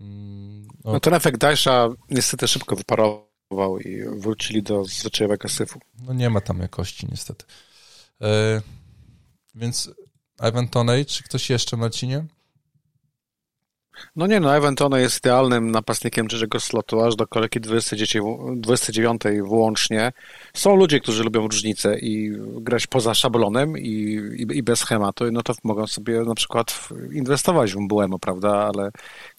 Mm, 0.01 0.69
no, 0.85 0.93
no 0.93 1.01
ten 1.01 1.15
efekt 1.15 1.41
Dajsza 1.41 1.89
niestety 2.11 2.49
szybko 2.49 2.77
wyparował 2.77 3.79
i 3.85 4.03
wrócili 4.21 4.63
do 4.63 4.85
zwyczajowego 4.85 5.49
syfu. 5.49 5.81
No 6.03 6.13
nie 6.13 6.31
ma 6.31 6.41
tam 6.41 6.59
jakości, 6.59 7.07
niestety. 7.11 7.45
E, 8.23 8.63
więc 9.55 9.91
Ivan 10.49 10.69
Toney, 10.69 11.05
czy 11.05 11.23
ktoś 11.23 11.51
jeszcze, 11.51 11.77
Marcinie? 11.77 12.25
No 14.17 14.27
nie, 14.27 14.41
no 14.41 14.57
Ivan 14.57 14.77
Toney 14.77 15.01
jest 15.01 15.19
idealnym 15.19 15.71
napastnikiem 15.71 16.29
trzeciego 16.29 16.61
slotu, 16.61 17.01
aż 17.01 17.17
do 17.17 17.27
kolejki 17.27 17.61
29 17.61 19.23
włącznie. 19.43 20.13
Są 20.55 20.77
ludzie, 20.77 21.01
którzy 21.01 21.25
lubią 21.25 21.49
różnice 21.49 21.99
i 21.99 22.33
grać 22.61 22.87
poza 22.87 23.15
szablonem 23.15 23.79
i, 23.79 24.21
i, 24.37 24.59
i 24.59 24.63
bez 24.63 24.79
schematu, 24.79 25.33
no 25.33 25.43
to 25.43 25.55
mogą 25.65 25.87
sobie 25.87 26.21
na 26.21 26.35
przykład 26.35 26.89
inwestować 27.13 27.73
w 27.73 27.77
Mbuemo, 27.77 28.19
prawda, 28.19 28.71
ale 28.75 28.91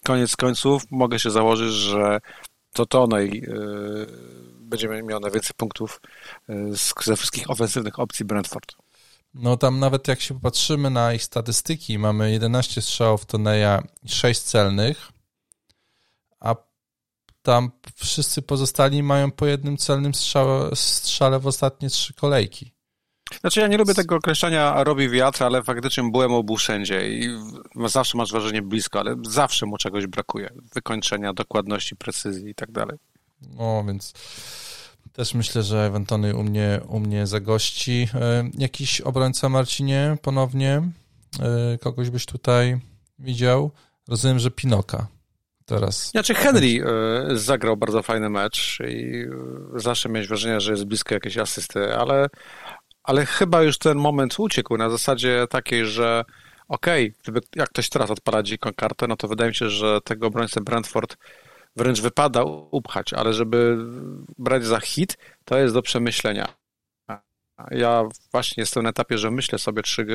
koniec 0.04 0.36
końców 0.36 0.82
mogę 0.90 1.18
się 1.18 1.30
założyć, 1.30 1.72
że 1.72 2.20
to 2.72 2.86
Toney 2.86 3.26
yy, 3.26 4.06
będziemy 4.68 5.02
miał 5.02 5.20
najwięcej 5.20 5.52
punktów 5.56 6.00
e, 6.48 6.54
ze 7.04 7.16
wszystkich 7.16 7.50
ofensywnych 7.50 7.98
opcji 7.98 8.24
Brentford. 8.24 8.87
No 9.38 9.56
tam 9.56 9.78
nawet 9.78 10.08
jak 10.08 10.20
się 10.20 10.34
popatrzymy 10.34 10.90
na 10.90 11.14
ich 11.14 11.22
statystyki, 11.22 11.98
mamy 11.98 12.32
11 12.32 12.82
strzałów 12.82 13.26
Toneja 13.26 13.82
i 14.02 14.08
6 14.08 14.40
celnych, 14.40 15.08
a 16.40 16.54
tam 17.42 17.70
wszyscy 17.94 18.42
pozostali 18.42 19.02
mają 19.02 19.30
po 19.30 19.46
jednym 19.46 19.76
celnym 19.76 20.14
strzale, 20.14 20.70
strzale 20.74 21.38
w 21.38 21.46
ostatnie 21.46 21.90
trzy 21.90 22.14
kolejki. 22.14 22.72
Znaczy 23.40 23.60
ja 23.60 23.66
nie 23.66 23.76
lubię 23.76 23.94
tego 23.94 24.16
określenia 24.16 24.84
robi 24.84 25.08
wiatr, 25.08 25.44
ale 25.44 25.62
faktycznie 25.62 26.10
byłem 26.12 26.46
był 26.46 26.56
wszędzie 26.56 27.08
i 27.08 27.28
zawsze 27.86 28.18
masz 28.18 28.32
wrażenie 28.32 28.62
blisko, 28.62 29.00
ale 29.00 29.16
zawsze 29.22 29.66
mu 29.66 29.78
czegoś 29.78 30.06
brakuje. 30.06 30.50
Wykończenia, 30.74 31.32
dokładności, 31.32 31.96
precyzji 31.96 32.50
i 32.50 32.54
tak 32.54 32.72
dalej. 32.72 32.98
No, 33.40 33.84
więc 33.86 34.12
też 35.18 35.34
myślę, 35.34 35.62
że 35.62 35.86
Eventony 35.86 36.36
u 36.36 36.42
mnie, 36.42 36.80
u 36.88 37.00
mnie 37.00 37.26
zagości. 37.26 38.08
E, 38.14 38.50
jakiś 38.58 39.00
obrońca 39.00 39.48
Marcinie 39.48 40.16
ponownie? 40.22 40.82
E, 41.40 41.78
kogoś 41.78 42.10
byś 42.10 42.26
tutaj 42.26 42.80
widział? 43.18 43.70
Rozumiem, 44.08 44.38
że 44.38 44.50
Pinoka 44.50 45.06
teraz. 45.66 46.10
Znaczy 46.10 46.34
Henry 46.34 46.84
e, 46.84 47.36
zagrał 47.36 47.76
bardzo 47.76 48.02
fajny 48.02 48.30
mecz 48.30 48.78
i 48.88 49.24
zawsze 49.74 50.08
miałeś 50.08 50.28
wrażenie, 50.28 50.60
że 50.60 50.72
jest 50.72 50.84
blisko 50.84 51.14
jakiejś 51.14 51.38
asysty, 51.38 51.94
ale, 51.96 52.26
ale 53.02 53.26
chyba 53.26 53.62
już 53.62 53.78
ten 53.78 53.98
moment 53.98 54.38
uciekł 54.38 54.76
na 54.76 54.90
zasadzie 54.90 55.46
takiej, 55.50 55.86
że 55.86 56.24
okej, 56.68 57.14
okay, 57.28 57.40
jak 57.56 57.68
ktoś 57.68 57.88
teraz 57.88 58.10
odpala 58.10 58.42
dziką 58.42 58.70
kartę, 58.76 59.06
no 59.06 59.16
to 59.16 59.28
wydaje 59.28 59.48
mi 59.48 59.54
się, 59.54 59.70
że 59.70 60.00
tego 60.00 60.26
obrońcę 60.26 60.60
Brentford 60.60 61.16
wręcz 61.78 62.00
wypada 62.00 62.42
upchać, 62.70 63.12
ale 63.12 63.32
żeby 63.32 63.76
brać 64.38 64.64
za 64.64 64.80
hit, 64.80 65.18
to 65.44 65.58
jest 65.58 65.74
do 65.74 65.82
przemyślenia. 65.82 66.48
Ja 67.70 68.04
właśnie 68.32 68.60
jestem 68.60 68.82
na 68.82 68.90
etapie, 68.90 69.18
że 69.18 69.30
myślę 69.30 69.58
sobie, 69.58 69.82
czy 69.82 70.06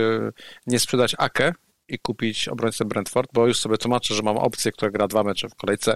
nie 0.68 0.80
sprzedać 0.80 1.16
Akę 1.18 1.54
i 1.88 2.00
kupić 2.00 2.48
obrońcę 2.48 2.86
Brentford, 2.86 3.30
bo 3.34 3.48
już 3.48 3.60
sobie 3.60 3.78
tłumaczę, 3.78 4.14
że 4.16 4.24
mam 4.24 4.38
opcję, 4.38 4.72
która 4.72 4.92
gra 4.92 5.08
dwa 5.08 5.24
mecze 5.24 5.50
w 5.50 5.56
kolejce 5.56 5.96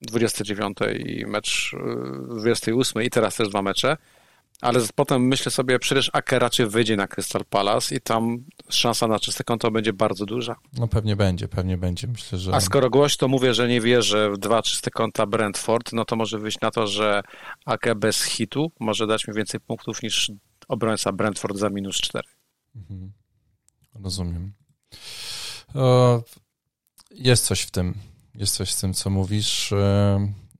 29 0.00 0.78
i 0.98 1.26
mecz 1.26 1.76
28 2.28 3.02
y, 3.02 3.04
i 3.04 3.10
teraz 3.10 3.36
też 3.36 3.48
dwa 3.48 3.62
mecze 3.62 3.96
ale 4.60 4.80
potem 4.94 5.26
myślę 5.26 5.52
sobie, 5.52 5.78
przecież 5.78 6.10
Ake 6.12 6.38
raczej 6.38 6.66
wyjdzie 6.66 6.96
na 6.96 7.08
Crystal 7.08 7.44
Palace 7.44 7.94
i 7.94 8.00
tam 8.00 8.44
szansa 8.68 9.06
na 9.06 9.18
czyste 9.18 9.44
konto 9.44 9.70
będzie 9.70 9.92
bardzo 9.92 10.26
duża. 10.26 10.56
No 10.72 10.88
pewnie 10.88 11.16
będzie, 11.16 11.48
pewnie 11.48 11.78
będzie, 11.78 12.06
myślę, 12.06 12.38
że... 12.38 12.54
A 12.54 12.60
skoro 12.60 12.90
głośno 12.90 13.28
mówię, 13.28 13.54
że 13.54 13.68
nie 13.68 13.80
wierzę 13.80 14.30
w 14.30 14.38
dwa 14.38 14.62
czyste 14.62 14.90
konta 14.90 15.26
Brentford, 15.26 15.92
no 15.92 16.04
to 16.04 16.16
może 16.16 16.38
wyjść 16.38 16.60
na 16.60 16.70
to, 16.70 16.86
że 16.86 17.22
Ake 17.64 17.94
bez 17.94 18.22
hitu 18.22 18.72
może 18.80 19.06
dać 19.06 19.28
mi 19.28 19.34
więcej 19.34 19.60
punktów 19.60 20.02
niż 20.02 20.32
obrońca 20.68 21.12
Brentford 21.12 21.56
za 21.56 21.70
minus 21.70 21.96
4. 21.96 22.28
Mhm. 22.76 23.12
Rozumiem. 24.04 24.52
O, 25.74 26.22
jest 27.10 27.46
coś 27.46 27.60
w 27.60 27.70
tym, 27.70 27.94
jest 28.34 28.54
coś 28.54 28.72
w 28.72 28.80
tym, 28.80 28.94
co 28.94 29.10
mówisz. 29.10 29.74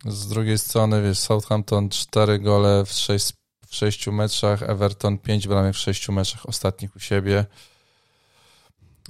Z 0.05 0.29
drugiej 0.29 0.59
strony, 0.59 1.03
wiesz, 1.03 1.19
Southampton 1.19 1.89
4 1.89 2.39
gole 2.39 2.85
w 2.87 2.93
6 2.93 3.33
w 3.67 3.75
sześciu 3.75 4.13
meczach, 4.13 4.63
Everton 4.63 5.19
pięć 5.19 5.49
bramek 5.49 5.75
w 5.75 5.79
sześciu 5.79 6.13
meczach 6.13 6.47
ostatnich 6.47 6.97
u 6.97 7.01
siebie. 7.01 7.47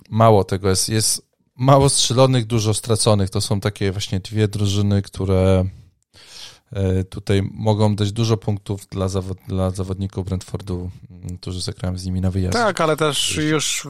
Mało 0.09 0.45
tego 0.45 0.69
jest. 0.69 0.89
Jest 0.89 1.27
mało 1.57 1.89
strzelonych, 1.89 2.47
dużo 2.47 2.75
straconych. 2.75 3.31
To 3.31 3.41
są 3.41 3.61
takie 3.61 3.93
właśnie 3.93 4.21
dwie 4.21 4.49
drużyny, 4.49 5.03
które 5.03 5.65
tutaj 7.11 7.51
mogą 7.55 7.97
dać 7.97 8.13
dużo 8.13 8.37
punktów 8.37 8.87
dla, 8.87 9.09
zawod, 9.09 9.39
dla 9.49 9.71
zawodników 9.71 10.25
Brentfordu, 10.25 10.91
mm, 11.11 11.39
którzy 11.39 11.61
zagrają 11.61 11.99
z 11.99 12.07
nimi 12.07 12.21
na 12.21 12.31
wyjazd. 12.31 12.53
Tak, 12.53 12.81
ale 12.81 12.97
też 12.97 13.37
już 13.37 13.89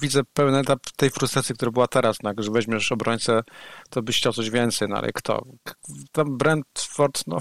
widzę 0.00 0.20
pełen 0.34 0.54
etap 0.54 0.80
tej 0.96 1.10
frustracji, 1.10 1.54
która 1.54 1.70
była 1.70 1.88
teraz, 1.88 2.16
no, 2.22 2.30
jak 2.30 2.42
że 2.42 2.50
weźmiesz 2.50 2.92
obrońcę, 2.92 3.42
to 3.90 4.02
byś 4.02 4.16
chciał 4.16 4.32
coś 4.32 4.50
więcej, 4.50 4.88
no 4.88 4.96
ale 4.96 5.12
kto? 5.12 5.46
Tam 6.12 6.38
Brentford, 6.38 7.26
no, 7.26 7.38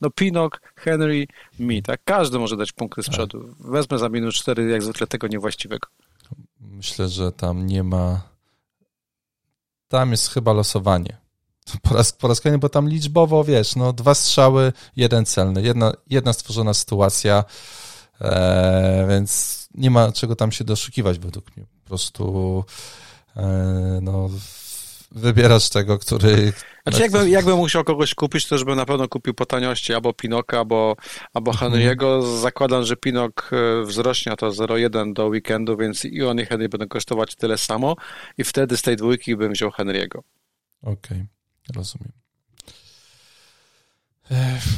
no 0.00 0.10
Pinok, 0.10 0.60
Henry, 0.76 1.26
mi, 1.58 1.82
tak? 1.82 2.00
Każdy 2.04 2.38
może 2.38 2.56
dać 2.56 2.72
punkty 2.72 3.02
z 3.02 3.06
tak. 3.06 3.14
przodu. 3.14 3.54
Wezmę 3.60 3.98
za 3.98 4.08
minus 4.08 4.34
4 4.34 4.70
jak 4.70 4.82
zwykle 4.82 5.06
tego 5.06 5.26
niewłaściwego. 5.28 5.88
Myślę, 6.60 7.08
że 7.08 7.32
tam 7.32 7.66
nie 7.66 7.82
ma 7.82 8.32
tam 9.88 10.10
jest 10.10 10.28
chyba 10.30 10.52
losowanie 10.52 11.21
po 11.82 11.94
raz, 11.94 12.12
po 12.12 12.28
raz 12.28 12.40
kolejny, 12.40 12.58
bo 12.58 12.68
tam 12.68 12.88
liczbowo, 12.88 13.44
wiesz, 13.44 13.76
no 13.76 13.92
dwa 13.92 14.14
strzały, 14.14 14.72
jeden 14.96 15.26
celny, 15.26 15.62
jedna, 15.62 15.92
jedna 16.10 16.32
stworzona 16.32 16.74
sytuacja, 16.74 17.44
e, 18.20 19.06
więc 19.08 19.62
nie 19.74 19.90
ma 19.90 20.12
czego 20.12 20.36
tam 20.36 20.52
się 20.52 20.64
doszukiwać 20.64 21.18
według 21.18 21.56
mnie. 21.56 21.66
Po 21.82 21.88
prostu 21.88 22.64
e, 23.36 23.98
no, 24.02 24.30
wybierasz 25.10 25.70
tego, 25.70 25.98
który... 25.98 26.52
Znaczy 26.82 27.02
jakbym, 27.02 27.28
jakbym 27.28 27.56
musiał 27.56 27.84
kogoś 27.84 28.14
kupić, 28.14 28.46
to 28.46 28.54
już 28.54 28.64
bym 28.64 28.76
na 28.76 28.86
pewno 28.86 29.08
kupił 29.08 29.34
po 29.34 29.46
taniości 29.46 29.94
albo 29.94 30.12
Pinoka, 30.12 30.58
albo, 30.58 30.96
albo 31.34 31.52
Henry'ego. 31.52 32.16
Mhm. 32.16 32.40
Zakładam, 32.40 32.84
że 32.84 32.96
Pinok 32.96 33.50
e, 33.52 33.84
wzrośnie 33.84 34.36
to 34.36 34.50
0,1 34.50 35.12
do 35.12 35.26
weekendu, 35.26 35.76
więc 35.76 36.04
i 36.04 36.22
on 36.22 36.40
i 36.40 36.46
Henry 36.46 36.68
będą 36.68 36.88
kosztować 36.88 37.34
tyle 37.34 37.58
samo 37.58 37.96
i 38.38 38.44
wtedy 38.44 38.76
z 38.76 38.82
tej 38.82 38.96
dwójki 38.96 39.36
bym 39.36 39.52
wziął 39.52 39.70
Henry'ego. 39.70 40.18
Okej. 40.82 40.92
Okay. 40.92 41.26
Rozumiem. 41.74 42.12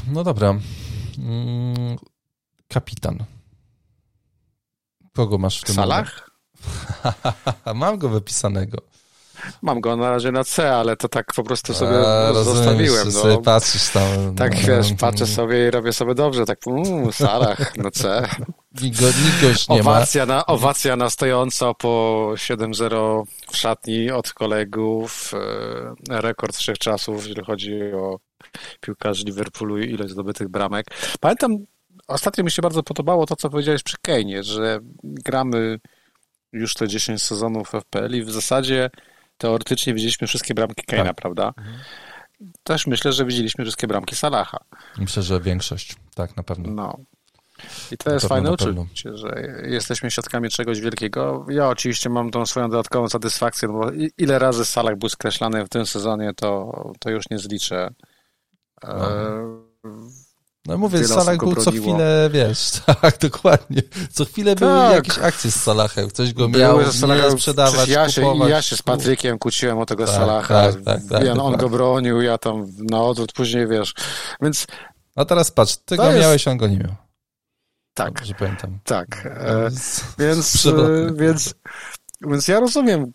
No 0.07 0.25
dobra. 0.25 0.55
Mm, 1.19 1.97
kapitan. 2.69 3.25
Kogo 5.13 5.39
masz 5.39 5.61
w 5.61 5.65
tym 5.65 5.75
Salah? 5.75 6.31
Mam 7.75 7.99
go 7.99 8.09
wypisanego. 8.09 8.79
Mam 9.63 9.81
go 9.81 9.97
na 9.97 10.11
razie 10.11 10.33
na 10.33 10.45
C, 10.45 10.75
ale 10.75 10.97
to 10.97 11.09
tak 11.09 11.27
po 11.37 11.43
prostu 11.43 11.75
sobie 11.75 11.99
A, 12.09 12.33
zostawiłem. 12.33 13.07
No. 13.07 13.13
Sobie 13.13 13.43
patrzysz 13.43 13.91
tam. 13.91 14.35
Tak 14.35 14.55
no, 14.55 14.69
wiesz, 14.69 14.91
no, 14.91 14.97
patrzę 14.97 15.27
sobie 15.27 15.69
i 15.69 15.71
robię 15.71 15.93
sobie 15.93 16.15
dobrze, 16.15 16.45
tak 16.45 16.67
um, 16.67 17.13
Sarach 17.13 17.77
na 17.77 17.91
C. 17.91 18.29
Nikt 18.83 19.01
nie 19.69 19.81
owacja 19.81 20.27
ma. 20.27 20.35
Na, 20.35 20.47
owacja 20.47 20.97
na 20.97 21.11
stojąco 21.11 21.75
po 21.75 22.31
7-0 22.35 23.25
w 23.51 23.57
szatni 23.57 24.11
od 24.11 24.33
kolegów. 24.33 25.33
E, 26.11 26.21
rekord 26.21 26.57
wszechczasów, 26.57 27.27
jeżeli 27.29 27.47
chodzi 27.47 27.83
o 27.93 28.19
piłkarzy 28.81 29.25
Liverpoolu 29.25 29.79
i 29.79 29.91
ilość 29.91 30.13
zdobytych 30.13 30.49
bramek. 30.49 30.87
Pamiętam, 31.21 31.57
ostatnio 32.09 32.45
mi 32.45 32.51
się 32.51 32.63
bardzo 32.63 32.83
podobało 32.83 33.27
to, 33.27 33.37
co 33.37 33.51
powiedziałeś 33.51 33.83
przy 33.83 33.97
Kane, 34.03 34.43
że 34.43 34.79
gramy 35.03 35.79
już 36.53 36.75
te 36.75 36.89
10 36.89 37.23
sezonów 37.23 37.71
FPL 37.71 38.15
i 38.15 38.23
w 38.23 38.31
zasadzie 38.31 38.91
teoretycznie 39.39 39.95
widzieliśmy 39.95 40.27
wszystkie 40.27 40.55
bramki 40.55 40.83
Kane'a, 40.87 41.05
tak. 41.05 41.17
prawda? 41.17 41.55
Mhm. 41.59 41.77
Też 42.63 42.87
myślę, 42.87 43.13
że 43.13 43.25
widzieliśmy 43.25 43.65
wszystkie 43.65 43.87
bramki 43.87 44.17
Salaha. 44.17 44.59
Myślę, 44.99 45.23
że 45.23 45.41
większość, 45.41 45.97
tak, 46.15 46.37
na 46.37 46.43
pewno. 46.43 46.71
No. 46.71 46.99
I 47.91 47.97
to 47.97 48.13
jest 48.13 48.27
fajne 48.27 48.53
uczucie, 48.53 49.17
że 49.17 49.43
jesteśmy 49.67 50.11
świadkami 50.11 50.49
czegoś 50.49 50.81
wielkiego. 50.81 51.47
Ja 51.49 51.69
oczywiście 51.69 52.11
mam 52.11 52.31
tą 52.31 52.47
swoją 52.47 52.71
dodatkową 52.71 53.09
satysfakcję, 53.09 53.69
bo 53.69 53.91
ile 54.19 54.39
razy 54.39 54.65
Salah 54.65 54.97
był 54.97 55.09
skreślany 55.09 55.65
w 55.65 55.69
tym 55.69 55.87
sezonie, 55.87 56.33
to, 56.37 56.73
to 57.01 57.11
już 57.11 57.31
nie 57.31 57.39
zliczę. 57.39 57.95
No. 58.83 59.09
No 60.67 60.79
mówię, 60.79 61.05
Salah 61.05 61.39
był 61.39 61.55
co 61.57 61.71
chwilę, 61.71 62.31
wiesz, 62.33 62.71
tak, 63.03 63.19
dokładnie. 63.19 63.83
Co 64.13 64.25
chwilę 64.25 64.55
tak. 64.55 64.69
były 64.69 64.95
jakieś 64.95 65.19
akcje 65.19 65.51
z 65.51 65.63
Salachem. 65.63 66.09
Ktoś 66.09 66.33
go 66.33 66.49
miał 66.49 66.81
nie 66.81 67.31
sprzedawać, 67.31 67.89
ja 67.89 68.09
się, 68.09 68.23
kupować. 68.23 68.51
Ja 68.51 68.63
się 68.63 68.77
z 68.77 68.83
Patrykiem 68.83 69.39
kłóciłem 69.39 69.79
o 69.79 69.87
tego 69.87 70.07
tak, 70.07 70.15
Salaha. 70.15 70.73
Tak, 70.73 70.75
tak, 70.85 71.01
tak, 71.11 71.39
on 71.39 71.57
go 71.57 71.69
bronił, 71.69 72.21
ja 72.21 72.39
tam 72.39 72.67
na 72.91 73.03
odwrót, 73.03 73.33
później 73.33 73.67
wiesz. 73.67 73.95
Więc... 74.43 74.67
A 75.17 75.25
teraz 75.25 75.51
patrz, 75.51 75.77
ty 75.85 75.97
go 75.97 76.07
jest... 76.07 76.21
miałeś, 76.21 76.49
on 76.49 76.57
go 76.57 76.69
nie 76.69 76.77
miał. 76.77 77.04
Tak. 77.95 78.15
Dobrze 78.15 78.35
pamiętam. 78.35 78.79
Tak. 78.85 79.27
E, 79.27 79.71
więc, 80.19 80.67
e, 80.67 81.15
więc, 81.15 81.55
więc 82.21 82.49
ja 82.49 82.61
rozumiem 82.61 83.13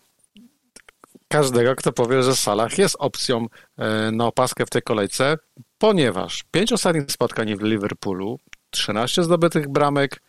każdego, 1.28 1.76
kto 1.76 1.92
powie, 1.92 2.22
że 2.22 2.36
Salah 2.36 2.78
jest 2.78 2.96
opcją 2.98 3.46
e, 3.78 4.10
na 4.10 4.26
opaskę 4.26 4.66
w 4.66 4.70
tej 4.70 4.82
kolejce, 4.82 5.36
ponieważ 5.78 6.44
pięć 6.50 6.72
ostatnich 6.72 7.12
spotkań 7.12 7.56
w 7.56 7.62
Liverpoolu, 7.62 8.38
13 8.70 9.24
zdobytych 9.24 9.68
bramek, 9.68 10.22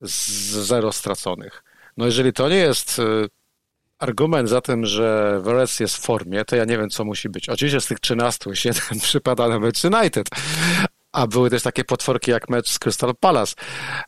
zero 0.00 0.92
straconych. 0.92 1.62
No 1.96 2.06
jeżeli 2.06 2.32
to 2.32 2.48
nie 2.48 2.56
jest 2.56 3.00
argument 3.98 4.48
za 4.48 4.60
tym, 4.60 4.86
że 4.86 5.40
Veres 5.42 5.80
jest 5.80 5.96
w 5.96 6.00
formie, 6.00 6.44
to 6.44 6.56
ja 6.56 6.64
nie 6.64 6.78
wiem, 6.78 6.90
co 6.90 7.04
musi 7.04 7.28
być. 7.28 7.48
Oczywiście 7.48 7.80
z 7.80 7.86
tych 7.86 8.00
13 8.00 8.56
7 8.56 9.00
przypada 9.00 9.48
na 9.48 9.58
mecz 9.58 9.84
United, 9.84 10.28
a 11.14 11.26
były 11.26 11.50
też 11.50 11.62
takie 11.62 11.84
potworki 11.84 12.30
jak 12.30 12.48
mecz 12.48 12.70
z 12.70 12.78
Crystal 12.78 13.14
Palace. 13.20 13.54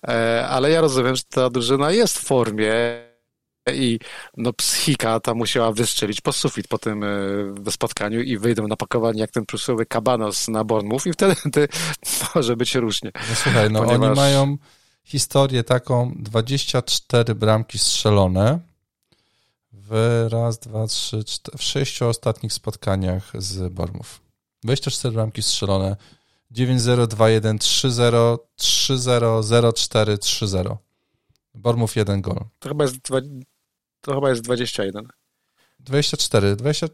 E, 0.09 0.47
ale 0.49 0.71
ja 0.71 0.81
rozumiem, 0.81 1.17
że 1.17 1.23
ta 1.29 1.51
drużyna 1.51 1.91
jest 1.91 2.19
w 2.19 2.25
formie 2.25 2.73
i 3.73 3.99
no 4.37 4.53
psychika 4.53 5.21
ta 5.21 5.35
musiała 5.35 5.73
wystrzelić 5.73 6.21
po 6.21 6.33
sufit 6.33 6.69
po 6.69 6.79
tym 6.79 7.05
e, 7.05 7.71
spotkaniu 7.71 8.21
i 8.21 8.39
wyjdą 8.39 8.69
napakowani 8.69 9.21
jak 9.21 9.31
ten 9.31 9.47
przysłowy 9.47 9.87
kabanos 9.87 10.49
na 10.49 10.65
Bournemouth 10.65 11.07
i 11.07 11.13
wtedy 11.13 11.35
może 12.35 12.57
być 12.57 12.75
różnie. 12.75 13.11
No 13.15 13.35
słuchaj, 13.35 13.71
no 13.71 13.81
ponieważ... 13.81 14.07
oni 14.09 14.17
mają 14.17 14.57
historię 15.05 15.65
taką 15.65 16.15
24 16.19 17.35
bramki 17.35 17.79
strzelone 17.79 18.59
w 19.73 20.27
raz, 20.33 20.59
dwa, 20.59 20.87
trzy, 20.87 21.25
cztery, 21.25 21.59
w 21.59 21.63
sześciu 21.63 22.09
ostatnich 22.09 22.53
spotkaniach 22.53 23.33
z 23.39 23.73
Bournemouth. 23.73 24.21
24 24.63 25.15
bramki 25.15 25.43
strzelone 25.43 25.97
9-0, 26.53 27.07
2-1, 27.07 27.59
3-0, 27.59 28.39
3-0, 28.61 29.43
0-4, 29.43 30.17
3-0. 30.17 30.77
Bormów 31.55 31.97
jeden 31.97 32.21
gol. 32.21 32.41
To 32.59 32.69
chyba 32.69 32.85
jest 32.85 32.97
to 34.01 34.15
chyba 34.15 34.31
jest 34.31 34.43
21. 34.43 35.09
24, 35.81 36.57
20, 36.57 36.87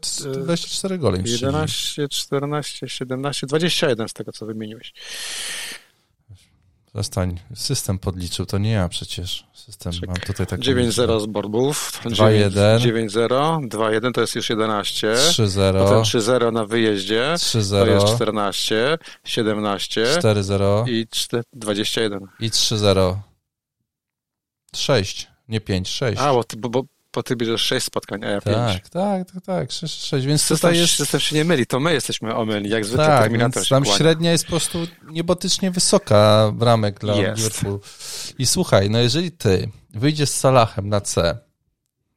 24 0.43 0.97
gole 0.97 1.17
11, 1.25 2.07
14, 2.07 2.89
17, 2.89 3.47
21 3.47 4.09
z 4.09 4.13
tego, 4.13 4.31
co 4.31 4.45
wymieniłeś. 4.45 4.93
Zastań, 6.95 7.39
system 7.55 7.99
podliczył, 7.99 8.45
to 8.45 8.57
nie 8.57 8.71
ja 8.71 8.89
przecież. 8.89 9.47
System 9.53 9.93
Czek. 9.93 10.07
mam 10.07 10.15
tutaj 10.15 10.47
tak. 10.47 10.59
9-0 10.59 11.19
z 11.21 11.25
Borbów. 11.25 12.01
2-1. 12.05 12.77
9-0, 12.79 13.67
2-1 13.67 14.11
to 14.11 14.21
jest 14.21 14.35
już 14.35 14.49
11. 14.49 15.13
3-0. 15.13 15.83
Potem 15.83 16.01
3-0 16.01 16.53
na 16.53 16.65
wyjeździe. 16.65 17.33
3-0. 17.37 17.69
To 17.69 17.85
jest 17.85 18.15
14, 18.15 18.97
17. 19.23 20.03
4-0. 20.03 20.89
I 20.89 21.07
4, 21.11 21.43
21. 21.53 22.27
I 22.39 22.49
3-0. 22.49 23.17
6, 24.75 25.27
nie 25.47 25.61
5, 25.61 25.89
6. 25.89 26.21
A, 26.21 26.33
bo, 26.57 26.69
bo 26.69 26.83
po 27.13 27.23
ty 27.23 27.35
bierzesz 27.35 27.61
6 27.61 27.85
spotkań, 27.85 28.23
a 28.23 28.29
ja 28.29 28.41
5. 28.41 28.55
Tak, 28.55 28.89
tak, 28.89 29.31
tak, 29.31 29.43
tak, 29.45 29.71
6, 29.71 30.05
6, 30.05 30.25
więc 30.25 30.41
system, 30.41 30.57
tutaj 30.57 30.77
jest... 30.77 30.95
System 30.95 31.19
się 31.19 31.35
nie 31.35 31.43
myli, 31.43 31.65
to 31.65 31.79
my 31.79 31.93
jesteśmy 31.93 32.35
omylni, 32.35 32.69
jak 32.69 32.85
zwykle 32.85 33.05
tak, 33.05 33.21
Terminator 33.21 33.67
tam 33.67 33.85
średnia 33.85 34.31
jest 34.31 34.43
po 34.43 34.49
prostu 34.49 34.87
niebotycznie 35.07 35.71
wysoka 35.71 36.51
bramek 36.53 36.99
dla 36.99 37.15
Liverpoolu. 37.15 37.79
I 38.37 38.45
słuchaj, 38.45 38.89
no 38.89 38.99
jeżeli 38.99 39.31
ty 39.31 39.69
wyjdziesz 39.89 40.29
z 40.29 40.39
Salahem 40.39 40.89
na 40.89 41.01
C 41.01 41.37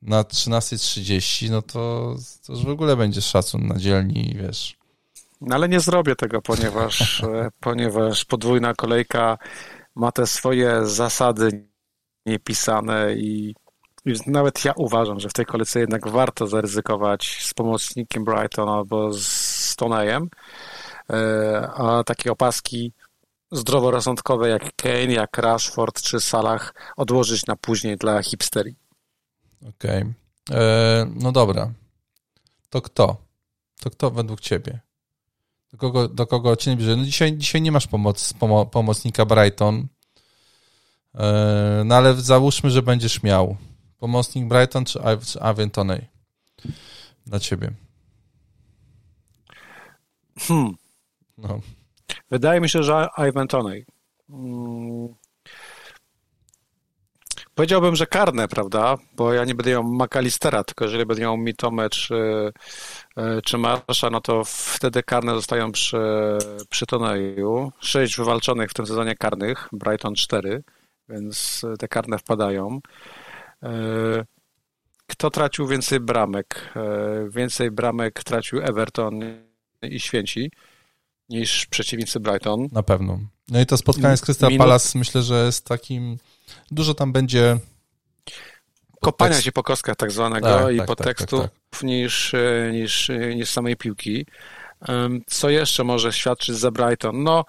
na 0.02 0.22
13.30, 0.22 1.50
no 1.50 1.62
to, 1.62 2.14
to 2.46 2.52
już 2.52 2.64
w 2.64 2.68
ogóle 2.68 2.96
będzie 2.96 3.22
szacun 3.22 3.66
na 3.66 3.78
dzielni, 3.78 4.36
wiesz. 4.38 4.76
No 5.40 5.54
ale 5.54 5.68
nie 5.68 5.80
zrobię 5.80 6.16
tego, 6.16 6.42
ponieważ, 6.42 7.20
e, 7.24 7.50
ponieważ 7.60 8.24
podwójna 8.24 8.74
kolejka 8.74 9.38
ma 9.94 10.12
te 10.12 10.26
swoje 10.26 10.86
zasady 10.86 11.66
niepisane 12.26 13.14
i 13.14 13.54
nawet 14.26 14.64
ja 14.64 14.72
uważam, 14.76 15.20
że 15.20 15.28
w 15.28 15.32
tej 15.32 15.46
kolejce 15.46 15.80
jednak 15.80 16.08
warto 16.08 16.46
zaryzykować 16.46 17.38
z 17.42 17.54
pomocnikiem 17.54 18.24
Brighton 18.24 18.68
albo 18.68 19.12
z 19.12 19.76
Toneyem, 19.76 20.28
e, 21.10 21.70
a 21.74 22.04
takie 22.04 22.32
opaski 22.32 22.92
zdroworozsądkowe 23.52 24.48
jak 24.48 24.76
Kane, 24.76 25.12
jak 25.12 25.38
Rashford 25.38 26.02
czy 26.02 26.20
Salah 26.20 26.74
odłożyć 26.96 27.46
na 27.46 27.56
później 27.56 27.96
dla 27.96 28.22
hipsterii. 28.22 28.76
Okej. 29.68 30.02
Okay. 30.02 30.58
E, 30.58 31.06
no 31.14 31.32
dobra. 31.32 31.70
To 32.70 32.82
kto? 32.82 33.16
To 33.80 33.90
kto 33.90 34.10
według 34.10 34.40
ciebie? 34.40 34.80
Do 35.72 35.78
kogo, 35.78 36.08
do 36.08 36.26
kogo 36.26 36.56
cię 36.56 36.76
bierze? 36.76 36.96
No 36.96 37.04
dzisiaj, 37.04 37.36
dzisiaj 37.36 37.62
nie 37.62 37.72
masz 37.72 37.86
pomoc, 37.86 38.32
pomo, 38.32 38.66
pomocnika 38.66 39.24
Brighton, 39.24 39.86
e, 41.14 41.82
no 41.84 41.94
ale 41.94 42.14
załóżmy, 42.14 42.70
że 42.70 42.82
będziesz 42.82 43.22
miał. 43.22 43.56
Pomocnik 43.98 44.48
Brighton 44.48 44.84
czy, 44.84 45.00
Avian 45.40 45.70
Toney? 45.70 46.06
Dla 47.26 47.40
ciebie. 47.40 47.70
Hmm. 50.38 50.74
No. 51.38 51.60
Wydaje 52.30 52.60
mi 52.60 52.68
się, 52.68 52.82
że 52.82 53.08
Ivan 53.28 53.48
Toney. 53.48 53.86
Hmm. 54.30 55.08
Powiedziałbym, 57.54 57.96
że 57.96 58.06
karne, 58.06 58.48
prawda? 58.48 58.96
Bo 59.12 59.32
ja 59.32 59.44
nie 59.44 59.54
będę 59.54 59.70
miał 59.70 59.84
McAllistera, 59.84 60.64
tylko 60.64 60.84
jeżeli 60.84 61.06
będę 61.06 61.22
miał 61.22 61.36
Mitome 61.36 61.90
czy, 61.90 62.52
e, 63.16 63.42
czy 63.42 63.58
Marsza, 63.58 64.10
no 64.10 64.20
to 64.20 64.42
wtedy 64.44 65.02
karne 65.02 65.34
zostają 65.34 65.72
przy, 65.72 65.98
przy 66.70 66.86
Toneju. 66.86 67.72
Sześć 67.80 68.16
wywalczonych 68.16 68.70
w 68.70 68.74
tym 68.74 68.86
sezonie 68.86 69.14
karnych, 69.14 69.68
Brighton 69.72 70.14
cztery, 70.14 70.62
więc 71.08 71.62
te 71.78 71.88
karne 71.88 72.18
wpadają. 72.18 72.80
E, 73.62 74.24
kto 75.06 75.30
tracił 75.30 75.66
więcej 75.66 76.00
bramek? 76.00 76.72
E, 76.76 77.30
więcej 77.30 77.70
bramek 77.70 78.24
tracił 78.24 78.62
Everton 78.62 79.20
i 79.82 80.00
Święci 80.00 80.50
niż 81.28 81.66
przeciwnicy 81.66 82.20
Brighton. 82.20 82.68
Na 82.72 82.82
pewno. 82.82 83.18
No 83.48 83.60
i 83.60 83.66
to 83.66 83.76
spotkanie 83.76 84.16
z 84.16 84.20
Crystal 84.20 84.50
Minut... 84.50 84.66
Palace 84.66 84.98
myślę, 84.98 85.22
że 85.22 85.44
jest 85.44 85.64
takim... 85.64 86.18
Dużo 86.70 86.94
tam 86.94 87.12
będzie... 87.12 87.58
Kopania 89.00 89.40
się 89.40 89.52
po 89.52 89.62
kostkach 89.62 89.96
tak 89.96 90.10
zwanego 90.10 90.58
tak, 90.58 90.74
i 90.74 90.78
tak, 90.78 90.86
podtekstów 90.86 91.40
tak, 91.40 91.50
tak, 91.50 91.60
tak, 91.70 91.82
niż, 91.82 92.34
e, 92.34 92.70
niż, 92.72 93.10
niż 93.34 93.50
samej 93.50 93.76
piłki. 93.76 94.26
Co 95.26 95.50
jeszcze 95.50 95.84
może 95.84 96.12
świadczyć 96.12 96.56
za 96.56 96.70
Brighton? 96.70 97.22
No, 97.22 97.44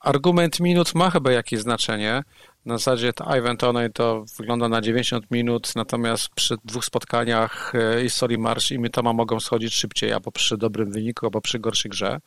argument 0.00 0.60
minut 0.60 0.94
ma 0.94 1.10
chyba 1.10 1.32
jakieś 1.32 1.60
znaczenie. 1.60 2.22
Na 2.66 2.78
zasadzie 2.78 3.12
Ivan 3.38 3.56
Toney 3.56 3.92
to 3.92 4.24
wygląda 4.36 4.68
na 4.68 4.80
90 4.80 5.30
minut, 5.30 5.76
natomiast 5.76 6.28
przy 6.28 6.56
dwóch 6.64 6.84
spotkaniach 6.84 7.72
e, 7.74 8.04
i 8.04 8.10
Soli 8.10 8.38
Marsz 8.38 8.70
i 8.70 8.78
Mitoma 8.78 9.12
mogą 9.12 9.40
schodzić 9.40 9.74
szybciej, 9.74 10.12
albo 10.12 10.32
przy 10.32 10.56
dobrym 10.56 10.92
wyniku, 10.92 11.26
albo 11.26 11.40
przy 11.40 11.58
gorszej 11.58 11.90
grze, 11.90 12.20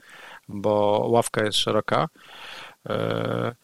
bo 0.47 1.05
ławka 1.09 1.43
jest 1.43 1.57
szeroka. 1.57 2.07
E, 2.89 3.55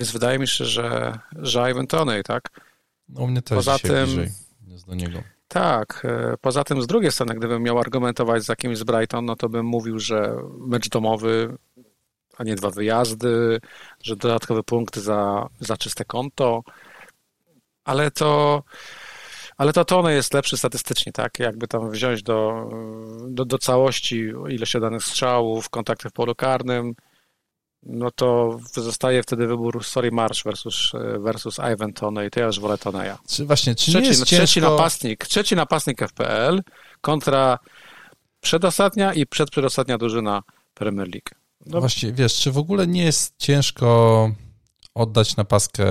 więc 0.00 0.12
wydaje 0.12 0.38
mi 0.38 0.48
się, 0.48 0.64
że, 0.64 1.18
że 1.36 1.70
Ivan 1.70 1.86
Toney, 1.86 2.22
tak? 2.22 2.48
No, 3.08 3.26
mnie 3.26 3.42
też 3.42 3.56
Poza 3.56 3.78
tym, 3.78 4.04
bliżej 4.04 4.28
jest 4.66 4.86
do 4.86 4.94
niego. 4.94 5.22
Tak, 5.48 6.02
e, 6.04 6.36
poza 6.40 6.64
tym 6.64 6.82
z 6.82 6.86
drugiej 6.86 7.12
strony, 7.12 7.34
gdybym 7.34 7.62
miał 7.62 7.78
argumentować 7.78 8.44
z 8.44 8.48
jakimś 8.48 8.78
z 8.78 8.84
Brighton, 8.84 9.24
no 9.24 9.36
to 9.36 9.48
bym 9.48 9.66
mówił, 9.66 9.98
że 9.98 10.36
mecz 10.58 10.88
domowy, 10.88 11.56
a 12.38 12.44
nie 12.44 12.54
dwa 12.54 12.70
wyjazdy, 12.70 13.60
że 14.02 14.16
dodatkowe 14.16 14.62
punkty 14.62 15.00
za, 15.00 15.48
za 15.60 15.76
czyste 15.76 16.04
konto, 16.04 16.62
ale 17.84 18.10
to 18.10 18.62
ale 19.56 19.72
to 19.72 19.84
Tony 19.84 20.14
jest 20.14 20.34
lepszy 20.34 20.56
statystycznie, 20.56 21.12
tak? 21.12 21.38
Jakby 21.38 21.68
tam 21.68 21.90
wziąć 21.90 22.22
do, 22.22 22.68
do, 23.28 23.44
do 23.44 23.58
całości 23.58 24.32
ilość 24.48 24.80
danych 24.80 25.04
strzałów, 25.04 25.68
kontakty 25.68 26.08
w 26.08 26.12
polu 26.12 26.34
karnym, 26.34 26.94
no 27.82 28.10
to 28.10 28.58
zostaje 28.72 29.22
wtedy 29.22 29.46
wybór 29.46 29.84
Sorry 29.84 30.10
Marsh 30.10 30.44
versus, 30.44 30.92
versus 31.18 31.58
Ivan 31.74 31.92
Tony 31.92 32.26
i 32.26 32.30
to 32.30 32.40
ja 32.40 32.46
już 32.46 32.60
wolę 32.60 32.78
Toneya. 32.78 33.16
Czy 33.28 33.44
właśnie, 33.44 33.74
czy 33.74 33.82
trzeci, 33.90 33.98
nie 33.98 34.08
jest 34.08 34.24
trzeci 34.24 34.54
ciężko... 34.54 34.70
napastnik, 34.70 35.26
trzeci 35.26 35.56
napastnik 35.56 36.00
FPL 36.08 36.62
kontra 37.00 37.58
przedostatnia 38.40 39.14
i 39.14 39.26
przedprzedostatnia 39.26 39.98
drużyna 39.98 40.42
Premier 40.74 41.08
League. 41.08 41.37
No 41.66 41.80
właśnie, 41.80 42.12
wiesz, 42.12 42.34
czy 42.34 42.52
w 42.52 42.58
ogóle 42.58 42.86
nie 42.86 43.04
jest 43.04 43.34
ciężko 43.38 44.30
oddać 44.94 45.36
napaskę 45.36 45.84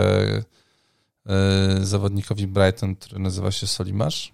yy, 1.26 1.86
zawodnikowi 1.86 2.47
Brighton, 2.47 2.95
który 2.95 3.20
nazywa 3.20 3.51
się 3.51 3.68
Solimarz? 3.68 4.32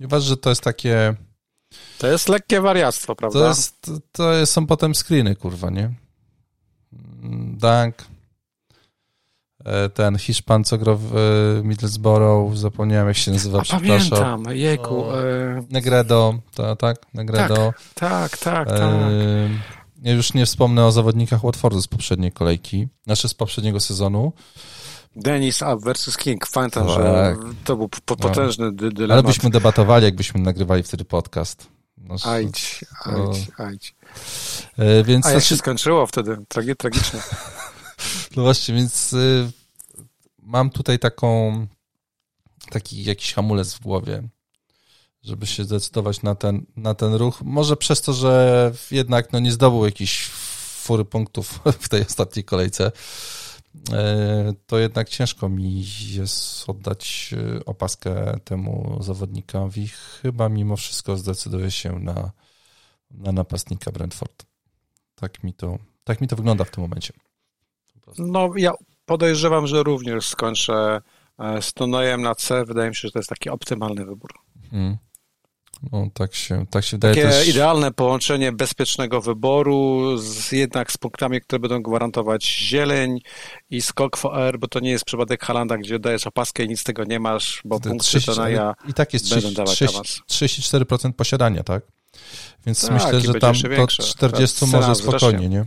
Nie 0.00 0.06
uważasz, 0.06 0.28
że 0.28 0.36
to 0.36 0.50
jest 0.50 0.62
takie... 0.62 1.14
To 1.98 2.06
jest 2.06 2.28
lekkie 2.28 2.60
wariactwo, 2.60 3.16
prawda? 3.16 3.38
To, 3.38 3.48
jest, 3.48 3.90
to 4.12 4.32
jest, 4.32 4.52
są 4.52 4.66
potem 4.66 4.94
screeny, 4.94 5.36
kurwa, 5.36 5.70
nie? 5.70 5.94
Dank, 7.58 8.04
e, 9.64 9.88
ten 9.88 10.18
Hiszpan, 10.18 10.64
co 10.64 10.78
gra 10.78 10.94
w 10.94 11.16
e, 11.16 11.62
Middlesbrough, 11.62 12.56
zapomniałem 12.56 13.08
jak 13.08 13.16
się 13.16 13.30
nazywa, 13.30 13.58
A 13.58 13.62
przepraszam. 13.62 14.10
pamiętam, 14.10 14.56
jejku. 14.56 15.04
O, 15.04 15.22
e... 15.28 15.62
Negredo, 15.70 16.38
to, 16.54 16.76
tak? 16.76 16.96
Negredo. 17.14 17.72
Tak, 17.94 18.38
tak, 18.38 18.68
tak. 18.68 18.68
E... 18.68 19.76
tak. 20.06 20.10
Ja 20.10 20.16
już 20.16 20.34
nie 20.34 20.46
wspomnę 20.46 20.86
o 20.86 20.92
zawodnikach 20.92 21.42
Watfordu 21.42 21.82
z 21.82 21.86
poprzedniej 21.86 22.32
kolejki, 22.32 22.88
znaczy 23.04 23.28
z 23.28 23.34
poprzedniego 23.34 23.80
sezonu. 23.80 24.32
Dennis 25.16 25.62
Up 25.62 25.76
versus 25.76 26.16
King. 26.16 26.46
Pamiętam, 26.52 26.86
tak. 26.86 26.96
że 26.96 27.36
to 27.64 27.76
był 27.76 27.88
potężny 27.88 28.64
no. 28.64 28.72
dylemat. 28.72 29.10
Ale 29.10 29.22
byśmy 29.22 29.50
debatowali, 29.50 30.04
jakbyśmy 30.04 30.40
nagrywali 30.40 30.82
wtedy 30.82 31.04
podcast. 31.04 31.66
No, 31.98 32.16
ajdź, 32.24 32.84
ajdź, 33.04 33.50
ajdź. 33.58 33.94
E, 34.78 35.04
więc 35.04 35.26
A 35.26 35.30
jak 35.30 35.44
się 35.44 35.56
skończyło 35.56 36.06
wtedy? 36.06 36.36
Tragi 36.48 36.76
tragicznie. 36.76 37.20
no 38.36 38.42
właśnie, 38.42 38.74
więc 38.74 39.12
y, 39.12 39.50
mam 40.42 40.70
tutaj 40.70 40.98
taką 40.98 41.66
taki 42.70 43.04
jakiś 43.04 43.34
hamulec 43.34 43.74
w 43.74 43.80
głowie, 43.80 44.28
żeby 45.26 45.46
się 45.46 45.64
zdecydować 45.64 46.22
na 46.22 46.34
ten, 46.34 46.66
na 46.76 46.94
ten 46.94 47.14
ruch. 47.14 47.42
Może 47.42 47.76
przez 47.76 48.02
to, 48.02 48.12
że 48.12 48.72
jednak 48.90 49.32
no, 49.32 49.38
nie 49.38 49.52
zdobył 49.52 49.84
jakichś 49.84 50.28
fury 50.82 51.04
punktów 51.04 51.60
w 51.80 51.88
tej 51.88 52.06
ostatniej 52.06 52.44
kolejce, 52.44 52.92
e, 53.92 54.52
to 54.66 54.78
jednak 54.78 55.08
ciężko 55.08 55.48
mi 55.48 55.84
jest 56.14 56.70
oddać 56.70 57.34
y, 57.58 57.64
opaskę 57.64 58.40
temu 58.44 58.98
zawodnikowi. 59.00 59.88
Chyba 59.88 60.48
mimo 60.48 60.76
wszystko 60.76 61.16
zdecyduję 61.16 61.70
się 61.70 61.98
na, 61.98 62.30
na 63.10 63.32
napastnika 63.32 63.92
Brentford. 63.92 64.46
Tak 65.14 65.44
mi, 65.44 65.54
to, 65.54 65.78
tak 66.04 66.20
mi 66.20 66.28
to 66.28 66.36
wygląda 66.36 66.64
w 66.64 66.70
tym 66.70 66.82
momencie. 66.82 67.12
No, 68.18 68.50
ja 68.56 68.72
podejrzewam, 69.06 69.66
że 69.66 69.82
również 69.82 70.28
skończę 70.28 71.00
z 71.60 71.72
Tonojem 71.72 72.22
na 72.22 72.34
C. 72.34 72.64
Wydaje 72.64 72.88
mi 72.88 72.96
się, 72.96 73.08
że 73.08 73.12
to 73.12 73.18
jest 73.18 73.28
taki 73.28 73.50
optymalny 73.50 74.04
wybór. 74.04 74.30
Hmm. 74.70 74.96
No, 75.92 76.06
tak 76.14 76.34
się, 76.34 76.66
tak 76.70 76.84
się 76.84 76.96
wydaje 76.96 77.14
Takie 77.14 77.28
też... 77.28 77.48
idealne 77.48 77.92
połączenie 77.92 78.52
bezpiecznego 78.52 79.20
wyboru 79.20 80.16
z, 80.18 80.52
jednak 80.52 80.92
z 80.92 80.96
punktami, 80.96 81.40
które 81.40 81.58
będą 81.58 81.82
gwarantować 81.82 82.44
zieleń 82.44 83.20
i 83.70 83.82
skok 83.82 84.16
for 84.16 84.38
air, 84.38 84.58
bo 84.58 84.68
to 84.68 84.80
nie 84.80 84.90
jest 84.90 85.04
przypadek 85.04 85.44
Halanda, 85.44 85.78
gdzie 85.78 85.98
dajesz 85.98 86.26
opaskę 86.26 86.64
i 86.64 86.68
nic 86.68 86.80
z 86.80 86.84
tego 86.84 87.04
nie 87.04 87.20
masz, 87.20 87.60
bo 87.64 87.80
punkty 87.80 88.06
30, 88.06 88.30
Tonaja 88.34 88.74
I 88.88 88.94
tak 88.94 89.12
jest 89.12 89.24
30, 89.24 89.46
będą 89.46 89.62
dawać 89.62 89.76
30, 89.76 90.22
34% 90.30 91.12
posiadania, 91.12 91.62
tak? 91.62 91.82
Więc 92.66 92.82
tak, 92.82 92.90
myślę, 92.90 93.20
że 93.20 93.34
tam 93.34 93.54
do 93.76 93.86
40 93.86 94.66
może 94.66 94.94
spokojnie, 94.94 95.48
nie? 95.48 95.64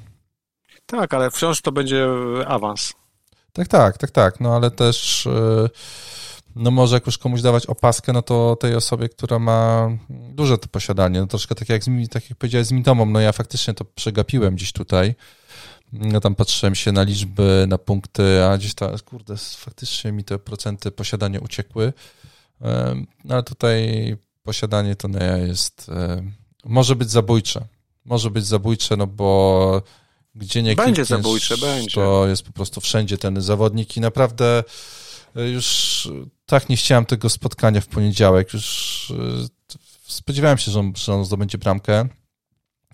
Tak, 0.86 1.14
ale 1.14 1.32
wciąż 1.32 1.62
to 1.62 1.72
będzie 1.72 2.08
awans. 2.48 2.94
Tak, 3.54 3.68
tak, 3.68 3.98
tak, 3.98 4.12
tak, 4.12 4.40
no 4.40 4.56
ale 4.56 4.72
też 4.72 5.28
no 6.60 6.72
może 6.72 6.96
jak 6.96 7.06
już 7.06 7.18
komuś 7.18 7.42
dawać 7.42 7.66
opaskę, 7.66 8.14
no 8.14 8.22
to 8.22 8.56
tej 8.56 8.76
osobie, 8.76 9.10
która 9.10 9.40
ma 9.40 9.90
duże 10.10 10.58
to 10.58 10.68
posiadanie, 10.68 11.20
no 11.20 11.28
troszkę 11.28 11.56
tak 11.56 11.70
jak, 11.70 11.84
z, 11.84 11.90
tak 12.12 12.30
jak 12.30 12.40
powiedziałeś 12.40 12.68
z 12.68 12.72
Mitomą, 12.72 13.06
no 13.06 13.20
ja 13.20 13.32
faktycznie 13.32 13.74
to 13.74 13.86
przegapiłem 13.86 14.56
gdzieś 14.56 14.72
tutaj, 14.72 15.16
no 15.94 16.20
tam 16.20 16.36
patrzyłem 16.36 16.76
się 16.76 16.92
na 16.92 17.04
liczby, 17.04 17.66
na 17.68 17.78
punkty, 17.78 18.44
a 18.44 18.58
gdzieś 18.58 18.74
tam, 18.74 18.92
kurde, 19.06 19.38
faktycznie 19.38 20.12
mi 20.12 20.24
te 20.24 20.40
procenty 20.40 20.92
posiadania 20.92 21.40
uciekły, 21.40 21.94
no 23.26 23.34
ale 23.34 23.44
tutaj 23.44 24.18
posiadanie 24.44 24.96
to 24.96 25.08
no 25.08 25.20
jest, 25.38 25.92
może 26.66 26.96
być 26.96 27.10
zabójcze, 27.10 27.68
może 28.06 28.30
być 28.30 28.46
zabójcze, 28.46 28.98
no 28.98 29.08
bo 29.08 29.82
gdzie 30.36 30.64
nie 30.64 30.76
Będzie 30.76 31.06
zabójcze, 31.06 31.58
będzie. 31.58 31.96
To 31.96 32.28
jest 32.28 32.44
po 32.44 32.52
prostu 32.52 32.82
wszędzie 32.82 33.18
ten 33.18 33.42
zawodnik 33.42 33.98
i 33.98 34.02
naprawdę 34.02 34.64
już 35.36 36.10
tak 36.46 36.70
nie 36.70 36.78
chciałem 36.78 37.06
tego 37.06 37.30
spotkania 37.30 37.82
w 37.82 37.88
poniedziałek. 37.88 38.54
Już 38.54 39.14
spodziewałem 40.08 40.58
się, 40.58 40.72
że 40.72 40.80
on, 40.80 40.94
że 40.96 41.14
on 41.14 41.26
zdobędzie 41.26 41.58
bramkę. 41.58 42.08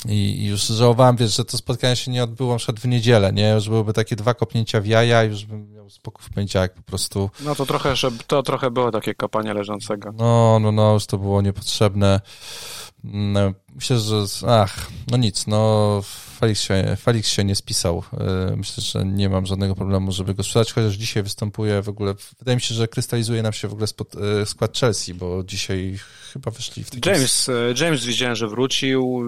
I 0.09 0.45
już 0.45 0.61
żałowałem, 0.61 1.15
wiesz, 1.15 1.35
że 1.35 1.45
to 1.45 1.57
spotkanie 1.57 1.95
się 1.95 2.11
nie 2.11 2.23
odbyło 2.23 2.51
na 2.51 2.57
przykład 2.57 2.79
w 2.79 2.87
niedzielę, 2.87 3.33
nie? 3.33 3.49
Już 3.49 3.69
byłyby 3.69 3.93
takie 3.93 4.15
dwa 4.15 4.33
kopnięcia 4.33 4.81
w 4.81 4.85
jaja 4.85 5.23
i 5.23 5.29
już 5.29 5.45
bym 5.45 5.71
miał 5.71 5.89
spokój 5.89 6.25
w 6.25 6.29
poniedziałek 6.29 6.73
po 6.73 6.81
prostu. 6.81 7.29
No 7.39 7.55
to 7.55 7.65
trochę, 7.65 7.95
że 7.95 8.11
to 8.27 8.43
trochę 8.43 8.71
było 8.71 8.91
takie 8.91 9.15
kopanie 9.15 9.53
leżącego. 9.53 10.11
No, 10.11 10.59
no, 10.59 10.71
no, 10.71 10.93
już 10.93 11.05
to 11.05 11.17
było 11.17 11.41
niepotrzebne. 11.41 12.21
Myślę, 13.75 13.99
że 13.99 14.23
ach, 14.47 14.87
no 15.11 15.17
nic, 15.17 15.47
no 15.47 16.01
Felix 16.45 16.61
się, 16.61 16.97
Felix 17.01 17.29
się 17.29 17.43
nie 17.43 17.55
spisał. 17.55 18.03
Myślę, 18.57 18.83
że 18.83 19.05
nie 19.05 19.29
mam 19.29 19.45
żadnego 19.45 19.75
problemu, 19.75 20.11
żeby 20.11 20.33
go 20.33 20.43
sprzedać, 20.43 20.73
chociaż 20.73 20.93
dzisiaj 20.93 21.23
występuje 21.23 21.81
w 21.81 21.89
ogóle, 21.89 22.15
wydaje 22.39 22.55
mi 22.55 22.61
się, 22.61 22.75
że 22.75 22.87
krystalizuje 22.87 23.43
nam 23.43 23.53
się 23.53 23.67
w 23.67 23.71
ogóle 23.71 23.87
spod, 23.87 24.13
skład 24.45 24.77
Chelsea, 24.77 25.13
bo 25.13 25.43
dzisiaj 25.43 25.99
chyba 26.33 26.51
wyszli 26.51 26.83
w 26.83 26.89
taki... 26.89 27.09
James, 27.09 27.49
James 27.81 28.05
widziałem, 28.05 28.35
że 28.35 28.47
wrócił, 28.47 29.23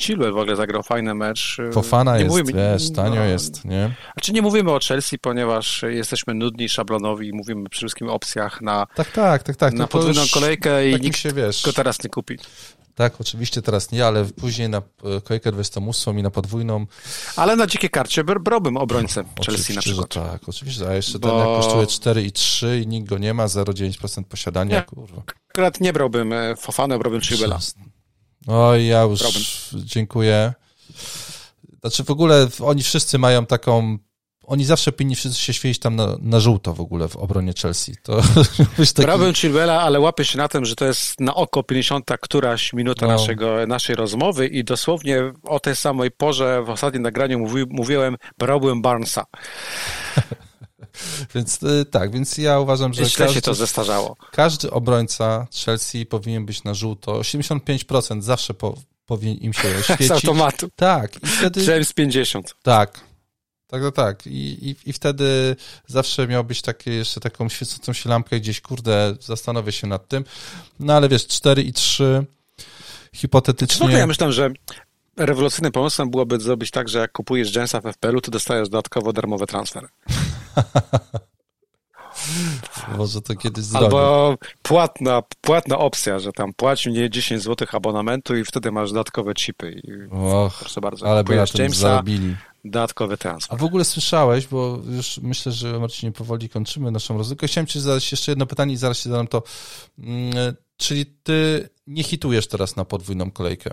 Chilwell 0.00 0.32
w 0.32 0.36
ogóle 0.36 0.56
zagrał 0.56 0.82
fajny 0.82 1.14
mecz. 1.14 1.56
Fofana 1.72 2.16
nie 2.16 2.24
jest, 2.24 2.36
mówimy, 2.36 2.52
wiesz, 2.52 2.92
tanio 2.92 3.20
no, 3.20 3.24
jest, 3.24 3.64
nie? 3.64 3.94
Znaczy 4.12 4.32
nie 4.32 4.42
mówimy 4.42 4.70
o 4.70 4.78
Chelsea, 4.88 5.18
ponieważ 5.18 5.82
jesteśmy 5.88 6.34
nudni, 6.34 6.68
szablonowi 6.68 7.28
i 7.28 7.32
mówimy 7.32 7.68
przede 7.68 7.80
wszystkim 7.80 8.08
o 8.08 8.12
opcjach 8.12 8.60
na, 8.62 8.86
tak, 8.94 9.10
tak, 9.10 9.42
tak, 9.42 9.56
tak. 9.56 9.74
na 9.74 9.86
podwójną 9.86 10.22
kolejkę 10.34 10.88
i 10.88 10.92
tak 10.92 11.02
nikt 11.02 11.18
się, 11.18 11.32
wiesz, 11.32 11.62
go 11.62 11.72
teraz 11.72 12.04
nie 12.04 12.10
kupi. 12.10 12.38
Tak, 12.94 13.20
oczywiście 13.20 13.62
teraz 13.62 13.92
nie, 13.92 14.06
ale 14.06 14.24
później 14.24 14.68
na 14.68 14.82
kolejkę 15.24 15.52
28 15.52 16.18
i 16.18 16.22
na 16.22 16.30
podwójną. 16.30 16.86
Ale 17.36 17.56
na 17.56 17.66
dzikie 17.66 17.88
karcie 17.88 18.24
brałbym 18.24 18.76
obrońcę 18.76 19.24
Chelsea 19.46 19.74
na 19.74 19.80
przykład. 19.80 20.08
tak, 20.14 20.48
oczywiście, 20.48 20.88
a 20.88 20.94
jeszcze 20.94 21.18
Bo... 21.18 21.28
ten 21.28 21.38
jak 21.38 21.46
kosztuje 21.46 21.86
4,3 21.86 22.82
i 22.82 22.86
nikt 22.86 23.08
go 23.08 23.18
nie 23.18 23.34
ma, 23.34 23.46
0,9% 23.46 24.24
posiadania, 24.24 24.76
nie, 24.76 24.82
kurwa. 24.82 25.22
Akurat 25.50 25.80
nie 25.80 25.92
brałbym 25.92 26.34
Fofana, 26.56 26.98
brałbym 26.98 27.20
Chilwella. 27.20 27.58
Oj, 28.46 28.86
ja 28.86 29.02
już 29.02 29.20
brałbym. 29.20 29.42
dziękuję. 29.74 30.54
Znaczy 31.80 32.04
w 32.04 32.10
ogóle 32.10 32.48
oni 32.60 32.82
wszyscy 32.82 33.18
mają 33.18 33.46
taką 33.46 33.98
oni 34.42 34.64
zawsze 34.64 34.92
powinni 34.92 35.16
wszyscy 35.16 35.40
się 35.40 35.52
świecić 35.52 35.78
tam 35.78 35.96
na, 35.96 36.16
na 36.20 36.40
żółto 36.40 36.74
w 36.74 36.80
ogóle 36.80 37.08
w 37.08 37.16
obronie 37.16 37.52
Chelsea. 37.62 37.92
To 38.02 38.22
taki... 38.94 39.34
Chilwella, 39.34 39.80
ale 39.80 40.00
łapię 40.00 40.24
się 40.24 40.38
na 40.38 40.48
tym, 40.48 40.64
że 40.64 40.76
to 40.76 40.84
jest 40.84 41.20
na 41.20 41.34
oko 41.34 41.62
50 41.62 42.10
któraś 42.20 42.72
minuta 42.72 43.06
no. 43.06 43.12
naszego, 43.12 43.66
naszej 43.66 43.96
rozmowy 43.96 44.46
i 44.46 44.64
dosłownie 44.64 45.32
o 45.42 45.60
tej 45.60 45.76
samej 45.76 46.10
porze 46.10 46.62
w 46.66 46.70
ostatnim 46.70 47.02
nagraniu 47.02 47.38
mówi, 47.38 47.64
mówiłem, 47.70 48.16
brałbym 48.38 48.82
Barnesa. 48.82 49.24
więc 51.34 51.62
y, 51.62 51.84
tak, 51.84 52.12
więc 52.12 52.38
ja 52.38 52.60
uważam, 52.60 52.94
że 52.94 53.04
źle 53.04 53.26
każdy, 53.26 53.34
się 53.34 53.42
to 53.42 53.54
zestarzało. 53.54 54.16
Każdy 54.32 54.70
obrońca 54.70 55.46
Chelsea 55.64 56.06
powinien 56.06 56.46
być 56.46 56.64
na 56.64 56.74
żółto. 56.74 57.12
85% 57.12 58.22
zawsze 58.22 58.54
po, 58.54 58.74
powinien 59.06 59.36
im 59.36 59.52
się 59.52 59.68
świecić. 59.82 60.08
Z 60.08 60.10
automatu. 60.10 60.68
Tak. 60.76 61.22
I 61.22 61.26
wtedy... 61.26 61.64
James 61.64 61.92
50. 61.92 62.54
Tak, 62.62 63.00
tak, 63.72 63.82
tak, 63.82 63.94
tak. 63.94 64.26
I, 64.26 64.70
i, 64.70 64.76
I 64.86 64.92
wtedy 64.92 65.56
zawsze 65.86 66.26
miałbyś 66.26 66.62
takie, 66.62 66.94
jeszcze 66.94 67.20
taką 67.20 67.48
świecącą 67.48 67.92
się 67.92 68.10
lampkę 68.10 68.40
gdzieś, 68.40 68.60
kurde, 68.60 69.16
zastanowię 69.20 69.72
się 69.72 69.86
nad 69.86 70.08
tym. 70.08 70.24
No 70.80 70.94
ale 70.94 71.08
wiesz, 71.08 71.26
4 71.26 71.62
i 71.62 71.72
3 71.72 72.26
hipotetycznie... 73.14 73.88
No 73.88 73.98
ja 73.98 74.06
myślę, 74.06 74.32
że 74.32 74.50
rewolucyjnym 75.16 75.72
pomysłem 75.72 76.10
byłoby 76.10 76.40
zrobić 76.40 76.70
tak, 76.70 76.88
że 76.88 76.98
jak 76.98 77.12
kupujesz 77.12 77.54
Jamesa 77.54 77.80
w 77.80 77.92
FPL-u, 77.92 78.20
to 78.20 78.30
dostajesz 78.30 78.68
dodatkowo 78.68 79.12
darmowy 79.12 79.46
transfer. 79.46 79.88
Może 82.98 83.22
to 83.22 83.36
kiedyś 83.36 83.64
zrobię. 83.64 83.86
Albo 83.86 84.36
płatna, 84.62 85.22
płatna 85.40 85.78
opcja, 85.78 86.18
że 86.18 86.32
tam 86.32 86.54
płać 86.54 86.86
mnie 86.86 87.10
10 87.10 87.42
zł 87.42 87.68
abonamentu 87.72 88.36
i 88.36 88.44
wtedy 88.44 88.72
masz 88.72 88.92
dodatkowe 88.92 89.34
chipy. 89.34 89.72
I 89.72 89.92
Och, 90.10 90.58
proszę 90.58 90.80
bardzo, 90.80 91.10
ale 91.10 91.24
by 91.24 91.36
na 91.36 91.46
tym 91.46 91.60
Jamesa, 91.60 91.80
zarobili. 91.80 92.36
Dodatkowy 92.64 93.14
A 93.14 93.16
transport. 93.16 93.60
w 93.60 93.64
ogóle 93.64 93.84
słyszałeś, 93.84 94.46
bo 94.46 94.78
już 94.96 95.18
myślę, 95.22 95.52
że 95.52 95.78
Marcinie 95.78 96.12
powoli 96.12 96.48
kończymy 96.48 96.90
naszą 96.90 97.18
rozmowę. 97.18 97.46
Chciałem 97.46 97.66
ci 97.66 97.80
zadać 97.80 98.12
jeszcze 98.12 98.32
jedno 98.32 98.46
pytanie 98.46 98.72
i 98.74 98.76
zaraz 98.76 98.98
ci 99.02 99.08
zadam 99.08 99.26
to. 99.26 99.42
Mm, 99.98 100.54
Czyli 100.76 101.06
ty 101.06 101.68
nie 101.86 102.02
hitujesz 102.02 102.46
teraz 102.46 102.76
na 102.76 102.84
podwójną 102.84 103.30
kolejkę? 103.30 103.70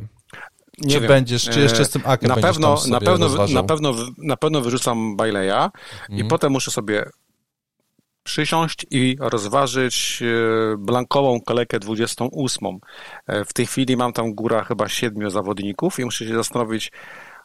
Nie 0.77 0.93
czy 0.93 0.99
wiem. 0.99 1.07
będziesz, 1.07 1.49
czy 1.49 1.59
jeszcze 1.59 1.85
z 1.85 1.89
tym 1.89 2.01
akiem 2.05 2.29
na 2.29 2.35
pewno, 2.35 2.77
na 2.87 2.99
pewno, 2.99 3.25
rozważał? 3.27 3.55
na 3.61 3.67
pewno, 3.67 3.93
na 4.17 4.37
pewno 4.37 4.61
wyrzucam 4.61 5.15
Baileya 5.17 5.69
i 6.09 6.11
Mhm. 6.11 6.27
potem 6.27 6.51
muszę 6.51 6.71
sobie 6.71 7.05
przysiąść 8.23 8.85
i 8.91 9.17
rozważyć 9.19 10.19
e, 10.21 10.77
blankową 10.77 11.41
kolejkę 11.41 11.79
28. 11.79 12.79
E, 13.27 13.45
W 13.45 13.53
tej 13.53 13.65
chwili 13.65 13.97
mam 13.97 14.13
tam 14.13 14.33
góra 14.33 14.63
chyba 14.63 14.89
siedmiu 14.89 15.29
zawodników 15.29 15.99
i 15.99 16.05
muszę 16.05 16.27
się 16.27 16.35
zastanowić, 16.35 16.91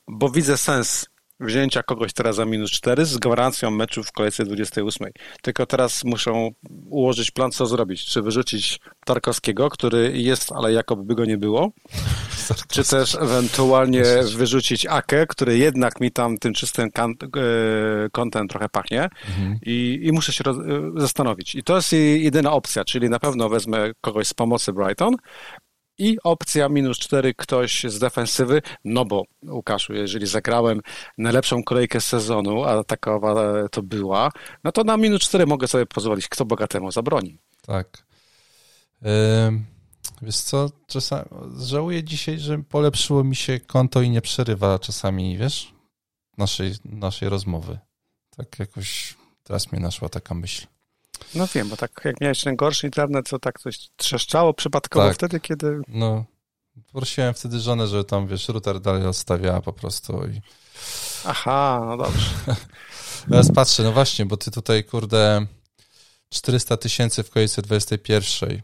bo 0.09 0.29
widzę 0.29 0.57
sens 0.57 1.07
wzięcia 1.41 1.83
kogoś 1.83 2.13
teraz 2.13 2.37
za 2.37 2.45
minus 2.45 2.71
4 2.71 3.05
z 3.05 3.19
gwarancją 3.19 3.71
meczu 3.71 4.03
w 4.03 4.13
kolejce 4.13 4.45
28. 4.45 5.09
Tylko 5.43 5.67
teraz 5.67 6.05
muszę 6.05 6.51
ułożyć 6.91 7.31
plan, 7.31 7.51
co 7.51 7.67
zrobić. 7.67 8.05
Czy 8.05 8.23
wyrzucić 8.23 8.81
Tarkowskiego, 9.07 9.71
który 9.71 10.13
jest, 10.15 10.53
ale 10.53 10.73
jakoby 10.73 11.03
by 11.05 11.15
go 11.15 11.25
nie 11.25 11.37
było, 11.39 11.73
czy 12.69 12.85
też 12.85 13.15
ewentualnie 13.15 14.03
wyrzucić 14.37 14.87
Akę, 14.87 15.27
który 15.27 15.59
jednak 15.59 16.01
mi 16.01 16.11
tam 16.13 16.39
tym 16.39 16.55
czystym 16.55 16.91
kan- 16.91 17.15
e, 17.37 18.09
kątem 18.13 18.49
trochę 18.49 18.69
pachnie 18.69 19.09
i, 19.67 20.01
i 20.03 20.13
muszę 20.13 20.33
się 20.33 20.45
e, 20.51 20.55
zastanowić. 20.97 21.55
I 21.55 21.63
to 21.63 21.77
jest 21.77 21.93
jedyna 21.93 22.53
opcja, 22.53 22.85
czyli 22.85 23.11
na 23.11 23.19
pewno 23.19 23.49
wezmę 23.49 23.91
kogoś 24.01 24.27
z 24.29 24.35
pomocy 24.35 24.73
Brighton 24.73 25.15
i 25.99 26.19
opcja 26.25 26.69
minus 26.69 26.99
4 26.99 27.35
ktoś 27.35 27.85
z 27.85 27.99
defensywy, 27.99 28.63
no 28.85 29.05
bo 29.05 29.23
Łukaszu, 29.49 29.95
jeżeli 29.95 30.27
zagrałem 30.27 30.81
najlepszą 31.19 31.65
kolejkę 31.65 32.01
sezonu, 32.01 32.65
a 32.65 32.85
takowa 32.85 33.35
to 33.69 33.83
była, 33.83 34.31
no 34.65 34.73
to 34.73 34.85
na 34.85 34.97
minus 34.97 35.23
4 35.23 35.47
mogę 35.47 35.69
sobie 35.69 35.87
pozwolić, 35.87 36.29
kto 36.29 36.45
bogatemu 36.45 36.91
zabroni. 36.91 37.39
Tak. 37.67 38.07
Ym, 39.47 39.65
Wiesz 40.23 40.37
co, 40.37 40.71
czasami 40.87 41.25
żałuję 41.59 42.05
dzisiaj, 42.05 42.39
że 42.39 42.59
polepszyło 42.59 43.25
mi 43.25 43.37
się 43.37 43.61
konto 43.61 44.03
i 44.03 44.11
nie 44.11 44.21
przerywa 44.21 44.79
czasami, 44.79 45.39
wiesz, 45.39 45.75
naszej, 46.39 46.73
naszej 46.85 47.29
rozmowy. 47.29 47.79
Tak 48.37 48.59
jakoś 48.59 49.17
teraz 49.43 49.73
mnie 49.73 49.81
naszła 49.81 50.09
taka 50.09 50.35
myśl. 50.35 50.67
No 51.35 51.47
wiem, 51.55 51.69
bo 51.69 51.77
tak 51.77 52.01
jak 52.05 52.21
miałeś 52.21 52.41
ten 52.41 52.57
gorszy 52.57 52.87
internet, 52.87 53.29
to 53.31 53.39
tak 53.39 53.61
coś 53.61 53.89
trzeszczało 53.97 54.55
przypadkowo 54.55 55.07
Tak. 55.07 55.15
wtedy, 55.15 55.41
kiedy... 55.41 55.81
No, 55.89 56.25
prosiłem 56.93 57.35
wtedy 57.35 57.61
żonę, 57.61 57.87
żeby 57.87 58.05
tam, 58.05 58.27
wiesz, 58.27 58.49
router 58.49 58.81
dalej 58.81 59.07
odstawiała 59.07 59.61
po 59.61 59.73
prostu 59.73 60.27
i 60.27 60.41
Aha, 61.25 61.83
no 61.87 61.97
dobrze. 61.97 62.31
Teraz 63.31 63.53
patrzę, 63.53 63.83
no 63.83 63.93
właśnie, 63.93 64.27
bo 64.27 64.37
ty 64.37 64.51
tutaj, 64.51 64.85
kurde, 64.85 65.47
400 66.29 66.77
tysięcy 66.77 67.23
w 67.23 67.31
kolejce 67.31 67.63
21. 67.63 68.63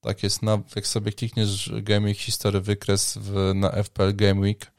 Tak 0.00 0.22
jest, 0.22 0.42
na, 0.42 0.58
jak 0.76 0.86
sobie 0.86 1.12
klikniesz 1.12 1.72
Game 1.82 2.06
Week 2.06 2.18
History 2.18 2.60
wykres 2.60 3.18
w, 3.20 3.52
na 3.54 3.70
FPL 3.70 4.16
Game 4.16 4.40
Week, 4.40 4.72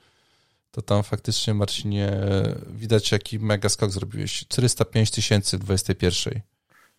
to 0.72 0.82
tam 0.82 1.04
faktycznie, 1.04 1.54
Marcinie, 1.54 2.12
widać 2.68 3.12
jaki 3.12 3.40
mega 3.40 3.70
skok 3.70 3.92
zrobiłeś. 3.92 4.40
405 4.40 5.12
tysięcy 5.12 5.58
w 5.58 5.62
21. 5.62 6.42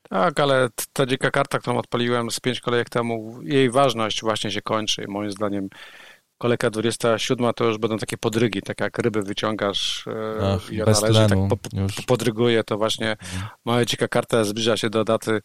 Tak, 0.09 0.41
ale 0.41 0.69
ta 0.93 1.07
dzika 1.07 1.31
karta, 1.31 1.59
którą 1.59 1.79
odpaliłem 1.79 2.31
z 2.31 2.41
pięć 2.41 2.61
kolejek 2.61 2.91
temu, 2.91 3.41
jej 3.43 3.71
ważność 3.71 4.21
właśnie 4.21 4.51
się 4.51 4.63
kończy. 4.63 5.05
Moim 5.09 5.31
zdaniem 5.31 5.69
kolejka 6.39 6.71
27 6.71 7.53
to 7.57 7.65
już 7.65 7.79
będą 7.79 7.99
takie 7.99 8.19
podrygi, 8.19 8.63
tak 8.63 8.81
jak 8.81 8.99
ryby 8.99 9.23
wyciągasz 9.23 10.07
e, 10.07 10.55
Ach, 10.55 10.73
i 10.73 10.83
ona 10.83 11.01
leży, 11.01 11.27
tak 11.29 11.39
po, 11.49 11.57
podryguje, 12.07 12.65
to 12.65 12.79
właśnie 12.79 13.17
moja 13.65 13.85
dzika 13.85 14.09
karta 14.09 14.45
zbliża 14.45 14.77
się 14.77 14.91
do 14.91 15.05
daty 15.05 15.43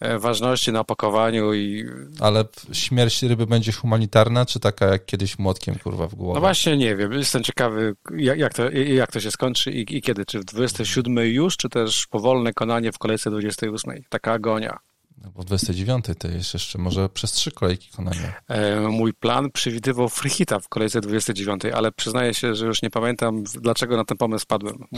e, 0.00 0.18
ważności 0.18 0.72
na 0.72 0.80
opakowaniu 0.80 1.54
i 1.54 1.86
Ale 2.20 2.44
śmierć 2.72 3.22
ryby 3.22 3.46
będzie 3.46 3.72
humanitarna, 3.72 4.46
czy 4.46 4.60
taka 4.60 4.86
jak 4.86 5.06
kiedyś 5.06 5.38
młotkiem, 5.38 5.74
kurwa, 5.74 6.08
w 6.08 6.14
głowę? 6.14 6.34
no 6.34 6.40
właśnie 6.40 6.76
nie 6.76 6.96
wiem, 6.96 7.12
jestem 7.12 7.42
ciekawy 7.42 7.94
jak, 8.16 8.38
jak, 8.38 8.54
to, 8.54 8.70
jak 8.70 9.12
to 9.12 9.20
się 9.20 9.30
skończy 9.30 9.70
i, 9.70 9.96
i 9.96 10.02
kiedy, 10.02 10.24
czy 10.24 10.40
w 10.40 10.44
27 10.44 11.16
już, 11.16 11.56
czy 11.56 11.68
też 11.68 12.06
powolne 12.06 12.52
konanie 12.52 12.92
w 12.92 12.98
kolejce 12.98 13.30
28, 13.30 14.02
taka 14.08 14.32
agonia. 14.32 14.78
No 15.24 15.30
bo 15.30 15.42
w 15.42 15.44
29 15.44 16.04
to 16.18 16.28
jest 16.28 16.54
jeszcze 16.54 16.78
może 16.78 17.08
przez 17.08 17.32
trzy 17.32 17.50
kolejki 17.50 17.88
konania. 17.90 18.32
E, 18.48 18.80
Mój 18.80 19.14
plan 19.14 19.50
przewidywał 19.50 20.08
free 20.08 20.30
hita 20.30 20.58
w 20.60 20.68
kolejce 20.68 21.00
29, 21.00 21.62
ale 21.74 21.92
przyznaję 21.92 22.34
się, 22.34 22.54
że 22.54 22.66
już 22.66 22.82
nie 22.82 22.90
pamiętam, 22.90 23.44
dlaczego 23.44 23.96
na 23.96 24.04
ten 24.04 24.16
pomysł 24.16 24.46
padłem. 24.48 24.78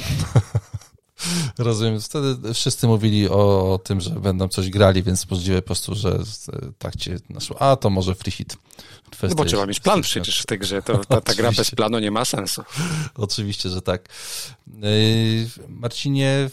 Rozumiem. 1.59 2.01
Wtedy 2.01 2.55
wszyscy 2.55 2.87
mówili 2.87 3.29
o, 3.29 3.81
tym, 3.85 4.01
że 4.01 4.11
będą 4.11 4.49
coś 4.49 4.71
grali, 4.71 5.03
więc 5.03 5.31
możliwe 5.31 5.63
po 5.63 5.67
prostu, 5.67 5.95
że 5.95 6.19
z- 6.25 6.51
tak 6.79 6.97
cię 6.97 7.17
naszło. 7.31 7.63
A, 7.63 7.77
to 7.77 7.91
może 7.91 8.15
free 8.15 8.31
hit. 8.33 8.57
No 9.23 9.35
bo 9.35 9.45
trzeba 9.45 9.67
mieć 9.67 9.81
plan 9.81 10.03
przecież 10.03 10.41
w 10.43 10.47
tej 10.47 10.59
grze. 10.59 10.83
To, 10.83 10.99
ta, 11.05 11.21
ta 11.21 11.35
gra 11.35 11.53
bez 11.53 11.71
planu 11.71 11.99
nie 11.99 12.11
ma 12.11 12.25
sensu. 12.25 12.63
Oczywiście, 13.15 13.69
że 13.69 13.83
tak. 13.83 14.09
Yy, 14.67 14.87
Marcinie, 15.69 16.51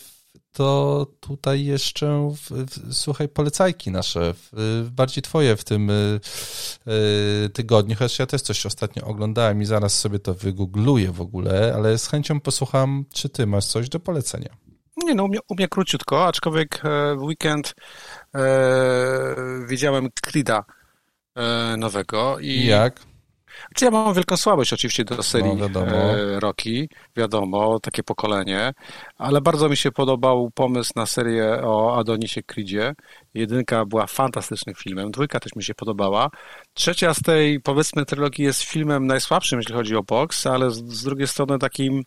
to 0.54 1.08
tutaj 1.20 1.66
jeszcze, 1.66 2.32
w, 2.36 2.52
w, 2.52 2.94
słuchaj, 2.94 3.30
polecajki 3.30 3.92
nasze, 3.92 4.34
w, 4.34 4.90
bardziej 4.92 5.22
twoje 5.24 5.56
w 5.56 5.64
tym 5.64 5.90
y, 5.90 6.20
y, 7.46 7.50
tygodniu, 7.50 7.96
chociaż 7.96 8.20
ja 8.20 8.26
też 8.26 8.42
coś 8.42 8.66
ostatnio 8.66 9.04
oglądałem 9.04 9.62
i 9.62 9.66
zaraz 9.66 10.00
sobie 10.00 10.20
to 10.20 10.34
wygoogluję 10.34 11.12
w 11.12 11.22
ogóle, 11.22 11.74
ale 11.76 11.98
z 11.98 12.08
chęcią 12.08 12.40
posłucham, 12.40 13.06
czy 13.14 13.30
ty 13.30 13.48
masz 13.48 13.66
coś 13.66 13.90
do 13.90 14.00
polecenia. 14.00 14.50
Nie 14.98 15.16
no, 15.16 15.24
u 15.24 15.28
mnie, 15.28 15.40
u 15.50 15.56
mnie 15.56 15.68
króciutko, 15.68 16.28
aczkolwiek 16.28 16.82
e, 16.86 17.16
w 17.16 17.24
weekend 17.24 17.74
e, 18.36 18.42
widziałem 19.68 20.10
Creed'a 20.28 20.62
e, 21.36 21.78
nowego 21.78 22.40
i 22.40 22.66
jak? 22.66 23.00
Czy 23.76 23.86
ja 23.86 23.92
mam 23.92 24.14
wielką 24.14 24.38
słabość 24.38 24.74
oczywiście 24.74 25.06
do 25.06 25.24
serii 25.24 25.50
No, 25.50 25.56
wiadomo. 25.56 25.92
e, 25.92 26.40
Rocky, 26.40 26.88
wiadomo, 27.16 27.80
takie 27.80 28.04
pokolenie, 28.04 28.74
ale 29.22 29.42
bardzo 29.42 29.70
mi 29.70 29.78
się 29.78 29.92
podobał 29.92 30.52
pomysł 30.52 30.92
na 30.96 31.06
serię 31.06 31.60
o 31.64 31.98
Adonisie 31.98 32.44
Creedzie. 32.44 32.94
Jedynka 33.34 33.86
była 33.86 34.08
fantastycznym 34.08 34.76
filmem, 34.76 35.12
dwójka 35.12 35.40
też 35.40 35.56
mi 35.56 35.64
się 35.64 35.74
podobała. 35.74 36.30
Trzecia 36.74 37.14
z 37.14 37.22
tej, 37.22 37.60
powiedzmy, 37.60 38.06
trylogii 38.06 38.46
jest 38.46 38.64
filmem 38.64 39.08
najsłabszym, 39.08 39.60
jeśli 39.60 39.76
chodzi 39.76 39.96
o 39.96 40.04
boks, 40.04 40.48
ale 40.48 40.72
z, 40.72 40.78
z 40.78 41.04
drugiej 41.04 41.28
strony 41.28 41.60
takim 41.60 42.04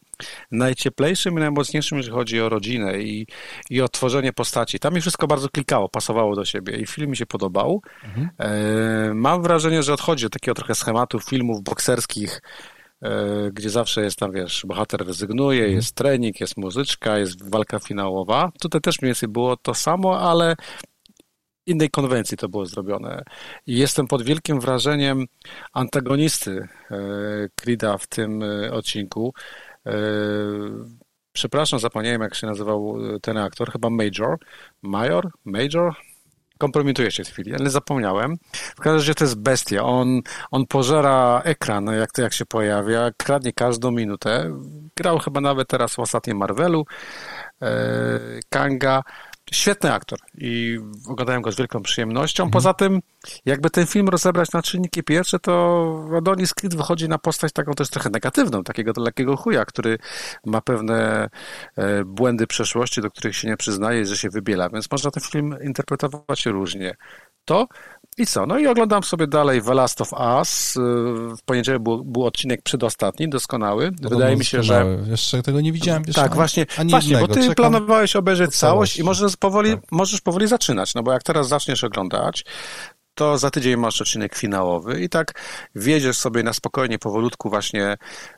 najcieplejszym 0.51 1.35
i 1.35 1.41
najmocniejszym, 1.41 1.99
jeśli 1.99 2.13
chodzi 2.13 2.41
o 2.41 2.49
rodzinę 2.49 2.99
i, 2.99 3.27
i 3.71 3.81
o 3.81 3.89
tworzenie 3.89 4.33
postaci. 4.33 4.79
Tam 4.79 4.95
mi 4.95 5.01
wszystko 5.01 5.27
bardzo 5.27 5.49
klikało, 5.49 5.89
pasowało 5.89 6.37
do 6.37 6.45
siebie 6.45 6.77
i 6.77 6.87
film 6.87 7.11
mi 7.11 7.17
się 7.17 7.27
podobał. 7.27 7.83
E, 8.39 9.15
mam 9.15 9.43
wrażenie, 9.43 9.83
że 9.83 9.95
odchodzi 9.95 10.27
od 10.27 10.33
takiego 10.33 10.55
trochę 10.55 10.75
schematu 10.75 11.21
filmów 11.21 11.63
bokserskich, 11.63 12.41
gdzie 13.53 13.71
zawsze 13.71 14.03
jest 14.03 14.19
tam, 14.19 14.33
wiesz, 14.33 14.65
bohater 14.69 15.07
rezygnuje, 15.07 15.69
jest 15.69 15.95
trening, 15.95 16.41
jest 16.41 16.57
muzyczka, 16.57 17.19
jest 17.19 17.51
walka 17.51 17.79
finałowa. 17.79 18.53
Tutaj 18.61 18.81
też 18.81 19.03
mniej 19.03 19.09
więcej 19.09 19.29
było 19.29 19.57
to 19.57 19.75
samo, 19.75 20.21
ale 20.21 20.57
innej 21.67 21.91
konwencji 21.91 22.37
to 22.37 22.49
było 22.49 22.67
zrobione. 22.67 23.23
I 23.67 23.79
jestem 23.79 24.07
pod 24.07 24.23
wielkim 24.23 24.61
wrażeniem 24.61 25.27
antagonisty 25.73 26.69
e, 26.91 26.97
Creed'a 27.61 27.99
w 27.99 28.07
tym 28.07 28.43
e, 28.43 28.73
odcinku. 28.73 29.35
E, 29.87 29.93
Przepraszam, 31.37 31.79
zapomniałem 31.79 32.23
jak 32.23 32.35
się 32.35 32.47
nazywał 32.47 32.97
e, 33.15 33.21
ten 33.21 33.37
aktor, 33.37 33.73
chyba 33.73 33.91
Major. 33.91 34.39
Major? 34.83 35.31
Major? 35.45 35.95
Kompromituję 36.59 37.11
się 37.11 37.25
w 37.25 37.29
chwili, 37.29 37.55
ale 37.55 37.71
zapomniałem. 37.71 38.37
W 38.53 38.81
każdym 38.81 38.95
razie 38.95 39.15
to 39.15 39.25
jest 39.25 39.39
bestia. 39.39 39.83
On, 39.83 40.21
on 40.51 40.67
pożera 40.67 41.43
ekran, 41.45 41.87
jak, 41.87 42.13
to, 42.13 42.23
jak 42.23 42.33
się 42.33 42.47
pojawia, 42.47 43.11
kradnie 43.17 43.53
każdą 43.53 43.91
minutę. 43.91 44.51
Grał 44.97 45.19
chyba 45.19 45.41
nawet 45.41 45.69
teraz 45.69 45.95
w 45.95 45.99
ostatnim 45.99 46.37
Marvelu. 46.37 46.87
E, 47.63 47.69
Kanga. 48.49 49.03
Świetny 49.53 49.93
aktor 49.93 50.19
i 50.39 50.79
oglądałem 51.09 51.43
go 51.43 51.53
z 51.53 51.57
wielką 51.57 51.83
przyjemnością. 51.83 52.51
Poza 52.51 52.75
tym, 52.75 53.01
jakby 53.45 53.71
ten 53.71 53.87
film 53.87 54.09
rozebrać 54.09 54.53
na 54.53 54.63
czynniki 54.63 55.03
pierwsze, 55.03 55.39
to 55.39 56.09
Adonis 56.17 56.55
Creed 56.55 56.77
wychodzi 56.77 57.09
na 57.09 57.19
postać 57.19 57.53
taką 57.53 57.73
też 57.73 57.91
trochę 57.91 58.11
negatywną, 58.11 58.65
takiego 58.65 58.93
lekkiego 58.97 59.37
chuja, 59.37 59.65
który 59.65 59.99
ma 60.47 60.61
pewne 60.61 61.29
e, 61.77 62.05
błędy 62.05 62.47
przeszłości, 62.47 63.01
do 63.01 63.11
których 63.11 63.37
się 63.37 63.49
nie 63.49 63.57
przyznaje, 63.57 64.07
że 64.07 64.17
się 64.17 64.31
wybiela, 64.31 64.71
więc 64.71 64.91
można 64.91 65.11
ten 65.11 65.23
film 65.23 65.57
interpretować 65.63 66.47
różnie. 66.47 66.97
To 67.45 67.69
I 68.19 68.27
co? 68.27 68.47
No 68.47 68.59
i 68.59 68.67
oglądam 68.67 69.03
sobie 69.03 69.27
dalej 69.27 69.63
The 69.63 69.75
Last 69.75 70.01
of 70.01 70.13
Us. 70.13 70.75
W 71.39 71.43
poniedziałek 71.45 71.83
był, 71.83 72.05
był 72.05 72.25
odcinek 72.27 72.63
przedostatni, 72.63 73.29
doskonały. 73.29 73.91
No 74.01 74.09
Wydaje 74.09 74.37
mi 74.37 74.45
się, 74.45 74.63
że... 74.63 74.99
Jeszcze 75.07 75.43
tego 75.43 75.61
nie 75.61 75.73
widziałem. 75.73 76.03
Wiesz, 76.05 76.17
tak, 76.17 76.35
właśnie, 76.35 76.67
ani 76.79 76.91
właśnie 76.91 77.19
bo 77.19 77.29
ty 77.29 77.35
Czekam 77.35 77.55
planowałeś 77.55 78.17
obejrzeć 78.17 78.57
całość 78.57 78.99
i 78.99 79.05
możesz 79.05 79.37
powoli, 79.37 79.71
tak. 79.71 79.81
możesz 79.91 80.21
powoli 80.21 80.47
zaczynać, 80.49 80.95
no 80.95 81.03
bo 81.03 81.13
jak 81.13 81.23
teraz 81.23 81.49
zaczniesz 81.49 81.85
oglądać, 81.85 82.45
to 83.15 83.39
za 83.39 83.51
tydzień 83.51 83.77
masz 83.77 84.01
odcinek 84.01 84.35
finałowy 84.35 85.01
i 85.01 85.09
tak 85.09 85.41
wiedziesz 85.75 86.17
sobie 86.17 86.43
na 86.43 86.53
spokojnie, 86.53 86.99
powolutku 86.99 87.51
właśnie 87.51 87.97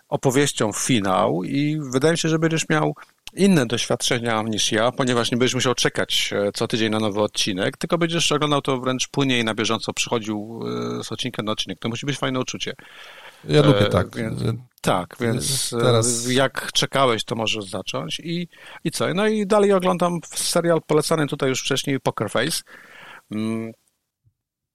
opowieścią 0.09 0.73
finał 0.73 1.45
i 1.45 1.81
wydaje 1.93 2.13
mi 2.13 2.19
się, 2.19 2.29
że 2.29 2.39
będziesz 2.39 2.69
miał 2.69 2.95
inne 3.33 3.67
doświadczenia 3.67 4.43
niż 4.43 4.73
ja, 4.73 4.93
ponieważ 4.93 5.31
nie 5.31 5.37
będziesz 5.37 5.55
musiał 5.55 5.75
czekać 5.75 6.31
e, 6.33 6.53
co 6.53 6.69
tydzień 6.69 6.93
na 6.93 7.01
nowy 7.01 7.21
odcinek, 7.21 7.77
tylko 7.77 7.99
będziesz 7.99 8.33
oglądał 8.33 8.63
to 8.63 8.81
wręcz 8.81 9.09
płynnie 9.09 9.39
i 9.39 9.45
na 9.45 9.55
bieżąco 9.55 9.93
przychodził 9.93 10.61
e, 11.01 11.05
z 11.05 11.13
odcinka 11.13 11.43
na 11.43 11.53
odcinek. 11.53 11.79
To 11.79 11.89
musi 11.89 12.07
być 12.07 12.19
fajne 12.19 12.41
uczucie. 12.41 12.75
Ja 13.45 13.63
lubię 13.63 13.87
e, 13.87 13.91
tak. 13.91 14.17
Więc, 14.17 14.43
tak, 14.81 15.17
więc 15.21 15.71
Teraz... 15.71 16.33
jak 16.33 16.73
czekałeś, 16.73 17.25
to 17.25 17.35
możesz 17.35 17.65
zacząć 17.65 18.21
i, 18.21 18.49
i 18.85 18.91
co? 18.91 19.15
No 19.15 19.27
i 19.27 19.47
dalej 19.47 19.73
oglądam 19.73 20.21
serial 20.35 20.83
polecany 20.87 21.27
tutaj 21.27 21.49
już 21.49 21.61
wcześniej 21.61 22.01
Poker 22.01 22.31
Face, 22.31 22.63
mm, 23.31 23.73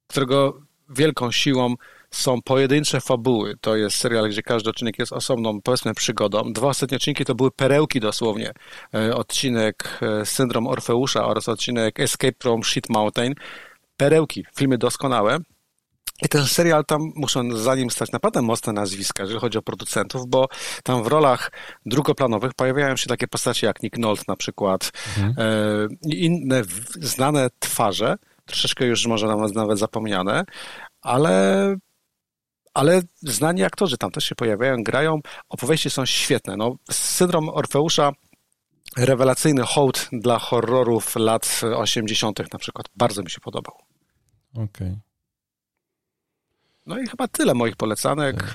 którego 0.08 0.60
wielką 0.90 1.32
siłą 1.32 1.76
są 2.12 2.42
pojedyncze 2.42 3.02
fabuły. 3.02 3.56
To 3.62 3.76
jest 3.76 3.98
serial, 3.98 4.30
gdzie 4.30 4.44
każdy 4.44 4.70
odcinek 4.70 5.00
jest 5.00 5.14
osobną, 5.14 5.62
powiedzmy, 5.62 5.94
przygodą. 5.94 6.54
Dwa 6.54 6.68
ostatnie 6.68 6.98
odcinki 6.98 7.26
to 7.26 7.36
były 7.36 7.52
perełki 7.52 8.00
dosłownie. 8.00 8.52
E, 8.96 9.16
odcinek 9.16 10.00
e, 10.02 10.26
Syndrom 10.26 10.68
Orfeusza 10.68 11.26
oraz 11.26 11.50
odcinek 11.50 12.00
Escape 12.00 12.34
from 12.40 12.64
Shit 12.64 12.90
Mountain. 12.90 13.34
Perełki, 13.98 14.46
filmy 14.56 14.78
doskonałe. 14.78 15.40
I 16.22 16.30
ten 16.30 16.46
serial 16.46 16.86
tam 16.86 17.12
muszą 17.16 17.58
za 17.58 17.76
nim 17.76 17.90
stać 17.90 18.12
naprawdę 18.12 18.42
mocne 18.42 18.74
nazwiska, 18.74 19.24
jeżeli 19.24 19.40
chodzi 19.40 19.58
o 19.58 19.62
producentów, 19.62 20.28
bo 20.28 20.48
tam 20.84 21.04
w 21.04 21.08
rolach 21.08 21.52
drugoplanowych 21.86 22.54
pojawiają 22.54 22.96
się 22.96 23.08
takie 23.08 23.28
postacie 23.28 23.68
jak 23.68 23.84
Nick 23.84 23.98
Nolte 23.98 24.24
na 24.28 24.36
przykład 24.36 24.92
mhm. 25.18 25.36
e, 25.38 26.10
inne 26.16 26.62
znane 27.00 27.50
twarze, 27.60 28.16
troszeczkę 28.46 28.86
już 28.86 29.08
może 29.08 29.28
nawet, 29.28 29.56
nawet 29.56 29.80
zapomniane, 29.80 30.46
ale 31.02 31.76
ale 32.74 33.02
znani 33.22 33.64
aktorzy 33.64 33.98
tam 33.98 34.12
też 34.12 34.24
się 34.24 34.36
pojawiają, 34.36 34.84
grają, 34.84 35.20
opowieści 35.50 35.90
są 35.90 36.06
świetne. 36.06 36.58
No, 36.58 36.76
syndrom 36.92 37.50
Orfeusza, 37.50 38.12
rewelacyjny 38.98 39.64
hołd 39.64 40.10
dla 40.12 40.40
horrorów 40.40 41.16
lat 41.16 41.62
80. 41.76 42.54
na 42.54 42.60
przykład, 42.60 42.86
bardzo 42.96 43.24
mi 43.24 43.30
się 43.30 43.40
podobał. 43.40 43.76
Okej. 44.54 44.66
Okay. 44.66 45.00
No 46.86 47.00
i 47.00 47.08
chyba 47.08 47.28
tyle 47.28 47.54
moich 47.54 47.76
polecanek. 47.76 48.38
Tak. 48.38 48.54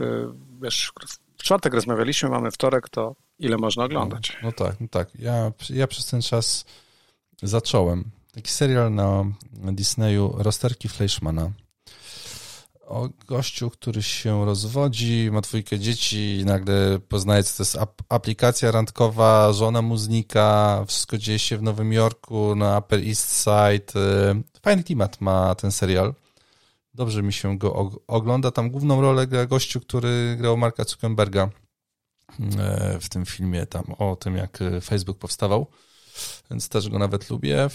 Wiesz, 0.62 0.92
w 1.38 1.42
czwartek 1.42 1.74
rozmawialiśmy, 1.74 2.28
mamy 2.28 2.50
wtorek, 2.50 2.88
to 2.88 3.16
ile 3.38 3.56
można 3.56 3.84
oglądać? 3.84 4.36
No, 4.42 4.48
no 4.48 4.52
tak, 4.52 4.80
no 4.80 4.88
tak. 4.88 5.08
Ja, 5.18 5.52
ja 5.70 5.86
przez 5.86 6.06
ten 6.06 6.22
czas 6.22 6.64
zacząłem 7.42 8.04
taki 8.32 8.50
serial 8.50 8.94
na 8.94 9.24
Disneyu 9.52 10.34
Rozterki 10.38 10.88
Fleischmana 10.88 11.50
o 12.86 13.08
gościu, 13.26 13.70
który 13.70 14.02
się 14.02 14.44
rozwodzi, 14.44 15.28
ma 15.32 15.40
dwójkę 15.40 15.78
dzieci 15.78 16.38
i 16.40 16.44
nagle 16.44 16.98
poznaje, 16.98 17.42
co 17.42 17.56
to 17.56 17.62
jest 17.62 17.78
aplikacja 18.08 18.70
randkowa, 18.70 19.52
żona 19.52 19.82
mu 19.82 19.96
znika, 19.96 20.84
wszystko 20.88 21.18
dzieje 21.18 21.38
się 21.38 21.56
w 21.56 21.62
Nowym 21.62 21.92
Jorku, 21.92 22.54
na 22.54 22.78
Upper 22.78 23.00
East 23.08 23.44
Side. 23.44 24.00
Y, 24.00 24.60
fajny 24.62 24.84
klimat 24.84 25.20
ma 25.20 25.54
ten 25.54 25.72
serial. 25.72 26.14
Dobrze 26.94 27.22
mi 27.22 27.32
się 27.32 27.58
go 27.58 27.90
ogląda. 28.06 28.50
Tam 28.50 28.70
główną 28.70 29.00
rolę 29.00 29.26
gra 29.26 29.46
gościu, 29.46 29.80
który 29.80 30.36
grał 30.38 30.56
Marka 30.56 30.84
Zuckerberga 30.84 31.50
y, 32.40 33.00
w 33.00 33.08
tym 33.08 33.26
filmie 33.26 33.66
tam 33.66 33.84
o 33.98 34.16
tym, 34.16 34.36
jak 34.36 34.58
Facebook 34.82 35.18
powstawał. 35.18 35.66
Więc 36.50 36.68
też 36.68 36.88
go 36.88 36.98
nawet 36.98 37.30
lubię, 37.30 37.68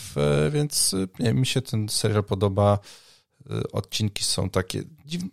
więc 0.51 0.95
nie, 1.19 1.33
mi 1.33 1.45
się 1.45 1.61
ten 1.61 1.89
serial 1.89 2.23
podoba. 2.23 2.79
Y, 3.51 3.71
odcinki 3.71 4.23
są 4.23 4.49
takie 4.49 4.83
dziwne, 5.05 5.29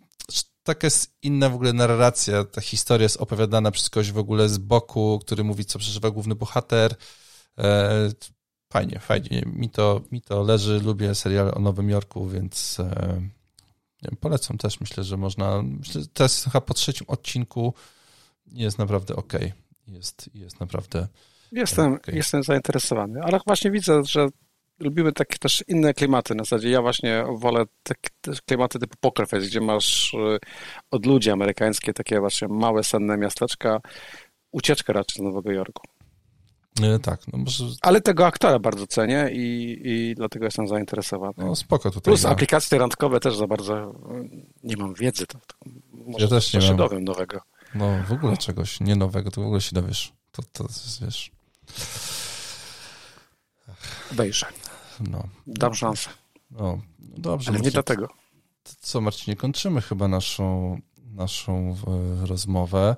taka 0.63 0.87
jest 0.87 1.15
inna 1.21 1.49
w 1.49 1.53
ogóle 1.53 1.73
narracja, 1.73 2.43
ta 2.43 2.61
historia 2.61 3.03
jest 3.03 3.17
opowiadana 3.17 3.71
przez 3.71 3.89
kogoś 3.89 4.11
w 4.11 4.17
ogóle 4.17 4.49
z 4.49 4.57
boku, 4.57 5.19
który 5.21 5.43
mówi, 5.43 5.65
co 5.65 5.79
przeżywa 5.79 6.11
główny 6.11 6.35
bohater. 6.35 6.95
E, 7.57 8.09
fajnie, 8.73 8.99
fajnie. 8.99 9.43
Mi 9.45 9.69
to, 9.69 10.01
mi 10.11 10.21
to 10.21 10.43
leży, 10.43 10.79
lubię 10.79 11.15
serial 11.15 11.51
o 11.55 11.59
Nowym 11.59 11.89
Jorku, 11.89 12.27
więc 12.27 12.79
e, 12.79 13.21
wiem, 14.03 14.17
polecam 14.19 14.57
też. 14.57 14.79
Myślę, 14.79 15.03
że 15.03 15.17
można. 15.17 15.61
Myślę, 15.61 16.01
teraz 16.13 16.43
chyba 16.43 16.61
po 16.61 16.73
trzecim 16.73 17.07
odcinku 17.07 17.73
jest 18.51 18.77
naprawdę 18.77 19.15
ok. 19.15 19.33
Jest, 19.87 20.29
jest 20.33 20.59
naprawdę. 20.59 21.07
Jestem, 21.51 21.93
okay. 21.93 22.15
jestem 22.15 22.43
zainteresowany, 22.43 23.21
ale 23.23 23.39
właśnie 23.45 23.71
widzę, 23.71 24.03
że 24.03 24.27
lubimy 24.79 25.13
takie 25.13 25.37
też 25.37 25.63
inne 25.67 25.93
klimaty. 25.93 26.35
Na 26.35 26.43
zasadzie 26.43 26.69
ja 26.69 26.81
właśnie 26.81 27.23
wolę 27.37 27.65
takie 27.83 28.09
klimaty 28.45 28.79
typu 28.79 28.97
Poker 28.99 29.27
Face, 29.27 29.45
gdzie 29.45 29.61
masz 29.61 30.13
y, 30.13 30.37
od 30.91 31.05
ludzi 31.05 31.31
amerykańskie 31.31 31.93
takie 31.93 32.19
właśnie 32.19 32.47
małe, 32.47 32.83
senne 32.83 33.17
miasteczka, 33.17 33.81
ucieczkę 34.51 34.93
raczej 34.93 35.21
z 35.21 35.25
Nowego 35.25 35.51
Jorku. 35.51 35.83
Nie, 36.79 36.99
tak, 36.99 37.21
no 37.33 37.39
może... 37.39 37.65
Ale 37.81 38.01
tego 38.01 38.27
aktora 38.27 38.59
bardzo 38.59 38.87
cenię 38.87 39.29
i, 39.33 39.77
i 39.83 40.15
dlatego 40.15 40.45
jestem 40.45 40.67
zainteresowany. 40.67 41.33
No 41.37 41.55
spoko 41.55 41.91
tutaj. 41.91 42.11
Plus 42.11 42.25
aplikacje 42.25 42.79
randkowe 42.79 43.19
też 43.19 43.37
za 43.37 43.47
bardzo 43.47 43.95
nie 44.63 44.77
mam 44.77 44.93
wiedzy. 44.93 45.27
To, 45.27 45.39
to 45.47 45.55
może 45.91 46.25
ja 46.25 46.29
też 46.29 46.53
nie 46.53 46.61
się 46.61 46.75
dowiem 46.75 47.03
nowego. 47.03 47.41
No 47.75 48.03
w 48.07 48.11
ogóle 48.11 48.37
czegoś 48.37 48.79
nie 48.79 48.95
nowego, 48.95 49.31
to 49.31 49.41
w 49.41 49.45
ogóle 49.45 49.61
się 49.61 49.75
dowiesz. 49.75 50.13
To, 50.31 50.41
to 50.53 50.63
jest, 50.63 51.05
wiesz... 51.05 51.31
Wejrzę. 54.11 54.45
No. 54.99 55.23
Dam 55.47 55.75
szansę. 55.75 56.09
No, 56.51 56.81
dobrze. 56.99 57.51
Ale 57.51 57.59
nie 57.59 57.71
dlatego. 57.71 58.07
Co, 58.79 59.01
Marcinie, 59.01 59.35
kończymy 59.37 59.81
chyba 59.81 60.07
naszą, 60.07 60.77
naszą 61.11 61.75
e, 61.87 62.25
rozmowę. 62.25 62.95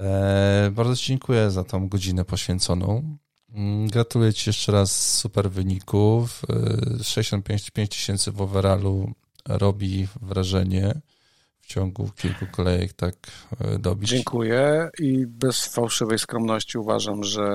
E, 0.00 0.70
bardzo 0.72 0.96
Ci 0.96 1.06
dziękuję 1.06 1.50
za 1.50 1.64
tą 1.64 1.88
godzinę 1.88 2.24
poświęconą. 2.24 3.16
Mm, 3.50 3.88
gratuluję 3.88 4.34
Ci 4.34 4.48
jeszcze 4.48 4.72
raz 4.72 5.16
super 5.18 5.50
wyników. 5.50 6.42
65 7.02 7.70
e, 7.76 7.88
tysięcy 7.88 8.32
w 8.32 8.42
overallu 8.42 9.12
robi 9.48 10.08
wrażenie 10.22 11.00
w 11.64 11.66
ciągu 11.66 12.10
kilku 12.16 12.46
kolejek 12.52 12.92
tak 12.92 13.14
e, 13.60 13.78
dobić. 13.78 14.10
Dziękuję 14.10 14.90
i 14.98 15.26
bez 15.26 15.66
fałszywej 15.66 16.18
skromności 16.18 16.78
uważam, 16.78 17.24
że, 17.24 17.48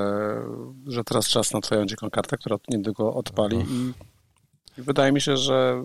że 0.87 1.03
teraz 1.03 1.27
czas 1.27 1.53
na 1.53 1.61
twoją 1.61 1.85
dziką 1.85 2.09
kartę, 2.09 2.37
która 2.37 2.57
niedługo 2.69 3.13
odpali 3.13 3.57
i, 3.57 3.93
i 4.79 4.81
wydaje 4.81 5.11
mi 5.11 5.21
się, 5.21 5.37
że 5.37 5.83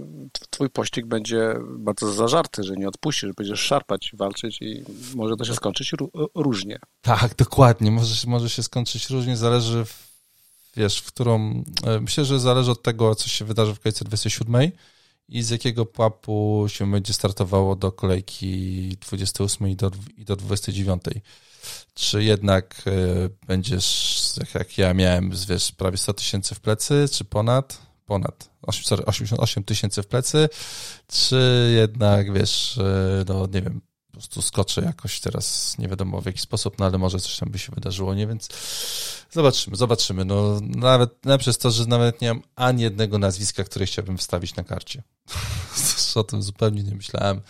twój 0.51 0.71
pościg 0.71 1.07
będzie 1.07 1.55
bardzo 1.79 2.13
zażarty, 2.13 2.63
że 2.63 2.75
nie 2.75 2.89
odpuścisz, 2.89 3.33
będziesz 3.37 3.61
szarpać, 3.61 4.11
walczyć 4.15 4.63
i 4.63 4.85
może 5.15 5.37
to 5.37 5.45
się 5.45 5.55
skończyć 5.55 5.93
różnie. 6.35 6.79
Tak, 7.03 7.35
dokładnie. 7.35 7.91
Może, 7.91 8.15
może 8.27 8.51
się 8.51 8.63
skończyć 8.63 9.11
różnie, 9.11 9.37
zależy 9.37 9.85
w, 9.85 10.09
wiesz, 10.77 10.99
w 10.99 11.07
którą... 11.07 11.65
E, 11.87 12.01
myślę, 12.01 12.25
że 12.25 12.41
zależy 12.41 12.71
od 12.71 12.83
tego, 12.83 13.15
co 13.15 13.29
się 13.29 13.45
wydarzy 13.45 13.75
w 13.75 13.81
kolejce 13.81 14.05
27 14.05 14.71
i 15.29 15.43
z 15.43 15.51
jakiego 15.51 15.87
pułapu 15.87 16.67
się 16.69 16.91
będzie 16.91 17.13
startowało 17.13 17.77
do 17.77 17.93
kolejki 17.93 18.89
28 19.01 19.69
i 19.69 19.77
do, 19.77 19.91
i 20.17 20.25
do 20.25 20.37
29. 20.37 21.03
Czy 21.95 22.25
jednak 22.25 22.83
y, 22.87 23.31
będziesz, 23.47 24.33
jak 24.55 24.79
ja 24.79 24.95
miałem, 24.95 25.33
wiesz, 25.49 25.73
prawie 25.73 25.97
100 25.97 26.15
tysięcy 26.15 26.55
w 26.55 26.61
plecy, 26.61 27.07
czy 27.13 27.25
ponad? 27.25 27.79
Ponad. 28.07 28.51
88 29.07 29.65
tysięcy 29.65 30.03
w 30.03 30.07
plecy, 30.07 30.49
czy 31.09 31.73
jednak, 31.77 32.33
wiesz, 32.33 32.77
y, 32.77 33.25
no 33.29 33.47
nie 33.47 33.63
wiem, 33.63 33.81
po 34.15 34.21
prostu 34.21 34.43
skoczę 34.43 34.83
jakoś 34.83 35.21
teraz, 35.21 35.79
nie 35.79 35.89
wiadomo 35.89 36.21
w 36.21 36.27
jaki 36.27 36.39
sposób, 36.39 36.79
no 36.79 36.87
ale 36.87 36.99
może 36.99 37.21
coś 37.21 37.37
tam 37.39 37.51
by 37.51 37.59
się 37.59 37.73
wydarzyło, 37.73 38.15
nie? 38.15 38.27
Więc 38.27 38.49
zobaczymy, 39.31 39.77
zobaczymy. 39.77 40.25
No 40.25 40.61
nawet, 40.61 41.25
nawet 41.25 41.41
przez 41.41 41.59
to, 41.59 41.71
że 41.71 41.87
nawet 41.87 42.21
nie 42.21 42.29
mam 42.29 42.43
ani 42.57 42.83
jednego 42.83 43.19
nazwiska, 43.19 43.65
które 43.65 43.87
chciałbym 43.87 44.19
wstawić 44.19 44.57
na 44.57 44.65
karcie. 44.65 45.03
o 46.15 46.25
tym 46.25 46.43
zupełnie 46.43 46.83
nie 46.83 46.95
myślałem. 46.95 47.41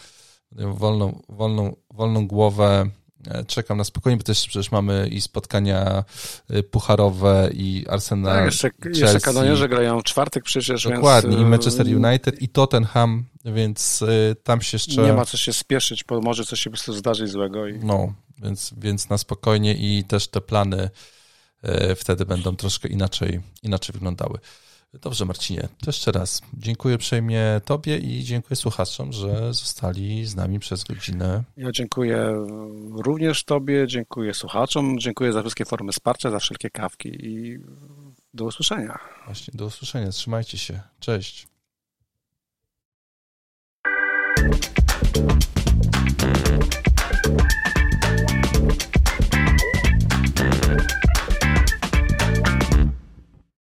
Wolną, 0.53 1.23
wolną, 1.29 1.77
wolną 1.91 2.27
głowę, 2.27 2.91
czekam 3.47 3.79
na 3.79 3.85
spokojnie, 3.85 4.17
bo 4.17 4.23
też 4.23 4.49
przecież 4.49 4.73
mamy 4.73 5.09
i 5.09 5.21
spotkania 5.21 6.05
e, 6.51 6.63
pucharowe 6.63 7.51
i 7.55 7.85
Arsenal. 7.89 8.37
Tak, 8.37 8.45
jeszcze, 8.45 8.71
jeszcze 8.95 9.21
kanonierze 9.21 9.69
grają 9.69 10.01
w 10.01 10.05
czwartek 10.05 10.45
przecież. 10.45 10.85
Dokładnie, 10.85 11.31
więc... 11.31 11.43
i 11.43 11.45
Manchester 11.45 11.87
United 11.87 12.43
i 12.43 12.49
Tottenham, 12.49 13.25
więc 13.45 14.05
tam 14.43 14.63
się 14.63 14.75
jeszcze... 14.75 15.03
Nie 15.03 15.13
ma 15.13 15.25
co 15.25 15.37
się 15.37 15.53
spieszyć, 15.53 16.05
bo 16.05 16.21
może 16.21 16.45
coś 16.45 16.61
się 16.61 16.71
po 16.71 16.75
prostu 16.75 16.93
zdarzyć 16.93 17.31
złego. 17.31 17.69
I... 17.69 17.79
No, 17.79 18.15
więc, 18.39 18.75
więc 18.77 19.09
na 19.09 19.19
spokojnie 19.19 19.75
i 19.75 20.05
też 20.05 20.29
te 20.29 20.41
plany 20.41 20.91
wtedy 21.97 22.27
będą 22.27 22.57
troszkę 22.57 22.89
inaczej, 22.89 23.41
inaczej 23.63 23.93
wyglądały. 23.93 24.39
Dobrze, 25.01 25.25
Marcinie, 25.25 25.61
to 25.61 25.87
jeszcze 25.87 26.13
raz 26.13 26.43
dziękuję 26.59 26.95
uprzejmie 26.95 27.61
Tobie 27.65 27.99
i 27.99 28.25
dziękuję 28.25 28.57
słuchaczom, 28.57 29.13
że 29.13 29.55
zostali 29.55 30.27
z 30.27 30.37
nami 30.37 30.59
przez 30.59 30.85
godzinę. 30.85 31.43
Ja 31.57 31.73
dziękuję 31.73 32.47
również 32.91 33.45
Tobie, 33.45 33.87
dziękuję 33.87 34.35
słuchaczom, 34.35 34.99
dziękuję 34.99 35.33
za 35.33 35.41
wszystkie 35.41 35.65
formy 35.65 35.93
wsparcia, 35.93 36.31
za 36.31 36.39
wszelkie 36.39 36.71
kawki 36.71 37.27
i 37.27 37.59
do 38.35 38.45
usłyszenia. 38.45 38.99
Właśnie, 39.25 39.55
do 39.57 39.67
usłyszenia. 39.67 40.11
Trzymajcie 40.11 40.59
się. 40.59 40.81
Cześć. 41.01 41.47